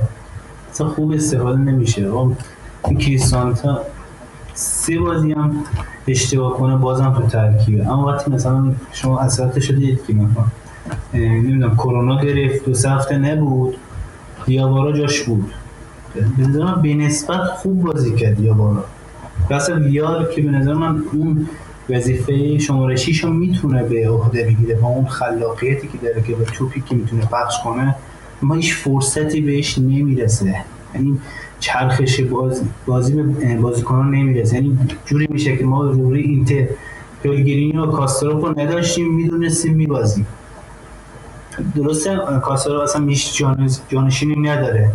اصلا 0.69 0.87
خوب 0.87 1.11
استفاده 1.11 1.59
نمیشه. 1.59 2.11
این 2.85 2.97
کریستانتا 2.97 3.81
سه 4.53 4.99
بازی 4.99 5.31
هم 5.31 5.63
اشتباه 6.07 6.57
کنه 6.57 6.75
بازم 6.75 7.13
تو 7.13 7.27
ترکیبه. 7.27 7.87
اما 7.87 8.07
وقتی 8.07 8.31
مثلا 8.31 8.73
شما 8.91 9.19
اثراتش 9.19 9.67
شدید 9.67 10.05
که 10.05 10.13
مثلا 10.13 10.45
نمی‌دونم 11.13 11.75
کرونا 11.75 12.21
گرفت 12.21 12.65
دو 12.65 12.73
سه 12.73 12.89
هفته 12.89 13.17
نبود. 13.17 13.77
دیابارا 14.45 14.97
جاش 14.97 15.23
بود. 15.23 15.51
به 16.15 16.43
نظر 16.43 16.63
من 16.63 16.81
به 16.81 16.93
نسبت 16.93 17.39
خوب 17.39 17.81
بازی 17.81 18.15
کرد 18.15 18.35
دیابارا. 18.35 18.83
بس 19.49 19.69
ویار 19.69 20.29
که 20.35 20.41
به 20.41 20.51
نظر 20.51 20.73
من 20.73 21.03
اون 21.13 21.47
وظیفه 21.89 22.57
شماره 22.57 22.95
6 22.95 23.23
رو 23.23 23.33
می‌تونه 23.33 23.83
به 23.83 24.09
عهده 24.09 24.43
بگیره 24.43 24.75
با 24.75 24.87
اون 24.87 25.05
خلاقیتی 25.05 25.87
که 25.87 25.97
داره 25.97 26.21
که 26.21 26.35
با 26.35 26.43
توپی 26.43 26.81
که 26.81 26.95
می‌تونه 26.95 27.21
پخش 27.21 27.55
کنه 27.63 27.95
ما 28.41 28.55
هیچ 28.55 28.73
فرصتی 28.75 29.41
بهش 29.41 29.77
نمی‌رسه. 29.77 30.55
یعنی 30.95 31.19
چرخش 31.59 32.21
بازی 32.21 32.65
بازی 32.85 33.13
به 33.13 33.55
بازیکنان 33.55 34.11
نمی‌رسه. 34.11 34.55
یعنی 34.55 34.77
جوری 35.05 35.27
میشه 35.29 35.57
که 35.57 35.65
ما 35.65 35.83
روی 35.83 36.21
اینتر 36.21 36.67
پلگرینی 37.23 37.77
و 37.77 37.85
کاسترو 37.85 38.41
رو 38.41 38.59
نداشتیم 38.59 39.15
می‌دونستیم 39.15 39.73
میبازیم. 39.73 40.27
درسته 41.75 42.19
کاسترو 42.43 42.79
اصلا 42.79 43.01
میش 43.01 43.43
جانشینی 43.89 44.49
نداره. 44.49 44.91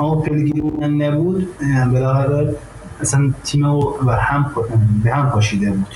اما 0.00 0.14
پلگرینی 0.14 1.08
نبود 1.08 1.48
بالاخره 1.92 2.54
اصلا 3.00 3.32
تیم 3.44 3.66
رو 3.66 3.98
به 4.06 4.16
هم 4.16 4.50
به 5.04 5.10
هم 5.10 5.30
پاشیده 5.30 5.70
بود. 5.70 5.94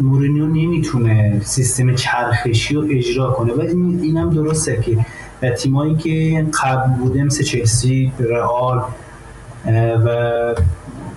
مورینیو 0.00 0.46
نمی‌تونه 0.46 1.40
سیستم 1.44 1.94
چرخشی 1.94 2.74
رو 2.74 2.86
اجرا 2.90 3.30
کنه. 3.30 3.52
و 3.52 3.60
این 3.60 4.00
اینم 4.02 4.30
درسته 4.30 4.80
که 4.80 5.06
تیمایی 5.50 5.96
که 5.96 6.46
قبل 6.64 6.90
بوده 6.92 7.24
مثل 7.24 7.44
چلسی 7.44 8.12
رئال 8.18 8.82
و 10.06 10.08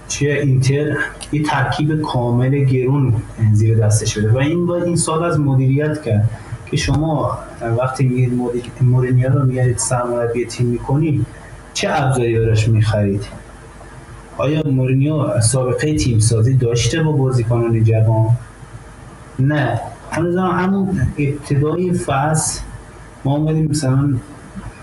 چه 0.09 0.25
اینتر 0.25 0.97
یه 1.31 1.43
ترکیب 1.43 2.01
کامل 2.01 2.63
گرون 2.63 3.13
زیر 3.53 3.77
دستش 3.77 4.17
بده 4.17 4.31
و 4.31 4.37
این 4.37 4.65
باید 4.65 4.83
این 4.83 4.95
سال 4.95 5.23
از 5.23 5.39
مدیریت 5.39 6.01
کرد 6.01 6.29
که 6.71 6.77
شما 6.77 7.37
وقتی 7.79 8.03
میگید 8.07 8.33
مورینیو 8.81 9.29
رو 9.29 9.45
میگید 9.45 9.77
سرمربی 9.77 10.45
تیم 10.45 10.67
می‌کنید 10.67 11.25
چه 11.73 11.87
ابزاری 11.91 12.39
براش 12.39 12.67
می‌خرید؟ 12.67 13.25
آیا 14.37 14.61
مورینیو 14.65 15.41
سابقه 15.41 15.95
تیم 15.95 16.19
سازی 16.19 16.53
داشته 16.53 17.03
با 17.03 17.11
بازیکنان 17.11 17.83
جوان؟ 17.83 18.37
نه. 19.39 19.81
هنوز 20.11 20.37
همون 20.37 21.01
ابتدای 21.17 21.93
فصل 21.93 22.61
ما 23.25 23.35
اومدیم 23.35 23.67
مثلا 23.69 24.13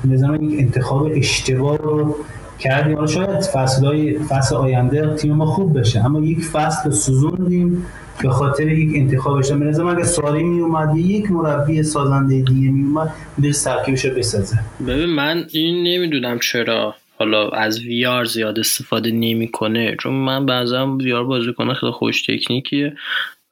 مثلا 0.05 0.37
یک 0.37 0.61
انتخاب 0.61 1.11
اشتباه 1.14 1.77
رو 1.77 2.16
کردیم. 2.59 2.94
حالا 2.94 3.07
شاید 3.07 3.40
فصل 3.40 4.18
فصل 4.18 4.57
آینده 4.57 5.14
تیم 5.14 5.32
ما 5.32 5.46
خوب 5.46 5.80
بشه 5.80 6.04
اما 6.04 6.20
یک 6.20 6.40
فصل 6.40 6.90
سوزوندیم 6.90 7.86
به 8.22 8.30
خاطر 8.30 8.68
یک 8.68 8.90
انتخاب 8.94 9.36
اشتباه 9.36 9.59
به 9.72 9.86
اگه 9.86 10.04
ساری 10.04 10.42
می 10.42 10.61
اومد 10.61 10.96
یک 10.96 11.30
مربی 11.30 11.82
سازنده 11.82 12.34
دیگه 12.34 12.70
می 12.70 12.82
اومد 12.82 13.12
می‌تونست 13.36 13.64
ترکیبش 13.64 14.04
رو 14.04 14.14
بسازه. 14.14 14.59
ببین 14.88 15.07
من 15.07 15.44
این 15.50 15.82
نمی‌دونم 15.86 16.38
چرا 16.38 16.94
حالا 17.18 17.48
از 17.48 17.80
ویار 17.80 18.24
زیاد 18.24 18.59
استفاده 18.59 19.11
نمی‌کنه 19.11 19.96
چون 20.00 20.12
من 20.12 20.46
بعضا 20.46 20.96
ویار 20.96 21.24
بازی 21.24 21.52
کنه 21.52 21.74
خیلی 21.74 21.92
خوش 21.92 22.22
تکنیکیه 22.22 22.96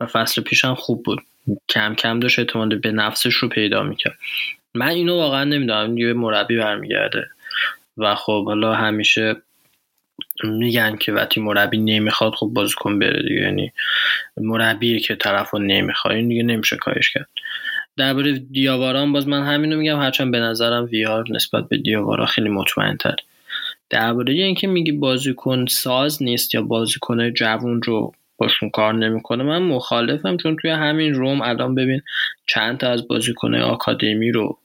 و 0.01 0.07
فصل 0.07 0.43
پیشم 0.43 0.75
خوب 0.75 1.03
بود. 1.03 1.21
کم 1.69 1.95
کم 1.95 2.21
داشت 2.21 2.39
اعتماد 2.39 2.81
به 2.81 2.93
نفسش 2.93 3.35
رو 3.35 3.49
پیدا 3.49 3.83
می‌کرد. 3.83 4.19
من 4.75 4.89
اینو 4.89 5.17
واقعا 5.17 5.45
نمی‌دونم. 5.45 5.99
یه 5.99 6.13
مربی 6.13 6.57
برمیگرده. 6.57 7.27
و 7.99 8.15
خب 8.15 8.45
حالا 8.45 8.75
همیشه 8.75 9.37
میگن 10.45 10.97
که 10.97 11.13
وقتی 11.13 11.41
مربی 11.41 11.79
نمی‌خواد 11.79 12.35
خب 12.35 12.47
بازیکن 12.47 12.99
بره 12.99 13.23
دیگه. 13.23 13.41
یعنی 13.41 13.73
مربیه 14.37 15.01
که 15.01 15.15
طرف 15.15 15.51
رو 15.51 15.59
نمی‌خواد 15.59 16.15
این 16.15 16.29
دیگه 16.29 16.43
نمیشه 16.43 16.77
کارش 16.77 17.11
کرد. 17.11 17.29
درباره 17.97 18.33
دیاواران 18.33 19.13
باز 19.13 19.29
من 19.29 19.43
همینو 19.43 19.77
میگم 19.77 20.01
هرچند 20.01 20.33
به 20.33 20.41
نظرم 20.41 20.85
ویار 20.85 21.25
نسبت 21.31 21.69
به 21.69 21.77
دیاوارا 21.77 22.27
خیلی 22.27 22.49
مطمئن 22.49 22.97
تر 22.97 23.17
درباره 23.91 24.33
اینکه 24.33 24.67
میگی 24.67 24.93
بازیکن 24.93 25.67
ساز 25.67 26.23
نیست 26.23 26.55
یا 26.55 26.63
بازیکن 26.63 27.33
جوون 27.33 27.83
رو 27.83 28.13
باشون 28.39 28.71
کار 28.71 28.95
نمی‌کنه 28.95 29.45
من 29.45 29.63
مخالفم 29.63 30.37
چون 30.37 30.57
توی 30.57 30.71
همین 30.71 31.15
روم 31.15 31.43
الان 31.43 31.75
ببین 31.75 32.03
چند 32.47 32.79
تا 32.79 32.91
از 32.91 33.09
بازیکنهای 33.09 33.63
آکادمی 33.63 34.33
رو 34.33 34.59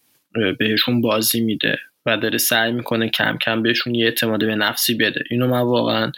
بهشون 0.60 1.02
بازی 1.02 1.42
میده. 1.42 1.78
و 2.10 2.18
داره 2.18 2.38
سعی 2.38 2.72
می‌کنه 2.72 3.10
کم 3.10 3.38
کم 3.38 3.64
بهشون 3.64 3.96
یه 3.96 4.06
اعتماد 4.06 4.40
به 4.40 4.56
نفسی 4.56 4.94
بده. 4.94 5.24
اینو 5.30 5.48
من 5.48 5.62
واقعا 5.62 6.12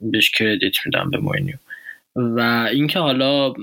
بهش 0.00 0.30
کردیت 0.30 0.76
میدم 0.86 1.10
به 1.10 1.18
موینیو 1.18 1.56
و 2.16 2.40
اینکه 2.72 2.98
حالا 2.98 3.54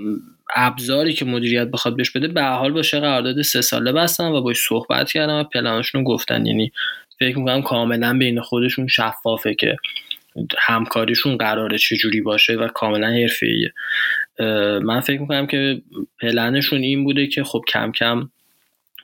ابزاری 0.55 1.13
که 1.13 1.25
مدیریت 1.25 1.67
بخواد 1.67 1.95
بهش 1.95 2.09
بده 2.11 2.27
به 2.27 2.43
حال 2.43 2.71
باشه 2.71 2.99
قرارداد 2.99 3.41
سه 3.41 3.61
ساله 3.61 3.91
بستن 3.91 4.27
و 4.27 4.41
باش 4.41 4.57
صحبت 4.57 5.11
کردن 5.11 5.39
و 5.39 5.43
پلنشون 5.43 6.01
رو 6.01 6.07
گفتن. 6.07 6.45
یعنی 6.45 6.71
فکر 7.19 7.37
می‌کنم 7.37 7.61
کاملا 7.61 8.17
بین 8.17 8.41
خودشون 8.41 8.87
شفافه 8.87 9.55
که 9.55 9.77
همکاریشون 10.57 11.37
قراره 11.37 11.77
چجوری 11.77 12.21
باشه 12.21 12.53
و 12.53 12.67
کاملا 12.67 13.07
حرفه‌ایه. 13.07 13.73
من 14.79 14.99
فکر 14.99 15.21
می‌کنم 15.21 15.47
که 15.47 15.81
پلنشون 16.21 16.81
این 16.81 17.03
بوده 17.03 17.27
که 17.27 17.43
خب 17.43 17.61
کم 17.67 17.91
کم 17.91 18.29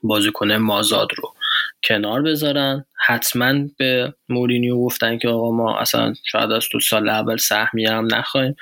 بازیکن 0.03 0.51
مازاد 0.51 1.07
رو 1.17 1.33
کنار 1.83 2.21
بذارن. 2.21 2.85
حتما 3.05 3.53
به 3.77 4.13
مورینیو 4.29 4.77
گفتن 4.77 5.17
که 5.17 5.27
آقا 5.27 5.51
ما 5.51 5.77
اصلا 5.77 6.13
شاید 6.25 6.51
از 6.51 6.69
تو 6.71 6.79
سال 6.79 7.09
اول 7.09 7.37
سهمی 7.37 7.85
هم 7.85 8.07
نخواهیم. 8.15 8.55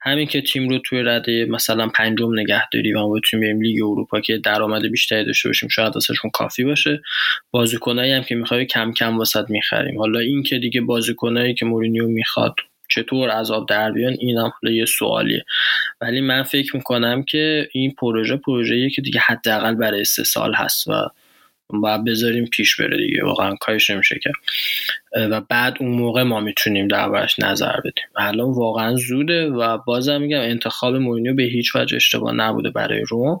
همین 0.00 0.26
که 0.26 0.42
تیم 0.42 0.68
رو 0.68 0.78
توی 0.78 1.02
رده 1.02 1.44
مثلا 1.44 1.88
پنجم 1.88 2.40
نگه 2.40 2.68
داری 2.72 2.92
و 2.92 3.10
بتونیم 3.10 3.46
بریم 3.46 3.60
لیگ 3.60 3.82
اروپا 3.82 4.20
که 4.20 4.38
درآمد 4.38 4.82
بیشتری 4.86 5.24
داشته 5.24 5.48
باشیم 5.48 5.68
شاید 5.68 5.96
ازشون 5.96 6.30
کافی 6.30 6.64
باشه. 6.64 7.02
بازیکنایی 7.50 8.12
هم 8.12 8.22
که 8.22 8.34
می‌خوای 8.34 8.66
کم 8.66 8.92
کم 8.92 9.18
واست 9.18 9.50
می‌خریم. 9.50 9.98
حالا 9.98 10.18
این 10.18 10.42
که 10.42 10.58
دیگه 10.58 10.80
بازیکنایی 10.80 11.54
که 11.54 11.66
مورینیو 11.66 12.08
می‌خواد 12.08 12.54
چطور 12.88 13.30
از 13.30 13.50
آب 13.50 13.68
در 13.68 13.92
بیان 13.92 14.16
این 14.20 14.38
هم 14.38 14.52
یه 14.62 14.84
سوالیه. 14.84 15.44
ولی 16.00 16.20
من 16.20 16.42
فکر 16.42 16.76
می‌کنم 16.76 17.22
که 17.22 17.68
این 17.72 17.94
پروژه 17.94 18.36
پروژه‌ایه 18.36 18.90
که 18.90 19.02
دیگه 19.02 19.20
حداقل 19.20 19.74
برای 19.74 20.04
سه 20.04 20.24
سال 20.24 20.54
هست 20.54 20.88
و 20.88 20.92
باید 21.72 22.04
بذاریم 22.04 22.46
پیش 22.46 22.80
بره 22.80 22.96
دیگه. 22.96 23.24
واقعا 23.24 23.54
کارش 23.60 23.90
نمیشه 23.90 24.18
کرد 24.22 24.34
و 25.30 25.40
بعد 25.40 25.76
اون 25.80 25.90
موقع 25.90 26.22
ما 26.22 26.40
می‌تونیم 26.40 26.88
دربارش 26.88 27.38
نظر 27.38 27.76
بدیم. 27.80 28.04
الان 28.16 28.52
واقعا 28.52 28.96
زوده 28.96 29.46
و 29.46 29.78
بازم 29.78 30.20
میگم 30.20 30.40
انتخاب 30.40 30.96
مورینیو 30.96 31.34
به 31.34 31.42
هیچ 31.42 31.76
وجه 31.76 31.96
اشتباه 31.96 32.32
نبوده 32.32 32.70
برای 32.70 33.04
روم. 33.08 33.40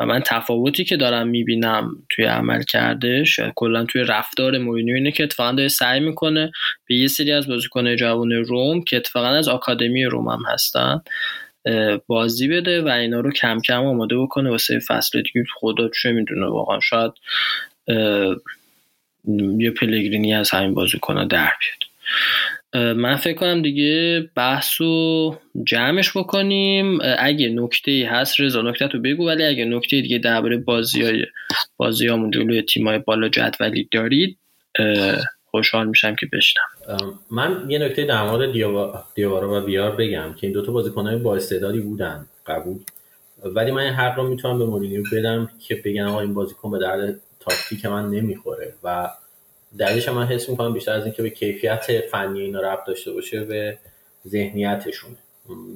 و 0.00 0.06
من 0.06 0.20
تفاوتی 0.26 0.84
که 0.84 0.96
دارم 0.96 1.28
می‌بینم 1.28 1.90
توی 2.08 2.24
عمل 2.24 2.62
کردش 2.62 3.40
کلا 3.54 3.84
توی 3.84 4.04
رفتار 4.04 4.58
مورینیو 4.58 4.94
اینه 4.94 5.12
که 5.12 5.22
اتفاقا 5.22 5.52
داره 5.52 5.68
سعی 5.68 6.00
می‌کنه 6.00 6.52
به 6.86 6.94
یه 6.94 7.08
سری 7.08 7.32
از 7.32 7.48
بازیکن 7.48 7.96
جوان 7.96 8.32
روم 8.32 8.84
که 8.84 8.96
اتفاقا 8.96 9.28
از 9.28 9.48
آکادمی 9.48 10.04
روم 10.04 10.28
هم 10.28 10.42
هستن 10.52 11.00
بازی 12.06 12.48
بده 12.48 12.82
و 12.82 12.88
اینا 12.88 13.20
رو 13.20 13.32
کم 13.32 13.60
کم 13.60 13.84
آماده 13.84 14.16
بکنه 14.16 14.50
واسه 14.50 14.78
فصل 14.78 15.22
دیگه. 15.22 15.44
خدا 15.54 15.90
چه 16.02 16.12
می‌دونه 16.12 16.46
واقعا. 16.46 16.80
شاید 16.80 17.12
یه 19.58 19.70
پلگرینی 19.70 20.34
از 20.34 20.50
همین 20.50 20.74
بازی 20.74 20.98
کنه 20.98 21.26
در 21.26 21.52
بیاد. 21.60 21.90
من 22.96 23.16
فکر 23.16 23.36
کنم 23.36 23.62
دیگه 23.62 24.20
بحث 24.34 24.80
رو 24.80 25.38
جمعش 25.64 26.16
بکنیم. 26.16 26.98
اگه 27.18 27.48
نکته 27.48 28.08
هست 28.10 28.40
رضا 28.40 28.62
نکته 28.62 28.88
تو 28.88 29.00
بگو. 29.00 29.26
ولی 29.26 29.44
اگه 29.44 29.64
نکته 29.64 30.00
دیگه 30.00 30.18
درباره 30.18 30.56
بازی 30.56 31.02
های 31.02 31.26
بازی 31.76 32.06
جلوی 32.06 32.62
تیمای 32.62 32.98
بالا 32.98 33.28
جدولی 33.28 33.88
دارید 33.92 34.38
خوشحال 35.44 35.86
میشم 35.86 36.14
که 36.14 36.26
بشنم 36.32 36.62
من 37.30 37.66
یه 37.68 37.78
نکته 37.78 38.04
در 38.04 38.30
مورد 38.30 38.52
دیوارا 39.14 39.62
و 39.62 39.66
بیار 39.66 39.96
بگم 39.96 40.34
که 40.34 40.46
این 40.46 40.52
دوتا 40.52 40.72
بازیکنهای 40.72 41.16
با 41.16 41.36
استعدادی 41.36 41.80
بودن 41.80 42.26
قبول. 42.46 42.78
ولی 43.44 43.70
من 43.70 43.82
این 43.82 43.92
حق 43.92 44.16
رو 44.18 44.28
می‌تونم 44.28 44.58
به 44.58 44.64
مورینیو 44.64 45.02
بدم 45.12 45.50
که 45.58 45.82
بگم 45.84 46.06
آقا 46.06 46.20
این 46.20 46.34
بازیکن 46.34 46.70
به 46.70 46.78
درد 46.78 47.20
تاکتیک 47.40 47.86
من 47.86 48.10
نمی‌خوره 48.10 48.74
و 48.84 49.10
دلیلش 49.78 50.08
من 50.08 50.26
حس 50.26 50.48
می‌کنم 50.48 50.72
بیشتر 50.72 50.92
از 50.92 51.04
اینکه 51.04 51.22
به 51.22 51.30
کیفیت 51.30 52.00
فنی 52.12 52.40
اینا 52.40 52.60
ربط 52.60 52.86
داشته 52.86 53.12
باشه 53.12 53.44
به 53.44 53.78
ذهنیتشون 54.28 55.10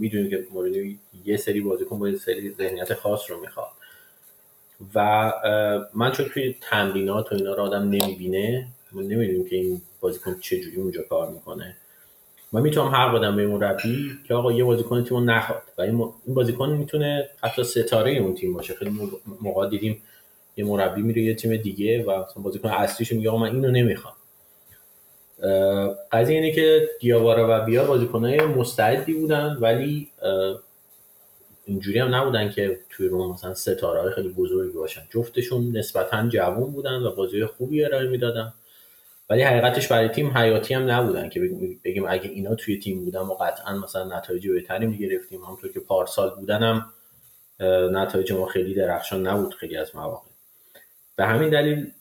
می‌دونیم 0.00 0.30
که 0.30 0.46
مورینیو 0.52 0.96
یه 1.24 1.36
سری 1.36 1.60
بازیکن 1.60 1.98
با 1.98 2.08
یه 2.08 2.16
سری 2.16 2.50
ذهنیت 2.50 2.94
خاص 2.94 3.30
رو 3.30 3.40
می‌خواد. 3.40 3.68
و 4.94 5.32
من 5.94 6.12
چون 6.12 6.26
توی 6.26 6.54
تمرینات 6.60 7.32
و 7.32 7.34
اینا 7.34 7.54
رو 7.54 7.62
آدم 7.62 7.82
نمی‌بینه 7.82 8.66
نمی‌دونیم 8.92 9.48
که 9.48 9.56
این 9.56 9.82
بازیکن 10.04 10.36
چجوری 10.40 10.76
اونجا 10.76 11.02
کار 11.02 11.30
می‌کنه. 11.30 11.76
من 12.52 12.60
می‌تونم 12.60 12.88
حق 12.88 13.14
بدم 13.14 13.36
به 13.36 13.46
مربی 13.46 14.10
که 14.28 14.34
آقا 14.34 14.52
یه 14.52 14.64
بازیکن 14.64 15.04
تیمو 15.04 15.20
نخواد 15.20 15.62
و 15.78 15.82
این 15.82 16.12
بازیکن 16.26 16.70
می‌تونه 16.70 17.28
حتی 17.42 17.64
ستاره 17.64 18.10
اون 18.12 18.34
تیم 18.34 18.54
باشه. 18.54 18.74
خیلی 18.74 19.10
موقع 19.40 19.68
دیدیم 19.68 20.02
یه 20.56 20.64
مربی 20.64 21.02
میره 21.02 21.22
یه 21.22 21.34
تیم 21.34 21.56
دیگه 21.56 22.04
و 22.04 22.24
بازیکن 22.36 22.68
اصلیش 22.68 23.12
میگه 23.12 23.28
آقا 23.28 23.38
من 23.38 23.54
اینو 23.54 23.70
نمی‌خوام. 23.70 24.14
قضیه 26.12 26.36
اینه 26.36 26.52
که 26.52 26.88
دیاوارا 27.00 27.46
و 27.50 27.64
بیا 27.64 27.84
بازیکنای 27.84 28.40
مستعدی 28.40 29.14
بودن 29.14 29.56
ولی 29.60 30.08
اینجوری 31.66 31.98
هم 31.98 32.14
نبودن 32.14 32.50
که 32.50 32.80
توی 32.90 33.08
روم 33.08 33.32
مثلا 33.32 33.54
ستاره 33.54 34.00
های 34.00 34.12
خیلی 34.12 34.28
بزرگی 34.28 34.72
باشن. 34.72 35.02
جفتشون 35.10 35.76
نسبتا 35.76 36.28
جوون 36.28 36.72
بودن 36.72 37.02
و 37.02 37.14
بازی 37.14 37.44
خوبی 37.44 37.84
ارائه 37.84 38.08
می‌دادن. 38.08 38.52
ولی 39.30 39.42
حقیقتش 39.42 39.88
برای 39.88 40.08
تیم 40.08 40.38
حیاتی 40.38 40.74
هم 40.74 40.90
نبودن 40.90 41.28
که 41.28 41.40
بگیم 41.84 42.04
اگه 42.08 42.30
اینا 42.30 42.54
توی 42.54 42.78
تیم 42.78 43.04
بودن 43.04 43.20
و 43.20 43.34
قطعا 43.34 43.78
مثلا 43.78 44.18
نتایج 44.18 44.48
بهتری 44.48 44.86
می‌گرفتیم. 44.86 45.44
همونطور 45.44 45.72
که 45.72 45.80
پارسال 45.80 46.34
بودن 46.34 46.62
هم 46.62 46.92
نتایج 47.92 48.32
ما 48.32 48.46
خیلی 48.46 48.74
درخشان 48.74 49.26
نبود 49.26 49.54
خیلی 49.54 49.76
از 49.76 49.96
مواقع. 49.96 50.28
به 51.16 51.24
همین 51.26 51.50
دلیل 51.50 51.92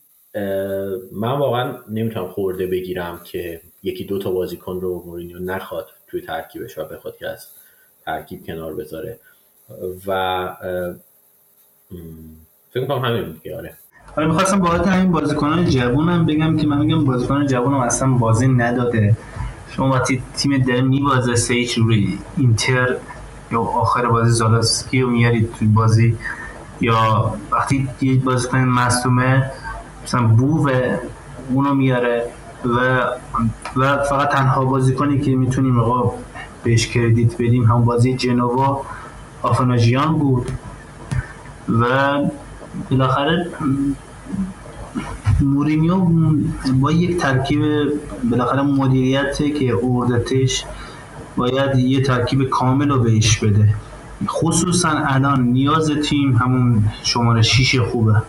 من 1.11 1.37
واقعا 1.39 1.77
نمی‌تونم 1.89 2.27
خورده 2.27 2.67
بگیرم 2.67 3.21
که 3.23 3.61
یکی 3.83 4.03
دو 4.03 4.19
تا 4.19 4.31
بازیکن 4.31 4.81
رو 4.81 5.03
مورینیو 5.05 5.39
نخواد 5.39 5.89
توی 6.07 6.21
ترکیبش 6.21 6.77
و 6.77 6.85
بخواد 6.85 7.17
که 7.17 7.27
از 7.27 7.47
ترکیب 8.05 8.45
کنار 8.45 8.75
بذاره. 8.75 9.19
و 10.07 10.55
فکر 12.71 12.81
می‌کنم 12.81 13.05
همین 13.05 13.41
آره. 13.57 13.77
حالا 14.15 14.27
می‌خواستم 14.27 14.59
باید 14.59 14.81
همین 14.81 15.11
بازیکنان 15.11 15.65
جوونم 15.65 16.25
بگم 16.25 16.57
که 16.57 16.67
من 16.67 16.77
میگم 16.77 17.05
بازیکن 17.05 17.47
جوونم 17.47 17.79
اصلا 17.79 18.11
بازی 18.11 18.47
نداده. 18.47 19.17
شما 19.69 19.89
وقتی 19.89 20.23
تیم 20.35 20.57
داره 20.57 20.81
میبازه 20.81 21.35
سه 21.35 21.53
هیچ 21.53 21.77
روی 21.77 22.19
اینتر 22.37 22.95
یا 23.51 23.61
آخر 23.61 24.05
بازی 24.05 24.31
زالاسکی 24.31 25.01
رو 25.01 25.09
میارید 25.09 25.53
توی 25.59 25.67
بازی 25.67 26.17
یا 26.81 27.33
وقتی 27.51 27.89
یه 28.01 28.15
بازیکن 28.15 28.57
مصومه 28.59 29.51
مثلا 30.03 30.27
بوه 30.27 30.99
اونو 31.53 31.73
میاره 31.73 32.25
و 32.65 33.03
و 33.75 33.97
فقط 34.03 34.29
تنها 34.29 34.65
بازیکنی 34.65 35.19
که 35.19 35.35
می‌تونیم 35.35 35.79
آقا 35.79 36.13
بهش 36.63 36.87
کردیت 36.87 37.33
بدیم 37.33 37.63
همون 37.63 37.85
بازی 37.85 38.13
جنوا 38.13 38.81
آفناژیان 39.41 40.13
بود. 40.13 40.51
و 41.81 42.17
بالاخره 42.91 43.47
مورینیو 45.41 46.05
با 46.81 46.91
یک 46.91 47.17
ترکیب 47.17 47.61
بالاخره 48.31 48.61
مدیریت 48.61 49.37
که 49.37 49.77
اردتش 49.83 50.65
باید 51.35 51.75
یه 51.75 52.01
ترکیب 52.01 52.49
کامل 52.49 52.89
رو 52.89 52.99
بهش 52.99 53.39
بده. 53.39 53.73
خصوصا 54.27 54.89
الان 54.89 55.41
نیاز 55.43 55.91
تیم 56.09 56.35
همون 56.35 56.83
شماره 57.03 57.41
6 57.41 57.79
خوبه 57.79 58.21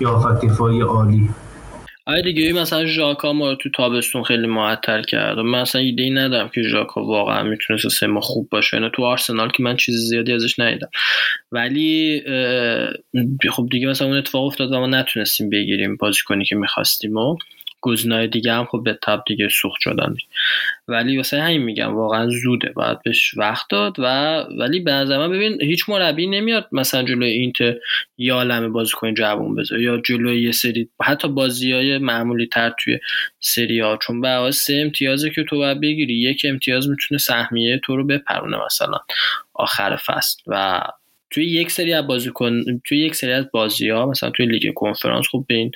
یا 0.00 0.38
دفاعی 0.42 0.80
عالی. 0.80 1.30
آره 2.06 2.22
دیگه 2.22 2.52
مثلا 2.52 2.86
ژاکا 2.86 3.32
ما 3.32 3.50
رو 3.50 3.56
تو 3.56 3.70
تابستون 3.70 4.22
خیلی 4.22 4.46
معطل 4.46 5.02
کرد. 5.02 5.38
و 5.38 5.42
من 5.42 5.58
اصلا 5.58 5.80
ایده 5.80 6.02
ای 6.02 6.10
ندارم 6.10 6.48
که 6.48 6.62
ژاکا 6.62 7.04
واقعا 7.04 7.42
می‌تونست 7.42 7.88
سه 7.88 8.06
ما 8.06 8.20
خوب 8.20 8.48
باشه. 8.50 8.76
اینا 8.76 8.88
تو 8.88 9.04
آرسنال 9.04 9.50
که 9.50 9.62
من 9.62 9.76
چیز 9.76 9.94
زیادی 9.94 10.32
ازش 10.32 10.58
ندیدم. 10.58 10.90
ولی 11.52 12.22
خب 13.50 13.68
دیگه 13.70 13.86
مثلا 13.86 14.08
اون 14.08 14.16
اتفاق 14.16 14.44
افتاد 14.44 14.72
و 14.72 14.80
ما 14.80 14.86
نتونستیم 14.86 15.50
بگیریم 15.50 15.96
بازیکنی 15.96 16.44
که 16.44 16.56
می‌خواستیم 16.56 17.16
و 17.16 17.36
گزینه‌های 17.82 18.28
دیگه 18.28 18.52
هم 18.52 18.64
خب 18.64 18.82
به 18.84 18.98
تب 19.02 19.22
دیگه 19.26 19.48
سوخت 19.48 19.80
شدن. 19.80 20.14
ولی 20.88 21.16
واسه 21.16 21.42
همین 21.42 21.62
میگم 21.62 21.94
واقعا 21.94 22.28
زوده. 22.28 22.72
باید 22.76 23.02
بهش 23.02 23.34
وقت 23.36 23.66
داد 23.70 23.96
و 23.98 24.04
ولی 24.58 24.80
به 24.80 24.92
نظر 24.92 25.28
ببین 25.28 25.62
هیچ 25.62 25.88
مربی 25.88 26.26
نمیاد 26.26 26.68
مثلا 26.72 27.02
جلوی 27.02 27.30
اینت 27.30 27.56
یا 28.18 28.34
عالمه 28.34 28.68
بازیکن 28.68 29.14
جوون 29.14 29.54
بذاره 29.54 29.82
یا 29.82 30.00
جلوی 30.04 30.42
یه 30.42 30.52
سری 30.52 30.88
حتی 31.02 31.28
بازی 31.28 31.72
های 31.72 31.98
معمولی 31.98 32.46
تر 32.46 32.72
توی 32.84 32.98
سری 33.40 33.80
ها 33.80 33.98
چون 34.02 34.20
به 34.20 34.50
سه 34.50 34.74
امتیازه 34.74 35.30
که 35.30 35.44
تو 35.44 35.56
باید 35.56 35.80
بگیری. 35.80 36.14
یک 36.14 36.46
امتیاز 36.48 36.88
می‌تونه 36.88 37.18
سهمیه 37.18 37.80
تو 37.84 37.96
رو 37.96 38.06
بپرونه 38.06 38.56
مثلا 38.66 38.98
آخر 39.54 39.96
فصل. 39.96 40.42
و 40.46 40.82
توی 41.32 41.46
یک 41.46 41.70
سری 41.70 41.92
از 41.92 42.06
بازیکن 42.06 42.62
توی 42.84 42.98
یک 42.98 43.14
سری 43.14 43.32
از 43.32 43.50
بازی 43.52 43.88
ها 43.88 44.06
مثلا 44.06 44.30
توی 44.30 44.46
لیگ 44.46 44.74
کنفرانس 44.74 45.26
خب 45.30 45.44
به 45.48 45.54
این 45.54 45.70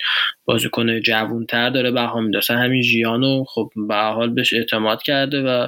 بازیکن 0.45 0.99
جوونتر 0.99 1.69
داره 1.69 1.91
بها 1.91 2.21
میده. 2.21 2.37
مثلا 2.37 2.57
همین 2.57 2.81
ژیانو 2.81 3.43
خب 3.43 3.71
به 3.87 3.95
حال 3.95 4.29
بهش 4.29 4.53
اعتماد 4.53 5.01
کرده 5.01 5.41
و 5.41 5.67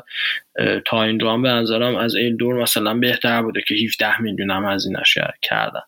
تا 0.85 1.03
این 1.03 1.19
رو 1.19 1.41
به 1.41 1.49
نظرم 1.49 1.95
از 1.95 2.15
دور 2.39 2.61
مثلا 2.61 2.93
بهتر 2.93 3.41
بوده 3.41 3.61
که 3.67 3.75
17 3.75 4.21
میلیون 4.21 4.51
هم 4.51 4.65
از 4.65 4.85
این 4.85 4.95
کردن. 5.41 5.81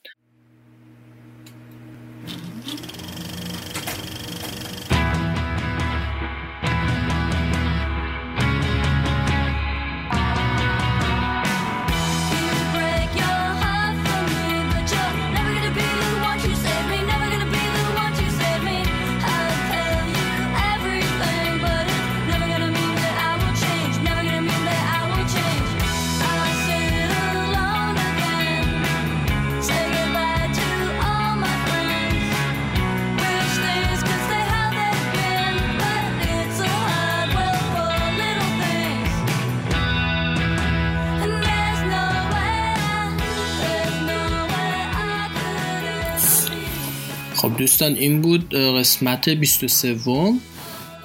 دوستان 47.82 47.98
این 47.98 48.22
بود 48.22 48.54
قسمت 48.56 49.30
23 49.30 49.96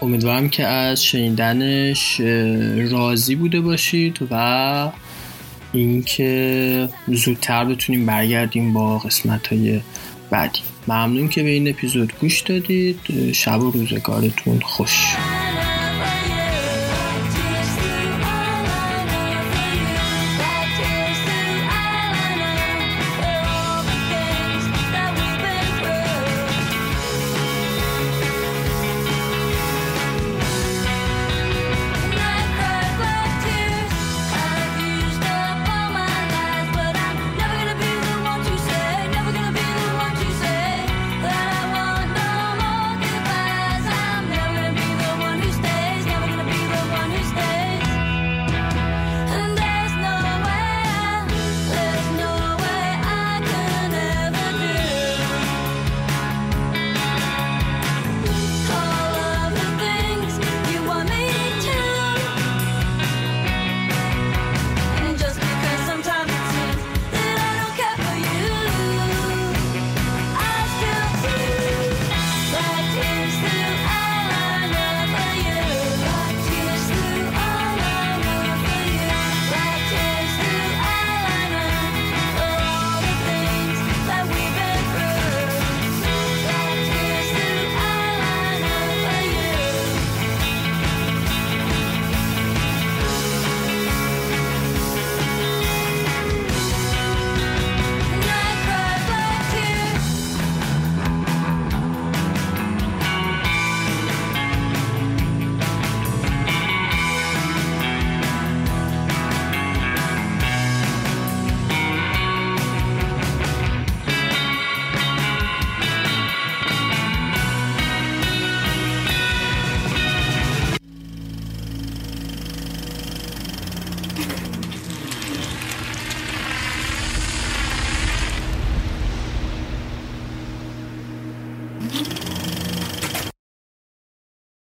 امیدوارم 0.02 0.48
که 0.48 0.66
از 0.66 1.04
شنیدنش 1.04 2.20
راضی 2.90 3.34
بوده 3.34 3.60
باشید 3.60 4.18
و 4.30 4.90
اینکه 5.72 6.88
زودتر 7.08 7.64
بتونیم 7.64 8.06
برگردیم 8.06 8.72
با 8.72 8.98
قسمت 8.98 9.46
های 9.46 9.80
بعدی. 10.30 10.60
ممنون 10.88 11.28
که 11.28 11.42
به 11.42 11.48
این 11.48 11.68
اپیزود 11.68 12.12
گوش 12.20 12.40
دادید. 12.40 13.00
شب 13.32 13.60
و 13.60 13.70
روزگارتون 13.70 14.60
خوش. 14.60 15.16